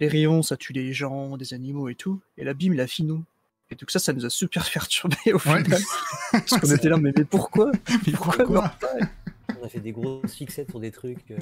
les 0.00 0.06
rayons 0.08 0.42
ça 0.42 0.56
tue 0.56 0.72
les 0.72 0.92
gens 0.92 1.36
des 1.36 1.52
animaux 1.52 1.88
et 1.88 1.94
tout 1.96 2.20
et 2.38 2.44
la 2.44 2.54
bim 2.54 2.74
la 2.74 2.86
finou 2.86 3.24
et 3.70 3.74
donc 3.74 3.90
ça 3.90 3.98
ça 3.98 4.12
nous 4.12 4.24
a 4.24 4.30
super 4.30 4.64
perturbé 4.72 5.16
au 5.32 5.36
Ouais. 5.48 5.62
final 5.64 5.80
parce 6.32 6.58
qu'on 6.58 6.74
était 6.74 6.88
là 6.88 6.96
mais, 6.96 7.12
mais 7.16 7.24
pourquoi? 7.24 7.70
Mais 8.06 8.12
pourquoi, 8.12 8.72
On 9.62 9.66
a 9.66 9.68
fait 9.68 9.80
des 9.80 9.92
grosses 9.92 10.34
fixettes 10.34 10.70
sur 10.70 10.80
des 10.80 10.90
trucs. 10.90 11.30
euh, 11.30 11.38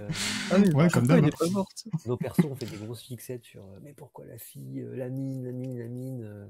Ah 0.51 0.57
oui, 0.59 0.65
Ouais, 0.75 0.89
pourquoi 0.89 0.89
comme 0.91 1.07
d'hab, 1.07 1.25
Nos 2.07 2.17
persos 2.19 2.45
ont 2.45 2.55
fait 2.55 2.67
des 2.67 2.77
grosses 2.77 3.01
fixettes 3.03 3.45
sur 3.45 3.63
euh, 3.65 3.79
mais 3.83 3.95
pourquoi 3.95 4.27
la 4.27 4.37
fille, 4.37 4.81
euh, 4.81 4.95
la 4.95 5.09
mine, 5.09 5.47
la 5.47 5.53
mine, 5.53 5.79
la 5.79 5.89
mine. 5.89 6.23
euh. 6.25 6.47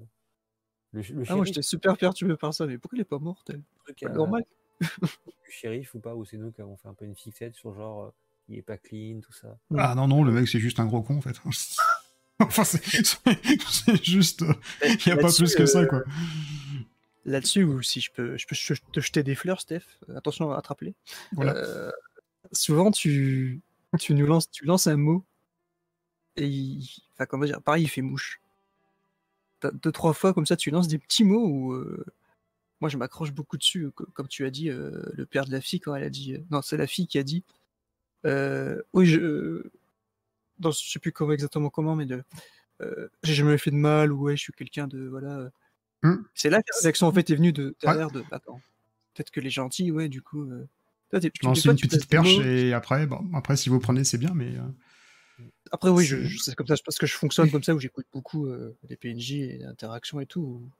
Le, 0.93 1.03
le 1.03 1.23
ah 1.29 1.37
moi 1.37 1.45
j'étais 1.45 1.63
super 1.63 1.97
perturbé 1.97 2.37
par 2.37 2.53
ça 2.53 2.67
mais 2.67 2.77
pourquoi 2.77 2.97
elle 2.97 3.03
est 3.03 3.05
pas 3.05 3.21
morte 3.21 3.49
elle? 3.51 3.59
Le 3.59 3.63
truc, 3.85 4.01
Pas 4.01 4.09
euh, 4.09 4.13
normal 4.15 4.45
du 4.81 5.51
shérif 5.53 5.95
ou 5.95 6.01
pas, 6.01 6.17
ou 6.17 6.25
c'est 6.25 6.39
nous 6.39 6.51
qui 6.51 6.61
avons 6.61 6.77
fait 6.77 6.89
un 6.89 6.95
peu 6.95 7.05
une 7.05 7.15
fixette 7.15 7.55
sur 7.55 7.73
genre 7.73 8.03
euh, 8.03 8.11
il 8.49 8.59
est 8.59 8.63
pas 8.63 8.77
clean, 8.77 9.21
tout 9.21 9.33
ça. 9.33 9.57
Ah 9.79 9.95
non, 9.95 10.09
non, 10.09 10.25
le 10.25 10.33
mec, 10.33 10.49
c'est 10.49 10.59
juste 10.59 10.81
un 10.81 10.87
gros 10.87 11.03
con, 11.03 11.19
en 11.19 11.21
fait. 11.21 11.37
enfin, 12.41 12.65
c'est 12.65 12.85
juste. 14.05 14.45
Il 14.83 14.97
n'y 15.07 15.13
a 15.13 15.17
pas 15.19 15.31
plus 15.33 15.55
que 15.55 15.67
ça, 15.67 15.87
quoi. 15.87 16.03
Là-dessus 17.25 17.65
ou 17.65 17.83
si 17.83 18.01
je 18.01 18.11
peux 18.11 18.37
je 18.37 18.47
peux 18.47 18.57
te 18.93 19.01
jeter 19.01 19.23
des 19.23 19.35
fleurs 19.35 19.61
Steph? 19.61 19.83
Attention 20.15 20.51
à 20.53 20.59
attraper. 20.59 20.95
Voilà. 21.33 21.55
Euh, 21.57 21.91
souvent 22.53 22.91
tu 22.91 23.61
tu 23.99 24.15
nous 24.15 24.27
lances 24.27 24.51
tu 24.51 24.65
lances 24.65 24.87
un 24.87 24.97
mot 24.97 25.25
et 26.37 26.47
il, 26.47 26.89
enfin 27.13 27.27
comment 27.27 27.45
dire 27.45 27.61
pareil 27.63 27.85
il 27.85 27.89
fait 27.89 28.03
mouche. 28.03 28.41
T'as 29.61 29.71
deux 29.71 29.93
trois 29.93 30.15
fois 30.15 30.33
comme 30.33 30.47
ça 30.47 30.57
tu 30.57 30.71
lances 30.71 30.89
des 30.89 30.99
petits 30.99 31.25
mots 31.25 31.47
où 31.47 31.73
euh, 31.73 32.05
moi 32.81 32.89
je 32.89 32.97
m'accroche 32.97 33.33
beaucoup 33.33 33.59
dessus 33.59 33.91
co- 33.91 34.07
comme 34.15 34.29
tu 34.29 34.47
as 34.47 34.51
dit 34.51 34.71
euh, 34.71 35.03
le 35.13 35.27
père 35.27 35.45
de 35.45 35.53
la 35.53 35.61
fille 35.61 35.81
quand 35.81 35.95
elle 35.95 36.05
a 36.05 36.11
dit 36.11 36.39
non 36.51 36.63
c'est 36.63 36.79
la 36.79 36.87
fille 36.87 37.07
qui 37.07 37.19
a 37.19 37.23
dit. 37.23 37.45
Oui 38.25 39.07
je 39.07 39.63
non, 40.61 40.71
je 40.71 40.91
sais 40.91 40.99
plus 40.99 41.13
comment 41.13 41.33
exactement 41.33 41.71
comment 41.71 41.97
mais 41.97 42.07
de 42.07 42.25
j'ai 43.23 43.35
jamais 43.35 43.59
fait 43.59 43.71
de 43.71 43.77
mal 43.77 44.11
ou 44.11 44.23
ouais 44.23 44.37
je 44.37 44.43
suis 44.43 44.53
quelqu'un 44.55 44.87
de 44.87 45.07
voilà 45.07 45.51
Hmm. 46.03 46.17
c'est 46.35 46.49
là 46.51 46.63
que 46.63 46.69
la 46.75 46.81
réaction 46.83 47.07
en 47.09 47.13
fait 47.13 47.29
est 47.31 47.35
venue 47.35 47.53
de 47.53 47.75
derrière 47.83 48.11
de 48.11 48.25
attends 48.31 48.61
peut-être 49.15 49.31
que 49.31 49.41
les 49.41 49.51
gentils 49.51 49.91
ouais 49.91 50.09
du 50.09 50.23
coup 50.23 50.43
euh, 50.51 50.67
toi, 51.11 51.21
tu- 51.21 51.31
Lancer 51.43 51.63
toi, 51.63 51.73
une 51.73 51.79
tu 51.79 51.89
petite 51.89 52.09
perche 52.09 52.39
et 52.39 52.73
après, 52.73 53.05
bon, 53.07 53.29
après, 53.35 53.57
si 53.57 53.69
vous 53.69 53.81
prenez, 53.81 54.05
c'est 54.05 54.17
bien, 54.17 54.33
mais. 54.33 54.55
euh, 54.57 55.43
Après, 55.73 55.91
oui, 55.91 56.05
je, 56.05 56.17
C'est- 56.17 56.25
je- 56.29 56.39
c'est 56.39 56.55
comme 56.55 56.69
ça, 56.69 56.77
parce 56.85 56.99
que 56.99 57.07
je 57.07 57.15
fonctionne 57.15 57.51
comme 57.51 57.65
ça, 57.65 57.75
où 57.75 57.81
j'écoute 57.81 58.07
beaucoup 58.13 58.47
euh, 58.47 58.77
des 58.89 58.95
PNJ 58.95 59.33
et 59.33 59.59
des 59.59 59.65
interactions 59.65 60.21
et 60.21 60.27
tout. 60.27 60.41
où- 60.41 60.71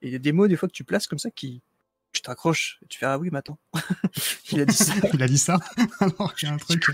Et 0.00 0.06
il 0.06 0.12
y 0.12 0.14
a 0.14 0.20
des 0.20 0.30
mots, 0.30 0.46
des 0.46 0.54
fois, 0.56 0.68
que 0.68 0.72
tu 0.74 0.84
places 0.84 1.08
comme 1.08 1.18
ça 1.18 1.30
qui. 1.32 1.60
Tu 2.12 2.22
t'accroches, 2.22 2.78
et 2.84 2.86
tu 2.86 3.00
fais 3.00 3.06
Ah 3.06 3.18
oui, 3.18 3.30
mais 3.32 3.38
attends. 3.38 3.58
il 4.52 4.60
a 4.60 4.64
dit 4.64 4.76
ça. 4.76 4.92
il 5.12 5.22
a 5.24 5.26
dit 5.26 5.38
ça, 5.38 5.58
alors 5.98 6.34
qu'il 6.36 6.48
y 6.48 6.52
a 6.52 6.54
un 6.54 6.58
truc. 6.58 6.86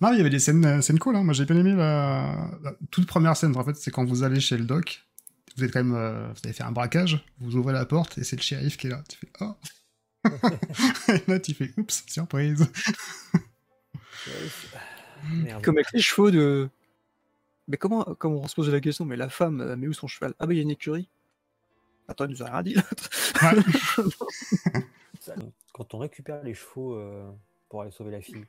Non, 0.00 0.12
il 0.12 0.18
y 0.18 0.20
avait 0.20 0.30
des 0.30 0.38
scènes, 0.38 0.64
euh, 0.64 0.80
scènes 0.80 1.00
cool. 1.00 1.16
Hein. 1.16 1.24
Moi, 1.24 1.34
j'ai 1.34 1.44
bien 1.44 1.56
aimé 1.56 1.72
la... 1.74 2.50
la 2.62 2.72
toute 2.92 3.06
première 3.08 3.36
scène. 3.36 3.56
En 3.56 3.64
fait, 3.64 3.74
c'est 3.74 3.90
quand 3.90 4.04
vous 4.04 4.22
allez 4.22 4.38
chez 4.40 4.56
le 4.58 4.64
doc. 4.64 5.04
Vous 5.56 5.64
êtes 5.64 5.72
quand 5.72 5.82
même, 5.84 5.94
euh, 5.94 6.28
vous 6.32 6.40
avez 6.44 6.52
fait 6.52 6.62
un 6.62 6.72
braquage. 6.72 7.24
Vous 7.40 7.56
ouvrez 7.56 7.72
la 7.72 7.84
porte 7.86 8.16
et 8.18 8.24
c'est 8.24 8.36
le 8.36 8.42
shérif 8.42 8.76
qui 8.76 8.86
est 8.86 8.90
là. 8.90 9.02
Tu 9.08 9.18
fais 9.18 9.28
oh. 9.40 9.54
et 11.08 11.30
là, 11.30 11.40
tu 11.40 11.52
fais 11.54 11.72
oups, 11.76 12.04
surprise. 12.06 12.66
Comme 15.62 15.76
avec 15.76 15.92
les 15.92 16.00
chevaux 16.00 16.30
de. 16.30 16.68
Mais 17.68 17.76
comment, 17.76 18.02
comment 18.18 18.40
on 18.40 18.48
se 18.48 18.54
pose 18.54 18.68
la 18.70 18.80
question 18.80 19.04
Mais 19.04 19.16
la 19.16 19.28
femme, 19.28 19.60
euh, 19.60 19.76
mais 19.76 19.86
où 19.88 19.92
son 19.92 20.06
cheval? 20.08 20.34
Ah, 20.38 20.46
bah, 20.46 20.52
il 20.52 20.56
y 20.56 20.60
a 20.60 20.62
une 20.62 20.70
écurie. 20.70 21.08
Attends, 22.08 22.24
il 22.26 22.30
nous 22.32 22.42
a 22.42 22.46
rien 22.50 22.62
dit 22.62 22.74
l'autre. 22.74 23.08
Ouais. 23.42 24.82
Quand 25.72 25.94
on 25.94 25.98
récupère 25.98 26.42
les 26.42 26.54
chevaux 26.54 26.94
euh, 26.96 27.30
pour 27.68 27.82
aller 27.82 27.90
sauver 27.92 28.10
la 28.10 28.20
fille, 28.20 28.44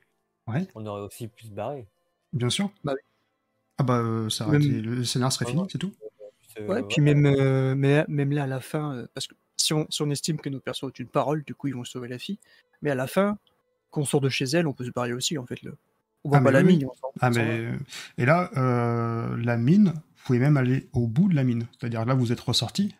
Ouais. 0.47 0.67
on 0.75 0.85
aurait 0.85 1.01
aussi 1.01 1.27
pu 1.27 1.45
se 1.45 1.51
barrer. 1.51 1.87
Bien 2.33 2.49
sûr. 2.49 2.69
Bah 2.83 2.93
oui. 2.95 2.99
Ah 3.77 3.83
bah, 3.83 3.99
euh, 3.99 4.29
ça 4.29 4.47
aurait 4.47 4.59
Même- 4.59 4.67
été- 4.69 4.81
le 4.81 5.03
scénar 5.05 5.31
serait 5.31 5.45
Ah 5.47 5.51
fini, 5.51 5.63
c'est 5.71 5.77
tout. 5.77 5.93
Ouais, 6.61 6.83
puis 6.83 7.01
même, 7.01 7.25
euh, 7.25 7.75
même 7.75 8.31
là, 8.31 8.43
à 8.43 8.47
la 8.47 8.59
fin, 8.59 8.95
euh, 8.95 9.07
parce 9.13 9.27
que 9.27 9.35
si 9.57 9.73
on, 9.73 9.85
si 9.89 10.01
on 10.01 10.09
estime 10.09 10.37
que 10.39 10.49
nos 10.49 10.59
persos 10.59 10.83
ont 10.83 10.89
une 10.89 11.07
parole, 11.07 11.43
du 11.43 11.55
coup, 11.55 11.67
ils 11.67 11.75
vont 11.75 11.83
sauver 11.83 12.07
la 12.07 12.19
fille. 12.19 12.39
Mais 12.81 12.91
à 12.91 12.95
la 12.95 13.07
fin, 13.07 13.37
quand 13.91 14.01
on 14.01 14.05
sort 14.05 14.21
de 14.21 14.29
chez 14.29 14.45
elle, 14.45 14.67
on 14.67 14.73
peut 14.73 14.85
se 14.85 14.91
barrer 14.91 15.13
aussi, 15.13 15.37
en 15.37 15.45
fait. 15.45 15.61
Le... 15.63 15.75
On 16.25 16.29
voit 16.29 16.39
Ah, 16.39 16.41
pas 16.41 16.51
la 16.51 16.61
oui. 16.61 16.77
mine. 16.77 16.85
on 16.87 17.09
Ah 17.21 17.29
va. 17.29 17.41
mais 17.43 17.67
et 18.17 18.25
là 18.25 18.49
euh, 18.57 19.35
la 19.43 19.57
mine, 19.57 19.87
vous 19.95 20.23
pouvez 20.25 20.39
même 20.39 20.55
aller 20.57 20.87
au 20.93 21.05
bout 21.07 21.27
de 21.29 21.35
la 21.35 21.43
mine. 21.43 21.67
C'est-à-dire 21.79 22.05
là 22.05 22.13
vous 22.13 22.31
êtes 22.31 22.39
ressorti, 22.39 22.95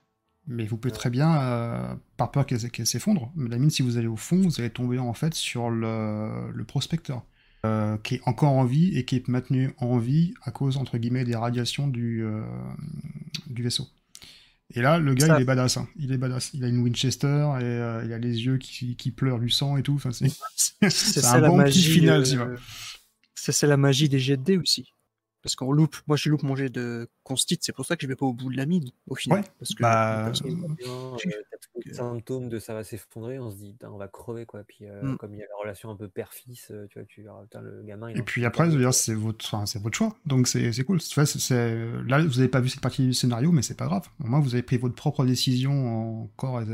mais 0.45 0.66
vous 0.66 0.76
pouvez 0.78 0.91
très 0.93 1.10
bien, 1.10 1.41
euh, 1.41 1.95
par 2.18 2.32
peur 2.32 2.45
qu'elle 2.45 2.70
qu'elle 2.70 2.86
s'effondre, 2.86 3.32
mais 3.36 3.49
la 3.49 3.58
mine 3.60 3.70
si 3.70 3.82
vous 3.82 3.97
allez 3.97 4.08
au 4.08 4.18
fond, 4.18 4.41
vous 4.41 4.60
allez 4.60 4.70
tomber 4.70 4.99
en 4.99 5.14
fait 5.14 5.34
sur 5.34 5.70
le, 5.70 6.51
le 6.51 6.64
prospecteur, 6.66 7.24
euh, 7.66 7.97
qui 8.04 8.16
est 8.16 8.22
encore 8.26 8.51
en 8.51 8.66
vie 8.66 8.97
et 8.97 9.06
qui 9.06 9.16
est 9.16 9.28
maintenu 9.30 9.72
en 9.78 9.97
vie 9.99 10.34
à 10.43 10.51
cause 10.51 10.76
entre 10.76 10.97
guillemets 10.97 11.24
des 11.24 11.36
radiations 11.38 11.88
du 11.88 12.26
du 13.54 13.64
vaisseau. 13.64 13.88
Et 14.76 14.82
là, 14.82 14.97
le 14.97 15.14
gars, 15.14 15.28
Ça- 15.28 15.38
il 15.38 15.41
est 15.41 15.45
badass. 15.45 15.78
hein. 15.78 15.88
Il 15.97 16.12
est 16.12 16.18
badass. 16.18 16.51
Il 16.54 16.64
a 16.64 16.68
une 16.68 16.80
Winchester 16.80 17.28
et 17.60 17.64
euh, 17.64 18.01
il 18.06 18.14
a 18.14 18.18
les 18.18 18.43
yeux 18.45 18.58
qui, 18.58 18.95
qui 18.95 19.12
pleurent 19.12 19.39
du 19.39 19.49
sang 19.49 19.78
et 19.78 19.84
tout. 19.84 19.93
Enfin, 19.95 20.12
c'est 20.12 20.26
un 21.26 21.41
bon 21.47 21.58
magie. 21.58 21.82
petit 21.82 21.89
final, 21.99 22.24
euh. 22.24 22.56
C'est 23.36 23.51
c'est 23.51 23.68
la 23.68 23.78
magie 23.78 24.10
des 24.10 24.20
jets 24.20 24.38
de 24.38 24.43
dés 24.43 24.58
aussi. 24.58 24.93
Parce 25.44 25.56
qu'on 25.58 25.74
loupe, 25.74 25.98
moi 26.08 26.16
je 26.16 26.30
loupe 26.30 26.41
mon 26.44 26.56
jet 26.56 26.70
de 26.70 27.10
constite, 27.24 27.64
c'est 27.66 27.74
pour 27.74 27.86
ça 27.86 27.98
que 27.98 28.02
je 28.04 28.08
vais 28.08 28.16
pas 28.16 28.26
au 28.26 28.32
bout 28.34 28.50
de 28.50 28.56
la 28.56 28.66
mine 28.66 28.89
au 29.08 29.16
final. 29.16 29.39
Ouais, 29.41 29.46
parce 29.60 29.76
que 29.76 29.82
bah, 29.84 30.22
parce 30.28 30.41
que- 30.41 30.48
euh, 30.48 31.18
t'as 31.52 31.58
tous 31.74 31.82
les 31.86 31.94
symptômes 31.94 32.48
de 32.48 32.60
ça 32.60 32.74
va 32.74 32.86
s'effondrer, 32.86 33.39
on 33.39 33.52
se 33.52 33.58
dit 33.58 33.76
on 33.84 33.98
va 33.98 34.08
crever 34.08 34.46
quoi. 34.46 34.64
Puis 34.66 34.86
euh, 34.88 35.02
Mm. 35.04 35.18
comme 35.18 35.34
il 35.34 35.39
y 35.39 35.44
a 35.44 35.46
la 35.50 35.58
relation 35.62 35.89
un 35.91 35.98
peu 35.98 36.08
père-fils, 36.08 36.70
euh, 36.72 36.88
tu 36.89 36.98
vois, 37.00 37.06
tu 37.06 37.24
putain, 37.44 37.62
le 37.62 37.84
gamin. 37.84 38.10
il 38.10 38.20
Et 38.20 38.22
puis 38.24 38.46
après, 38.46 38.64
je 38.66 38.70
pas. 38.70 38.76
veux 38.76 38.82
dire, 38.82 38.94
c'est 38.94 39.14
votre, 39.14 39.46
enfin, 39.46 39.66
c'est 39.66 39.82
votre 39.82 39.98
choix. 39.98 40.16
Donc 40.26 40.48
c'est 40.48 40.72
cool. 40.86 41.00
Tu 41.02 41.14
vois, 41.16 41.26
c'est- 41.26 41.39
c'est- 41.39 41.76
là, 42.08 42.20
vous 42.22 42.36
n'avez 42.36 42.48
pas 42.48 42.62
vu 42.62 42.70
cette 42.70 42.82
partie 42.82 43.06
du 43.06 43.14
scénario, 43.14 43.52
mais 43.52 43.62
c'est 43.64 43.76
pas 43.78 43.88
grave. 43.88 44.08
Au 44.24 44.28
moins, 44.28 44.39
vous 44.39 44.54
avez 44.56 44.64
pris 44.64 44.78
votre 44.78 44.96
propre 44.96 45.26
décision 45.26 46.22
en 46.24 46.28
corps 46.38 46.62
et, 46.62 46.66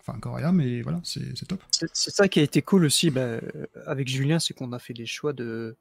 enfin, 0.00 0.18
corps 0.20 0.38
et 0.38 0.42
âme, 0.42 0.60
et 0.60 0.82
voilà, 0.82 1.00
c'est 1.02 1.46
top. 1.48 1.62
C'est 1.94 2.10
ça 2.10 2.28
qui 2.28 2.40
a 2.40 2.42
été 2.42 2.60
cool 2.60 2.84
aussi 2.84 3.08
bah, 3.10 3.20
euh, 3.22 3.40
avec 3.86 4.08
Julien, 4.08 4.38
c'est 4.38 4.52
qu'on 4.52 4.72
a 4.72 4.78
fait 4.78 4.92
des 4.94 5.06
choix 5.06 5.32
de 5.32 5.76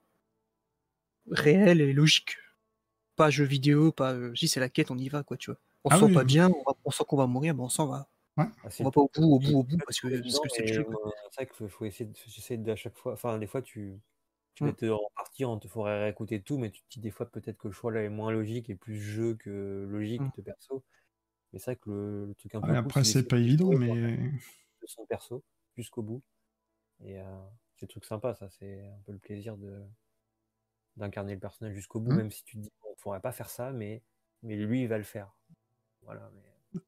réels 1.31 1.81
et 1.81 1.93
logiques. 1.93 2.37
Pas 3.17 3.29
jeu 3.31 3.45
vidéo, 3.45 3.91
pas 3.93 4.13
euh, 4.13 4.35
si 4.35 4.47
c'est 4.49 4.59
la 4.61 4.69
quête, 4.69 4.91
on 4.91 4.97
y 4.97 5.09
va 5.09 5.23
quoi, 5.23 5.37
tu 5.37 5.51
vois. 5.51 5.59
on 5.85 5.89
Ah 5.89 5.97
se 5.97 5.99
sent 5.99 6.09
oui, 6.09 6.13
pas 6.13 6.23
oui. 6.23 6.25
bien, 6.25 6.49
on, 6.49 6.63
va- 6.71 6.77
on 6.85 6.91
sent 6.91 7.03
qu'on 7.07 7.17
va 7.17 7.27
mourir, 7.27 7.55
mais 7.55 7.61
on 7.63 7.69
s'en 7.69 7.87
va. 7.87 8.09
Ah, 8.63 8.69
c'est 8.69 8.83
On 8.83 8.85
va 8.85 8.91
pas 8.91 9.01
au 9.01 9.11
bout, 9.15 9.23
au 9.35 9.39
bout, 9.39 9.59
au 9.59 9.63
bout, 9.63 9.79
parce 9.85 9.99
que, 10.01 10.07
pas 10.07 10.17
parce 10.23 10.39
que 10.39 10.49
c'est 10.49 10.61
le 10.63 10.67
jeu. 10.67 10.85
euh, 10.89 11.11
C'est 11.31 11.45
vrai 11.45 11.47
qu'il 11.55 11.69
faut, 11.69 11.85
essayer 11.85 12.05
de, 12.09 12.15
j'essaie 12.27 12.57
d'à 12.57 12.75
chaque 12.75 12.97
fois, 12.97 13.13
enfin, 13.13 13.37
des 13.39 13.47
fois, 13.47 13.61
tu, 13.61 13.99
tu 14.55 14.63
Mm. 14.63 14.71
vas 14.71 14.73
te 14.73 14.85
repartir, 14.85 15.49
on 15.51 15.59
te 15.59 15.67
ferait 15.69 16.03
réécouter 16.05 16.41
tout, 16.43 16.57
mais 16.59 16.71
tu 16.71 16.81
te 16.83 16.87
dis 16.91 16.99
des 17.01 17.11
fois 17.11 17.27
peut-être 17.31 17.57
que 17.57 17.67
le 17.69 17.73
choix 17.73 17.91
là 17.93 18.03
est 18.03 18.09
moins 18.09 18.31
logique 18.31 18.69
et 18.69 18.75
plus 18.75 18.99
jeu 19.01 19.35
que 19.35 19.85
logique 19.89 20.21
Mm. 20.21 20.29
de 20.37 20.41
perso. 20.43 20.85
Mais 21.53 21.59
c'est 21.59 21.71
vrai 21.73 21.77
que 21.77 21.89
le, 21.91 22.27
le 22.27 22.35
truc 22.35 22.55
un 22.55 22.63
peu 22.63 22.71
Ouais, 22.71 22.77
après, 22.77 23.03
c'est 23.03 23.27
pas 23.27 23.37
de 23.37 23.43
évident, 23.43 23.71
mais. 23.73 24.31
de 24.81 24.87
son 24.87 25.05
perso 25.05 25.43
jusqu'au 25.77 26.01
bout. 26.03 26.23
Et 27.01 27.19
euh, 27.19 27.23
c'est 27.77 27.85
le 27.87 27.89
truc 27.89 28.05
sympa, 28.05 28.35
ça, 28.35 28.49
c'est 28.49 28.87
un 28.87 29.01
peu 29.05 29.11
le 29.13 29.19
plaisir 29.19 29.57
de 29.57 29.83
d'incarner 31.01 31.33
le 31.33 31.39
personnage 31.39 31.73
jusqu'au 31.75 31.99
bout, 31.99 32.11
Mm. 32.13 32.17
même 32.17 32.31
si 32.31 32.43
tu 32.45 32.55
te 32.57 32.61
dis, 32.61 32.71
on 32.89 32.95
pourrait 33.01 33.19
pas 33.19 33.31
faire 33.33 33.49
ça, 33.49 33.71
mais, 33.71 34.01
mais 34.43 34.55
lui, 34.55 34.81
il 34.83 34.87
va 34.87 34.97
le 34.97 35.03
faire. 35.03 35.35
Voilà, 36.03 36.29
mais... 36.33 36.79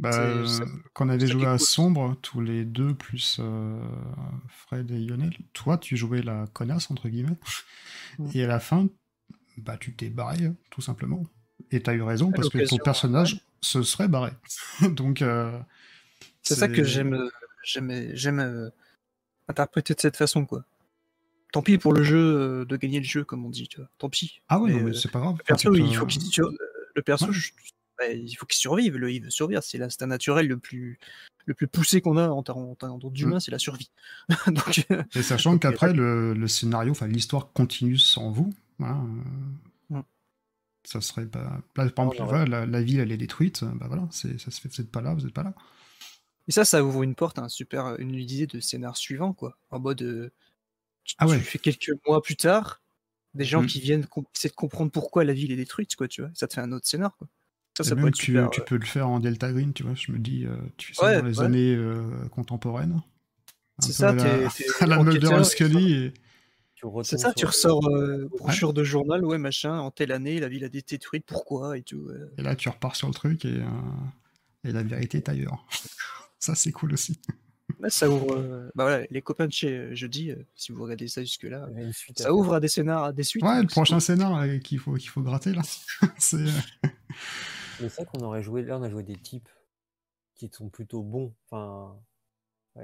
Bah, 0.00 0.12
C'est- 0.12 0.46
ça- 0.58 0.64
quand 0.92 1.06
on 1.06 1.08
avait 1.08 1.26
joué 1.26 1.44
à 1.46 1.56
cool. 1.56 1.60
Sombre, 1.60 2.16
tous 2.22 2.40
les 2.40 2.64
deux, 2.64 2.94
plus 2.94 3.38
euh, 3.40 3.80
Fred 4.48 4.90
et 4.92 4.98
Lionel, 4.98 5.32
toi, 5.52 5.76
tu 5.78 5.96
jouais 5.96 6.22
la 6.22 6.46
connasse, 6.52 6.90
entre 6.90 7.08
guillemets. 7.08 7.36
Mm. 8.18 8.28
Et 8.34 8.44
à 8.44 8.46
la 8.46 8.60
fin, 8.60 8.88
bah, 9.56 9.76
tu 9.76 9.94
t'es 9.96 10.08
barré, 10.08 10.52
tout 10.70 10.80
simplement. 10.80 11.24
Et 11.72 11.82
t'as 11.82 11.94
eu 11.94 12.02
raison, 12.02 12.30
À 12.30 12.34
parce 12.34 12.48
que 12.48 12.64
ton 12.68 12.76
personnage 12.78 13.40
se 13.60 13.82
serait 13.82 14.06
barré. 14.08 14.30
Donc. 14.96 15.20
euh, 15.22 15.58
C'est 16.42 16.54
ça 16.54 16.68
que 16.68 16.84
j'aime, 16.84 17.28
j'aime, 17.64 18.14
j'aime 18.14 18.38
euh, 18.38 18.70
interpréter 19.48 19.94
de 19.94 20.00
cette 20.00 20.16
façon, 20.16 20.46
quoi. 20.46 20.64
Tant 21.52 21.62
pis 21.62 21.78
pour 21.78 21.92
le 21.92 22.02
jeu 22.02 22.18
euh, 22.18 22.64
de 22.64 22.76
gagner 22.76 22.98
le 22.98 23.04
jeu, 23.06 23.24
comme 23.24 23.44
on 23.46 23.50
dit, 23.50 23.68
tu 23.68 23.78
vois. 23.80 23.88
Tant 23.98 24.10
pis. 24.10 24.42
Ah 24.48 24.60
Mais, 24.64 24.74
euh, 24.74 24.92
c'est 24.92 25.10
pas 25.10 25.20
grave. 25.20 25.36
Le 25.38 25.44
perso, 25.44 25.74
il 25.74 25.94
faut 25.96 26.06
qu'il 26.06 26.20
le 26.94 27.02
perso, 27.02 27.26
Ouais. 27.26 27.32
je- 27.32 27.52
il 28.12 28.34
faut 28.34 28.46
qu'il 28.46 28.58
survive. 28.58 28.96
Le, 28.96 29.10
il 29.10 29.22
veut 29.24 29.30
survivre. 29.30 29.62
C'est 29.62 29.78
l'instinct 29.78 30.06
naturel 30.06 30.46
le 30.46 30.58
plus, 30.58 30.98
le 31.46 31.54
plus 31.54 31.66
poussé 31.66 32.00
qu'on 32.00 32.16
a 32.16 32.28
en 32.28 32.44
en 32.46 32.74
termes 32.74 32.98
d'humain, 33.10 33.40
c'est 33.40 33.50
la 33.50 33.58
survie. 33.58 33.90
Donc, 34.46 34.86
euh, 34.90 35.02
Et 35.14 35.22
sachant 35.22 35.52
Donc, 35.52 35.62
qu'après, 35.62 35.92
le, 35.92 36.34
le 36.34 36.48
scénario, 36.48 36.92
enfin 36.92 37.06
l'histoire 37.08 37.52
continue 37.52 37.98
sans 37.98 38.30
vous. 38.30 38.52
euh, 38.82 38.84
Mm. 39.90 40.00
Ça 40.84 41.00
serait 41.00 41.26
pas. 41.26 41.60
Là, 41.76 41.88
par 41.90 42.06
exemple, 42.12 42.28
voilà, 42.28 42.44
la, 42.44 42.66
la 42.66 42.82
ville, 42.82 43.00
elle 43.00 43.10
est 43.12 43.16
détruite. 43.16 43.64
Bah 43.64 43.86
voilà, 43.88 44.06
c'est, 44.10 44.38
ça 44.38 44.50
se 44.50 44.60
fait. 44.60 44.68
Vous 44.68 44.80
êtes 44.80 44.90
pas 44.90 45.00
là, 45.00 45.14
vous 45.14 45.26
êtes 45.26 45.32
pas 45.34 45.42
là. 45.42 45.54
Et 46.46 46.52
ça, 46.52 46.64
ça 46.64 46.82
ouvre 46.84 47.02
une 47.02 47.14
porte 47.14 47.38
à 47.38 47.42
un 47.42 47.48
super, 47.48 47.98
une 47.98 48.14
idée 48.14 48.46
de 48.46 48.60
scénar 48.60 48.96
suivant, 48.96 49.32
quoi. 49.32 49.56
En 49.70 49.80
mode, 49.80 50.02
euh, 50.02 50.30
Ah 51.18 51.26
ouais. 51.26 51.38
tu 51.38 51.44
fais 51.44 51.58
quelques 51.58 51.92
mois 52.06 52.20
plus 52.22 52.36
tard, 52.36 52.82
des 53.34 53.44
gens 53.44 53.62
Mm. 53.62 53.66
qui 53.66 53.80
viennent 53.80 54.06
essayer 54.34 54.50
de 54.50 54.54
comprendre 54.54 54.90
pourquoi 54.90 55.24
la 55.24 55.32
ville 55.32 55.50
est 55.52 55.56
détruite, 55.56 55.96
quoi, 55.96 56.06
tu 56.08 56.20
vois. 56.20 56.30
Ça 56.34 56.46
te 56.46 56.54
fait 56.54 56.60
un 56.60 56.72
autre 56.72 56.86
scénar, 56.86 57.16
quoi. 57.16 57.28
Ça, 57.76 57.84
ça 57.84 57.94
peut 57.96 58.10
tu, 58.10 58.26
super. 58.26 58.50
tu 58.50 58.60
peux 58.62 58.76
le 58.76 58.84
faire 58.86 59.08
en 59.08 59.20
Delta 59.20 59.52
Green, 59.52 59.72
tu 59.72 59.84
vois. 59.84 59.94
Je 59.94 60.10
me 60.12 60.18
dis, 60.18 60.44
euh, 60.44 60.56
tu 60.76 60.88
fais 60.88 60.94
ça 60.94 61.06
Ouais, 61.06 61.18
dans 61.20 61.26
les 61.26 61.38
ouais. 61.38 61.44
années 61.44 61.74
euh, 61.76 62.10
contemporaines. 62.30 63.00
C'est 63.78 63.92
ça, 63.92 64.12
t'es- 64.12 64.46
la 64.86 65.00
Mulder 65.02 65.44
Scully. 65.44 65.92
Et... 65.94 66.14
C'est 67.04 67.18
ça, 67.18 67.32
tu 67.32 67.46
ressors 67.46 67.86
euh, 67.88 68.28
brochure 68.38 68.72
de 68.72 68.82
journal, 68.84 69.24
ouais, 69.24 69.38
machin, 69.38 69.78
en 69.78 69.90
telle 69.92 70.10
année, 70.12 70.38
la 70.40 70.48
ville 70.48 70.64
a 70.64 70.66
été 70.68 70.82
détruite, 70.96 71.24
pourquoi, 71.26 71.76
et 71.78 71.82
tout. 71.82 72.08
euh. 72.08 72.32
et 72.38 72.42
là, 72.42 72.54
tu 72.56 72.68
repars 72.68 72.94
sur 72.96 73.06
le 73.08 73.14
truc 73.14 73.44
et, 73.44 73.48
euh, 73.48 73.64
et 74.64 74.72
la 74.72 74.82
vérité 74.82 75.18
est 75.18 75.28
ailleurs. 75.28 75.64
ça, 76.40 76.54
c'est 76.56 76.72
cool 76.72 76.92
aussi. 76.94 77.20
Là, 77.80 77.90
ça 77.90 78.08
ouvre. 78.10 78.34
euh, 78.36 78.70
Bah 78.74 78.84
voilà, 78.84 79.06
les 79.10 79.22
copains 79.22 79.46
de 79.46 79.52
chez 79.52 79.70
euh, 79.76 79.94
Jeudi, 79.94 80.30
euh, 80.30 80.36
si 80.54 80.72
vous 80.72 80.82
regardez 80.82 81.06
ça 81.08 81.20
jusque-là, 81.22 81.68
ça 82.16 82.32
ouvre 82.32 82.54
à 82.54 82.60
des 82.60 82.68
scénars, 82.68 83.04
à 83.04 83.12
des 83.12 83.22
suites. 83.22 83.42
Ouais, 83.44 83.56
le 83.56 83.60
donc 83.62 83.70
c'est 83.70 83.74
prochain 83.74 84.00
scénar 84.00 84.44
qu'il 84.64 84.78
faut, 84.78 84.94
qu'il 84.94 85.10
faut 85.10 85.22
gratter, 85.22 85.52
là. 85.52 85.62
c'est. 86.18 86.36
euh, 86.36 87.88
vrai 87.88 88.06
qu'on 88.06 88.20
aurait 88.20 88.42
joué, 88.42 88.62
là 88.62 88.78
on 88.78 88.82
a 88.82 88.90
joué 88.90 89.02
des 89.02 89.16
types 89.16 89.48
qui 90.34 90.48
sont 90.52 90.68
plutôt 90.68 91.02
bons. 91.02 91.34
Enfin, 91.50 91.96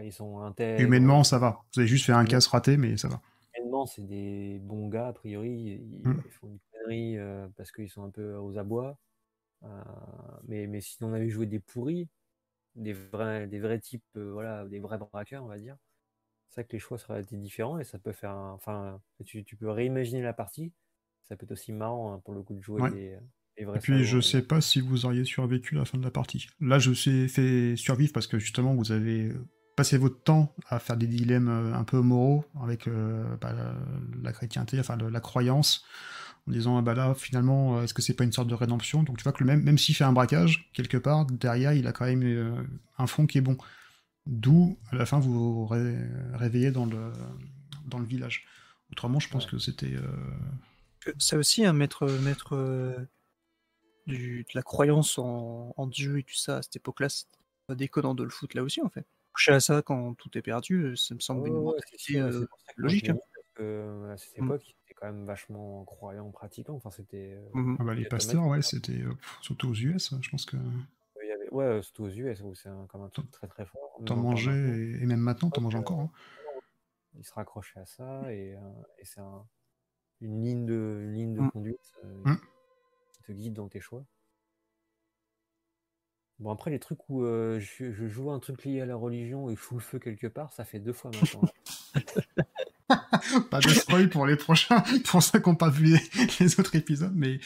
ils 0.03 0.13
sont 0.13 0.41
intègres. 0.41 0.83
Humainement, 0.83 1.25
ça 1.25 1.39
va. 1.39 1.63
Vous 1.75 1.81
avez 1.81 1.89
juste 1.89 2.07
fait 2.07 2.13
un 2.13 2.25
casse 2.25 2.47
raté, 2.49 2.77
mais 2.77 2.97
ça 2.97 3.09
va. 3.09 3.21
Humainement, 3.57 3.87
c'est 3.87 4.07
des 4.07 4.59
bons 4.61 4.89
gars, 4.89 5.09
a 5.09 5.13
priori. 5.13 5.51
Ils, 5.51 6.09
Mm. 6.09 6.23
ils 6.27 6.31
font 6.33 6.49
une 6.49 6.59
connerie 6.73 7.19
euh, 7.19 7.47
parce 7.57 7.71
qu'ils 7.73 7.89
sont 7.89 8.05
un 8.05 8.11
peu 8.11 8.35
aux 8.37 8.59
abois. 8.59 8.99
Euh, 9.65 9.69
mais, 10.49 10.67
mais 10.67 10.81
si 10.81 10.97
on 11.03 11.13
avait 11.15 11.31
joué 11.31 11.47
des 11.47 11.61
pourris, 11.61 12.09
des 12.77 12.93
vrais, 12.93 13.47
des 13.47 13.61
vrais 13.61 13.81
types, 13.81 14.05
euh, 14.17 14.33
voilà, 14.33 14.65
des 14.67 14.81
vrais 14.81 14.99
braqueurs, 14.99 15.45
on 15.45 15.49
va 15.49 15.59
dire, 15.59 15.77
c'est 16.51 16.63
vrai 16.63 16.69
que 16.69 16.73
les 16.73 16.79
choix 16.81 16.99
seraient 16.99 17.23
différents 17.25 17.79
et 17.79 17.85
ça 17.85 17.99
peut 17.99 18.13
faire. 18.13 18.31
un- 18.33 18.53
Enfin, 18.55 19.01
tu, 19.27 19.45
tu 19.45 19.57
peux 19.57 19.71
réimaginer 19.71 20.23
la 20.23 20.33
partie. 20.35 20.73
Ça 21.25 21.37
peut 21.37 21.45
être 21.45 21.53
aussi 21.53 21.73
marrant 21.73 22.15
hein, 22.15 22.21
pour 22.25 22.35
le 22.35 22.43
coup 22.43 22.55
de 22.55 22.63
jouer 22.63 22.83
Ouais. 22.83 22.91
des, 22.91 23.19
des 23.59 23.65
vrais 23.65 23.79
Et 23.79 23.81
puis, 23.81 24.05
je 24.05 24.19
hein. 24.19 24.23
sais 24.23 24.43
pas 24.43 24.61
si 24.61 24.81
vous 24.81 25.07
auriez 25.07 25.25
survécu 25.25 25.77
à 25.77 25.81
la 25.81 25.85
fin 25.85 25.99
de 25.99 26.05
la 26.05 26.11
partie. 26.11 26.49
Là, 26.61 26.79
je 26.79 26.93
sais 26.95 27.29
fait 27.29 27.77
survivre 27.77 28.13
parce 28.13 28.27
que 28.27 28.39
justement, 28.39 28.75
vous 28.75 28.93
avez 28.93 29.33
passé 29.77 29.99
votre 29.99 30.23
temps 30.23 30.55
à 30.69 30.79
faire 30.79 30.97
des 30.97 31.09
dilemmes 31.09 31.49
euh, 31.49 31.75
un 31.75 31.85
peu 31.85 32.01
moraux 32.01 32.45
avec 32.63 32.89
euh, 32.89 33.37
bah, 33.41 33.53
la, 33.53 33.75
la 34.23 34.33
chrétienté, 34.33 34.81
enfin 34.81 34.97
le- 34.97 35.11
la 35.11 35.21
croyance, 35.21 35.85
en 36.49 36.53
disant 36.53 36.77
ah 36.79 36.83
bah 36.83 36.95
là, 36.95 37.15
finalement, 37.15 37.79
euh, 37.79 37.83
est-ce 37.85 37.95
que 37.95 38.03
c'est 38.03 38.15
pas 38.15 38.25
une 38.25 38.33
sorte 38.33 38.49
de 38.49 38.55
rédemption? 38.55 39.03
Donc, 39.03 39.17
tu 39.19 39.23
vois 39.25 39.33
que 39.33 39.41
le 39.43 39.47
même, 39.47 39.63
même 39.63 39.79
s'il 39.79 39.95
fait 39.95 40.05
un 40.05 40.13
braquage 40.13 40.71
quelque 40.75 40.97
part, 40.99 41.27
derrière, 41.27 41.73
il 41.73 41.87
a 41.87 41.93
quand 41.93 42.05
même 42.07 42.23
euh, 42.23 42.63
un 42.99 43.07
fond 43.07 43.27
qui 43.27 43.39
est 43.39 43.43
bon. 43.43 43.57
D'où, 44.27 44.79
à 44.91 44.97
la 44.97 45.07
fin, 45.07 45.19
vous 45.21 45.33
vous 45.55 45.67
ré- 45.67 45.99
réveillez 46.35 46.71
dans 46.71 46.87
le 46.87 47.13
dans 47.87 47.99
le 47.99 48.07
village. 48.07 48.47
Autrement, 48.93 49.21
je 49.21 49.29
pense 49.29 49.45
Ouais. 49.45 49.51
que 49.53 49.59
c'était. 49.59 49.95
euh, 49.95 51.13
C'est 51.19 51.37
aussi 51.37 51.65
un 51.65 51.73
maître, 51.75 52.07
maître 52.23 52.55
euh, 52.55 52.95
du, 54.07 54.43
de 54.43 54.49
la 54.55 54.63
croyance 54.63 55.19
en, 55.19 55.73
en 55.77 55.87
Dieu 55.87 56.19
et 56.19 56.23
tout 56.23 56.35
ça 56.35 56.59
à 56.59 56.63
cette 56.63 56.77
époque-là. 56.77 57.09
C'est 57.09 57.27
déconnant 57.77 58.15
de 58.15 58.23
le 58.23 58.31
foutre 58.31 58.57
là 58.57 58.63
aussi, 58.63 58.81
en 58.83 58.89
fait. 58.91 59.07
Toucher 59.35 59.53
à 59.53 59.61
ça 59.61 59.83
quand 59.83 60.15
tout 60.15 60.37
est 60.39 60.43
perdu, 60.43 60.97
ça 60.97 61.15
me 61.15 61.21
semble 61.21 61.49
une 61.49 61.55
mentalité 61.55 62.21
euh, 62.21 62.43
ça 62.43 62.73
logique, 62.77 63.09
hein. 63.09 63.17
à 64.13 64.17
cette 64.17 64.39
Mm. 64.39 64.45
époque, 64.47 64.75
quand 64.95 65.07
même 65.07 65.25
vachement 65.25 65.85
croyant, 65.85 66.31
pratiquant. 66.31 66.75
Enfin, 66.75 66.91
c'était. 66.91 67.35
euh, 67.35 67.49
Mhm. 67.55 67.77
ah 67.81 67.85
bah, 67.85 67.95
les 67.95 68.07
pasteurs, 68.07 68.47
ouais, 68.47 68.63
c'était 68.63 69.01
euh, 69.01 69.13
surtout 69.41 69.69
aux 69.71 69.75
US, 69.75 70.15
je 70.21 70.31
pense 70.31 70.45
que. 70.47 70.57
Il 71.23 71.29
y 71.29 71.33
avait... 71.33 71.49
Ouais, 71.51 71.83
surtout 71.83 72.05
aux 72.05 72.11
US, 72.11 72.41
où 72.43 72.55
c'est 72.55 72.69
un- 72.69 72.87
comme 72.87 73.03
un 73.03 73.09
truc 73.09 73.31
très 73.31 73.47
très 73.49 73.65
fort. 73.65 73.97
même 73.99 74.07
T'en 74.07 74.17
mangeais, 74.17 74.79
et, 74.79 75.03
et 75.03 75.07
même 75.07 75.21
maintenant, 75.21 75.51
t'en 75.51 75.61
manges 75.61 75.75
euh, 75.77 75.79
encore. 75.79 76.01
hein. 76.01 76.11
Il 77.17 77.25
se 77.25 77.33
raccrochait 77.33 77.79
à 77.81 77.87
ça 77.87 78.33
et, 78.33 78.55
euh, 78.57 78.61
et 78.99 79.05
c'est 79.05 79.21
un- 79.21 79.47
une 80.21 80.43
ligne 80.45 80.67
de, 80.67 81.01
une 81.05 81.13
ligne 81.15 81.35
de 81.35 81.41
Mm. 81.43 81.51
conduite 81.51 81.93
euh, 82.05 82.23
Mm. 82.25 82.37
qui 83.13 83.23
te 83.23 83.33
guide 83.33 83.55
dans 83.55 83.69
tes 83.69 83.81
choix. 83.81 84.05
Bon, 86.41 86.51
après, 86.51 86.73
les 86.73 86.81
trucs 86.81 87.09
où 87.09 87.23
euh, 87.23 87.61
je, 87.61 87.93
je 87.93 88.07
joue 88.09 88.33
un 88.33 88.41
truc 88.41 88.65
lié 88.65 88.81
à 88.81 88.87
la 88.87 88.97
religion 88.97 89.49
et 89.49 89.55
je 89.55 89.61
fous 89.61 89.77
le 89.77 89.81
feu 89.81 90.01
quelque 90.01 90.27
part, 90.27 90.53
ça 90.53 90.65
fait 90.65 90.81
deux 90.81 90.93
fois 90.93 91.13
maintenant. 91.13 91.43
Pas 93.51 93.61
de 93.61 93.69
spoil 93.69 94.09
pour 94.09 94.27
les 94.27 94.37
prochains, 94.37 94.81
pour 95.07 95.23
ceux 95.23 95.39
qui 95.41 95.49
n'ont 95.49 95.57
pas 95.57 95.71
vu 95.71 95.87
les, 95.87 96.01
les 96.41 96.61
autres 96.61 96.75
épisodes, 96.77 97.13
mais, 97.15 97.41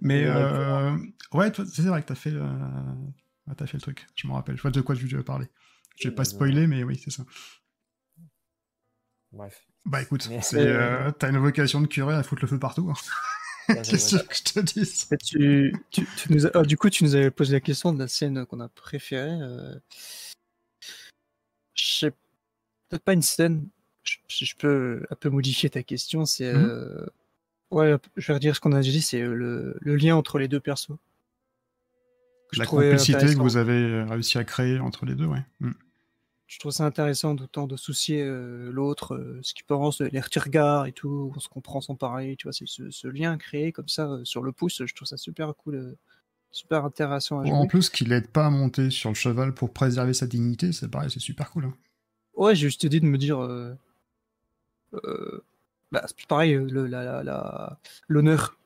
mais 0.00 0.24
Ouais, 0.26 0.32
euh, 0.34 0.96
ouais, 1.32 1.52
c'est 1.54 1.82
vrai 1.82 2.02
que 2.02 2.08
t'as 2.08 2.14
fait, 2.14 2.30
le... 2.30 2.42
ah, 2.42 3.54
t'as 3.56 3.66
fait 3.66 3.76
le 3.78 3.82
truc, 3.82 4.06
je 4.14 4.26
me 4.26 4.32
rappelle, 4.32 4.56
je 4.56 4.62
vois 4.62 4.70
de 4.70 4.80
quoi 4.80 4.94
tu 4.96 5.06
veux 5.06 5.22
parler. 5.24 5.46
Je 5.96 6.08
vais 6.08 6.14
pas 6.14 6.22
mais 6.22 6.28
spoiler, 6.28 6.66
mais 6.66 6.82
oui, 6.84 7.00
c'est 7.02 7.10
ça. 7.10 7.24
Bref. 9.32 9.66
Bah 9.86 10.02
écoute, 10.02 10.28
euh, 10.54 11.10
t'as 11.12 11.30
une 11.30 11.38
vocation 11.38 11.80
de 11.80 11.86
curé 11.86 12.14
à 12.14 12.22
foutre 12.22 12.42
le 12.42 12.48
feu 12.48 12.58
partout. 12.58 12.90
hein. 12.90 13.74
Qu'est-ce 13.84 14.16
que 14.16 14.34
je 14.34 14.42
te 14.42 14.60
dis 14.60 15.06
Mais 15.10 15.16
tu, 15.18 15.72
tu, 15.90 16.06
tu 16.16 16.32
nous 16.32 16.46
as- 16.46 16.50
ah, 16.54 16.62
du 16.62 16.76
coup, 16.76 16.90
tu 16.90 17.04
nous 17.04 17.14
avais 17.14 17.30
posé 17.30 17.52
la 17.52 17.60
question 17.60 17.92
de 17.92 17.98
la 17.98 18.08
scène 18.08 18.44
qu'on 18.46 18.60
a 18.60 18.68
préférée. 18.68 19.30
euh, 19.40 19.78
Je 21.74 21.84
sais 21.84 22.10
peut-être 22.88 23.04
pas 23.04 23.12
une 23.12 23.22
scène. 23.22 23.68
Si 24.28 24.46
je 24.46 24.56
peux 24.56 25.04
un 25.10 25.14
peu 25.14 25.28
modifier 25.28 25.68
ta 25.70 25.82
question, 25.82 26.24
c'est 26.24 26.52
Mhm. 26.52 26.64
euh, 26.64 27.06
ouais, 27.70 27.96
je 28.16 28.26
vais 28.28 28.34
redire 28.34 28.56
ce 28.56 28.60
qu'on 28.60 28.72
a 28.72 28.78
déjà 28.80 28.92
dit, 28.92 29.02
c'est 29.02 29.20
euh, 29.20 29.34
le, 29.34 29.76
le 29.80 29.96
lien 29.96 30.16
entre 30.16 30.38
les 30.38 30.48
deux 30.48 30.60
persos. 30.60 30.92
La 32.56 32.66
complicité 32.66 33.18
que 33.34 33.40
vous 33.40 33.56
avez 33.56 33.72
euh, 33.74 34.04
réussi 34.06 34.36
à 34.38 34.44
créer 34.44 34.80
entre 34.80 35.06
les 35.06 35.14
deux, 35.14 35.26
ouais. 35.26 35.42
Mm. 35.60 35.70
Je 36.48 36.58
trouve 36.58 36.72
ça 36.72 36.84
intéressant 36.84 37.34
d'autant 37.34 37.68
de 37.68 37.76
soucier 37.76 38.22
euh, 38.24 38.72
l'autre, 38.72 39.14
euh, 39.14 39.38
ce 39.42 39.54
qu'il 39.54 39.64
pense, 39.64 40.00
les 40.00 40.20
petits 40.20 40.40
regards 40.40 40.86
et 40.86 40.92
tout, 40.92 41.32
on 41.36 41.38
se 41.38 41.48
comprend 41.48 41.80
sans 41.80 41.94
parler, 41.94 42.34
tu 42.34 42.48
vois, 42.48 42.52
c'est 42.52 42.66
ce, 42.66 42.90
ce 42.90 43.06
lien 43.06 43.38
créé 43.38 43.70
comme 43.70 43.88
ça 43.88 44.10
euh, 44.10 44.24
sur 44.24 44.42
le 44.42 44.50
pouce, 44.50 44.82
je 44.84 44.92
trouve 44.94 45.06
ça 45.06 45.16
super 45.16 45.54
cool, 45.54 45.96
super 46.50 46.84
intéressant 46.84 47.38
à 47.38 47.44
jouer. 47.44 47.52
En 47.54 47.66
plus, 47.68 47.88
qu'il 47.88 48.10
aide 48.10 48.26
pas 48.26 48.46
à 48.46 48.50
monter 48.50 48.90
sur 48.90 49.10
le 49.10 49.14
cheval 49.14 49.54
pour 49.54 49.72
préserver 49.72 50.12
sa 50.12 50.26
dignité, 50.26 50.72
c'est 50.72 50.90
pareil, 50.90 51.08
c'est 51.08 51.20
super 51.20 51.50
cool. 51.52 51.66
hein. 51.66 51.74
Ouais, 52.34 52.56
j'ai 52.56 52.66
juste 52.66 52.84
dit 52.86 53.00
de 53.00 53.06
me 53.06 53.18
dire. 53.18 53.38
Euh, 54.94 55.44
bah, 55.92 56.04
c'est 56.06 56.26
pareil, 56.26 56.54
euh, 56.54 56.66
l'honneur 58.08 58.56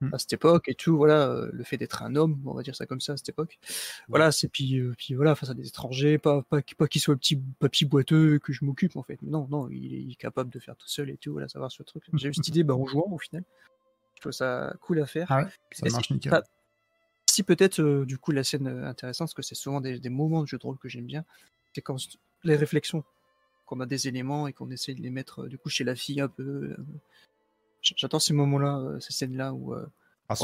Hmm. 0.00 0.14
à 0.14 0.18
cette 0.20 0.32
époque 0.34 0.68
et 0.68 0.76
tout, 0.76 0.96
voilà, 0.96 1.28
euh, 1.28 1.50
le 1.52 1.64
fait 1.64 1.76
d'être 1.76 2.04
un 2.04 2.14
homme, 2.14 2.40
on 2.46 2.54
va 2.54 2.62
dire 2.62 2.76
ça 2.76 2.86
comme 2.86 3.00
ça 3.00 3.14
à 3.14 3.16
cette 3.16 3.30
époque. 3.30 3.58
Voilà, 4.06 4.30
c'est 4.30 4.46
puis, 4.46 4.80
puis 4.96 5.14
voilà, 5.14 5.34
face 5.34 5.50
à 5.50 5.54
des 5.54 5.66
étrangers, 5.66 6.18
pas, 6.18 6.42
pas, 6.42 6.60
pas 6.76 6.86
qu'il 6.86 7.00
soit 7.00 7.14
le 7.14 7.18
petit 7.18 7.34
papy 7.58 7.84
boiteux 7.84 8.38
que 8.38 8.52
je 8.52 8.64
m'occupe 8.64 8.94
en 8.96 9.02
fait. 9.02 9.18
Mais 9.22 9.30
non, 9.32 9.48
non, 9.50 9.68
il 9.70 9.92
est, 9.92 10.00
il 10.02 10.12
est 10.12 10.14
capable 10.14 10.50
de 10.50 10.60
faire 10.60 10.76
tout 10.76 10.86
seul 10.86 11.10
et 11.10 11.16
tout, 11.16 11.32
voilà, 11.32 11.48
savoir 11.48 11.72
ce 11.72 11.82
truc. 11.82 12.04
J'ai 12.12 12.28
eu 12.28 12.34
cette 12.34 12.46
idée 12.46 12.62
bah, 12.62 12.76
en 12.76 12.86
jouant 12.86 13.10
au 13.10 13.18
final. 13.18 13.42
Je 14.14 14.20
trouve 14.20 14.30
ça 14.30 14.72
cool 14.82 15.00
à 15.00 15.06
faire. 15.06 15.26
Ah 15.32 15.38
ouais, 15.42 15.48
ça 15.72 15.86
Et 15.86 15.90
marche 15.90 16.06
c'est 16.06 16.14
nickel. 16.14 16.30
pas- 16.30 16.44
si 17.28 17.42
peut-être 17.42 17.80
euh, 17.80 18.04
du 18.06 18.18
coup 18.18 18.30
la 18.30 18.44
scène 18.44 18.68
intéressante, 18.68 19.26
parce 19.30 19.34
que 19.34 19.42
c'est 19.42 19.56
souvent 19.56 19.80
des, 19.80 19.98
des 19.98 20.10
moments 20.10 20.42
de 20.42 20.46
jeu 20.46 20.58
de 20.58 20.62
rôle 20.62 20.78
que 20.78 20.88
j'aime 20.88 21.06
bien, 21.06 21.24
c'est 21.74 21.82
quand 21.82 21.96
les 22.44 22.54
réflexions, 22.54 23.02
qu'on 23.68 23.80
a 23.80 23.86
des 23.86 24.08
éléments 24.08 24.48
et 24.48 24.52
qu'on 24.54 24.70
essaie 24.70 24.94
de 24.94 25.02
les 25.02 25.10
mettre 25.10 25.44
euh, 25.44 25.48
du 25.48 25.58
coup 25.58 25.68
chez 25.70 25.84
la 25.84 25.94
fille 25.96 26.20
un 26.20 26.28
peu. 26.28 26.42
euh, 26.44 26.76
j- 27.82 27.94
J'adore 27.96 28.22
ces 28.22 28.34
moments-là, 28.34 28.78
euh, 28.78 29.00
ces 29.00 29.12
scènes-là 29.12 29.52
où 29.54 29.74
euh, 29.74 29.86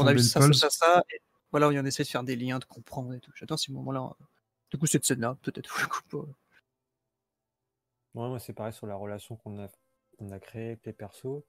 on 0.03 0.07
a 0.07 0.13
vu 0.13 0.19
ça, 0.23 0.39
ça, 0.41 0.69
ça, 0.69 0.69
ça, 0.69 1.03
et 1.13 1.21
voilà, 1.51 1.69
où 1.69 1.71
on 1.71 1.85
essaie 1.85 2.03
de 2.03 2.07
faire 2.09 2.23
des 2.23 2.35
liens, 2.35 2.59
de 2.59 2.65
comprendre 2.65 3.13
et 3.13 3.19
tout. 3.19 3.31
J'adore 3.35 3.59
ces 3.59 3.71
moments-là. 3.71 4.15
Du 4.71 4.77
coup, 4.77 4.87
cette 4.87 5.05
scène-là, 5.05 5.37
peut-être, 5.41 5.73
du 5.79 5.87
coup, 5.87 6.01
pas- 6.09 6.27
Ouais, 8.15 8.27
moi, 8.29 8.39
c'est 8.39 8.53
pareil 8.53 8.73
sur 8.73 8.87
la 8.87 8.95
relation 8.95 9.35
qu'on 9.35 9.59
a, 9.63 9.67
qu'on 10.17 10.31
a 10.31 10.39
créée 10.39 10.67
avec 10.67 10.85
les 10.85 10.93
persos. 10.93 11.43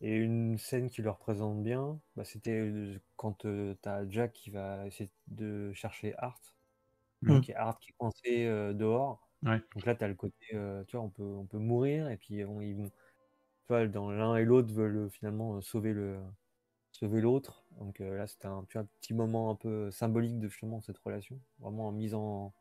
Et 0.00 0.14
une 0.16 0.58
scène 0.58 0.90
qui 0.90 1.02
le 1.02 1.10
représente 1.10 1.62
bien, 1.62 2.00
bah, 2.16 2.24
c'était 2.24 2.52
euh, 2.52 3.00
quand 3.16 3.34
tu 3.40 3.76
t'as 3.82 4.08
Jack 4.10 4.32
qui 4.34 4.50
va 4.50 4.86
essayer 4.86 5.10
de 5.28 5.72
chercher 5.74 6.14
Art. 6.18 6.40
Est 7.48 7.54
Art 7.54 7.78
qui 7.80 7.90
est 7.90 7.94
coincé 7.98 8.46
euh, 8.46 8.72
dehors. 8.74 9.28
Ouais. 9.44 9.62
Donc 9.74 9.86
là, 9.86 9.94
tu 9.94 10.04
as 10.04 10.08
le 10.08 10.14
côté, 10.14 10.34
euh, 10.54 10.84
tu 10.84 10.96
vois, 10.96 11.04
on 11.04 11.10
peut, 11.10 11.22
on 11.22 11.46
peut 11.46 11.58
mourir 11.58 12.08
et 12.08 12.16
puis 12.16 12.44
on, 12.44 12.60
ils 12.60 12.74
vont, 12.74 12.88
tu 12.88 12.92
vois, 13.68 13.86
dans 13.86 14.10
l'un 14.10 14.36
et 14.36 14.44
l'autre 14.44 14.72
veulent 14.72 14.96
euh, 14.96 15.08
finalement 15.08 15.56
euh, 15.56 15.60
sauver 15.60 15.92
le, 15.92 16.18
sauver 16.92 17.20
l'autre. 17.20 17.64
Donc 17.78 18.00
euh, 18.00 18.16
là, 18.16 18.26
c'était 18.26 18.46
un, 18.46 18.64
tu 18.68 18.74
vois, 18.78 18.82
un 18.82 18.88
petit 19.00 19.14
moment 19.14 19.50
un 19.50 19.56
peu 19.56 19.90
symbolique 19.90 20.38
de 20.38 20.48
justement 20.48 20.80
cette 20.80 20.98
relation, 20.98 21.38
vraiment 21.60 21.92
mise 21.92 22.14
en, 22.14 22.52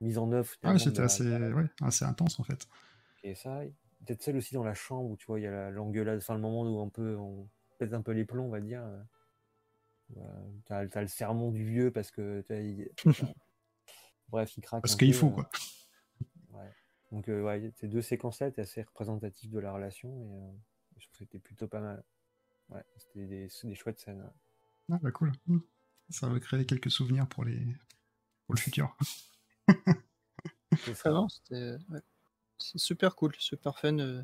mise 0.00 0.18
en 0.18 0.32
œuvre. 0.32 0.50
Ah, 0.62 0.78
c'était 0.78 1.00
assez, 1.00 1.24
de 1.24 1.30
la- 1.30 1.50
ouais, 1.50 1.66
assez 1.82 2.04
intense 2.04 2.40
en 2.40 2.44
fait. 2.44 2.66
et 3.24 3.34
ça, 3.34 3.60
peut-être 4.06 4.22
celle 4.22 4.36
aussi 4.36 4.54
dans 4.54 4.64
la 4.64 4.74
chambre 4.74 5.10
où 5.10 5.16
tu 5.16 5.26
vois, 5.26 5.38
il 5.40 5.44
y 5.44 5.46
a 5.46 5.50
la- 5.50 5.70
l'engueulade, 5.70 6.18
enfin 6.18 6.34
le 6.34 6.40
moment 6.40 6.62
où 6.62 6.80
un 6.80 6.88
peu, 6.88 7.16
on 7.16 7.48
pète 7.78 7.94
un 7.94 8.02
peu 8.02 8.12
les 8.12 8.24
plombs, 8.24 8.46
on 8.46 8.50
va 8.50 8.60
dire. 8.60 8.82
euh, 8.84 9.02
T'as 10.66 10.86
t'as 10.86 11.00
le 11.02 11.08
sermon 11.08 11.50
du 11.50 11.64
vieux 11.64 11.90
parce 11.90 12.10
que. 12.10 12.44
Bref, 14.28 14.56
il 14.56 14.60
craque. 14.62 14.82
Parce 14.82 14.96
qu'il 14.96 15.14
faut 15.14 15.28
euh, 15.28 15.34
quoi. 15.34 15.50
Donc, 17.12 17.28
euh, 17.28 17.42
ouais, 17.42 17.70
ces 17.76 17.88
deux 17.88 18.02
séquences-là 18.02 18.48
étaient 18.48 18.62
assez 18.62 18.82
représentatives 18.82 19.50
de 19.50 19.58
la 19.60 19.72
relation 19.72 20.08
et 20.24 20.34
euh, 20.34 20.50
je 20.98 21.04
trouve 21.06 21.12
que 21.12 21.18
c'était 21.18 21.38
plutôt 21.38 21.68
pas 21.68 21.80
mal. 21.80 22.02
Ouais, 22.70 22.82
c'était 22.96 23.26
des, 23.26 23.48
des 23.64 23.74
chouettes 23.74 24.00
scènes. 24.00 24.20
ouais. 24.22 24.30
Ah, 24.92 24.98
bah 25.02 25.10
cool. 25.12 25.30
Ça 26.08 26.28
va 26.28 26.40
créer 26.40 26.66
quelques 26.66 26.90
souvenirs 26.90 27.28
pour 27.28 27.44
les 27.44 27.60
pour 28.46 28.54
le 28.54 28.60
futur. 28.60 28.96
C'est 30.84 30.94
c'était 31.28 31.76
ouais. 31.90 32.00
C'est 32.58 32.78
super 32.78 33.14
cool, 33.16 33.34
super 33.38 33.78
fun. 33.78 33.98
euh. 33.98 34.22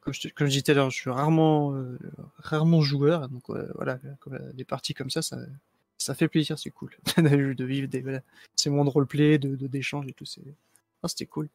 Comme 0.00 0.12
je, 0.14 0.20
te- 0.22 0.28
comme 0.34 0.46
je 0.46 0.52
disais 0.52 0.62
tout 0.62 0.70
à 0.70 0.74
l'heure, 0.74 0.90
je 0.90 0.96
suis 0.96 1.10
rarement, 1.10 1.74
euh, 1.74 1.98
rarement 2.38 2.80
joueur, 2.80 3.28
donc 3.28 3.50
euh, 3.50 3.70
voilà, 3.74 3.98
comme, 4.20 4.34
euh, 4.34 4.52
des 4.52 4.64
parties 4.64 4.94
comme 4.94 5.10
ça, 5.10 5.20
ça, 5.20 5.36
ça 5.98 6.14
fait 6.14 6.28
plaisir, 6.28 6.58
c'est 6.60 6.70
cool 6.70 6.96
de 7.16 7.54
de 7.54 7.64
vivre 7.64 7.88
des, 7.88 8.02
voilà, 8.02 8.22
ces 8.54 8.70
moments 8.70 8.84
de 8.84 8.90
roleplay, 8.90 9.38
de 9.38 9.56
de- 9.56 9.66
d'échange 9.66 10.06
et 10.06 10.12
tout. 10.12 10.24
c'est- 10.24 10.54
Ah, 11.02 11.08
c'était 11.08 11.26
cool. 11.26 11.48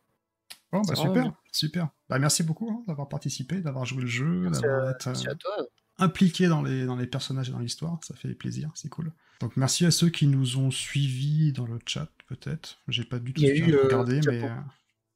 Bon, 0.72 0.82
bah 0.82 0.96
super, 0.96 1.12
bien. 1.14 1.36
super. 1.52 1.90
Bah 2.10 2.18
merci 2.20 2.44
beaucoup 2.44 2.70
hein, 2.70 2.84
d'avoir 2.88 3.10
participé, 3.10 3.60
d'avoir 3.62 3.86
joué 3.86 4.02
le 4.02 4.08
jeu, 4.08 4.50
d'avoir 4.50 4.92
été 4.92 5.10
euh, 5.10 5.64
impliqué 5.98 6.48
dans 6.48 6.62
les, 6.62 6.86
dans 6.86 6.96
les 6.96 7.08
personnages 7.08 7.50
et 7.50 7.52
dans 7.52 7.60
l'histoire. 7.60 8.00
Ça 8.04 8.16
fait 8.16 8.34
plaisir, 8.34 8.72
c'est 8.76 8.90
cool. 8.90 9.12
Donc 9.42 9.58
merci 9.58 9.86
à 9.86 9.92
ceux 9.92 10.10
qui 10.10 10.28
nous 10.28 10.58
ont 10.58 10.72
suivis 10.72 11.52
dans 11.52 11.66
le 11.66 11.80
chat, 11.86 12.08
peut-être. 12.28 12.80
J'ai 12.88 13.04
pas 13.04 13.20
du 13.20 13.34
tout 13.34 13.42
euh, 13.44 13.84
regardé, 13.84 14.22
mais 14.26 14.40
pour- 14.40 14.50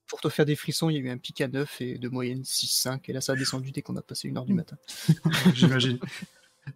Pour 0.08 0.22
te 0.22 0.30
faire 0.30 0.46
des 0.46 0.56
frissons, 0.56 0.90
il 0.90 0.96
y 0.96 0.98
a 0.98 1.02
eu 1.02 1.10
un 1.10 1.18
pic 1.18 1.40
à 1.42 1.48
9 1.48 1.82
et 1.82 1.98
de 1.98 2.10
moyenne 2.10 2.44
6-5, 2.44 3.10
et 3.10 3.14
là 3.14 3.22
ça 3.22 3.32
a 3.32 3.36
descendu 3.36 3.72
dès 3.72 3.82
qu'on 3.82 3.96
a 3.96 4.02
passé 4.02 4.28
une 4.28 4.38
heure 4.38 4.46
du 4.46 4.54
Mm. 4.54 4.58
matin. 4.58 4.78
j'imagine. 5.56 6.00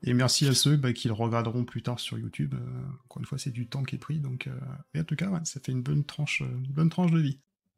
Et 0.04 0.14
merci 0.14 0.48
à 0.48 0.54
ceux 0.54 0.78
bah, 0.78 0.94
qui 0.94 1.08
le 1.08 1.14
regarderont 1.16 1.66
plus 1.66 1.82
tard 1.82 2.00
sur 2.00 2.18
YouTube. 2.20 2.54
Euh, 2.54 2.86
encore 3.06 3.20
une 3.20 3.26
fois, 3.26 3.38
c'est 3.40 3.50
du 3.52 3.68
temps 3.68 3.84
qui 3.84 3.96
est 3.96 4.00
pris. 4.00 4.20
Donc, 4.20 4.46
euh, 4.48 4.60
et 4.94 5.00
en 5.00 5.04
tout 5.04 5.16
cas, 5.16 5.30
ouais, 5.30 5.40
ça 5.46 5.60
fait 5.60 5.72
une 5.72 5.82
bonne 5.82 6.04
tranche, 6.06 6.42
une 6.42 6.72
bonne 6.72 6.90
tranche 6.92 7.12
de 7.12 7.20
vie. 7.20 7.40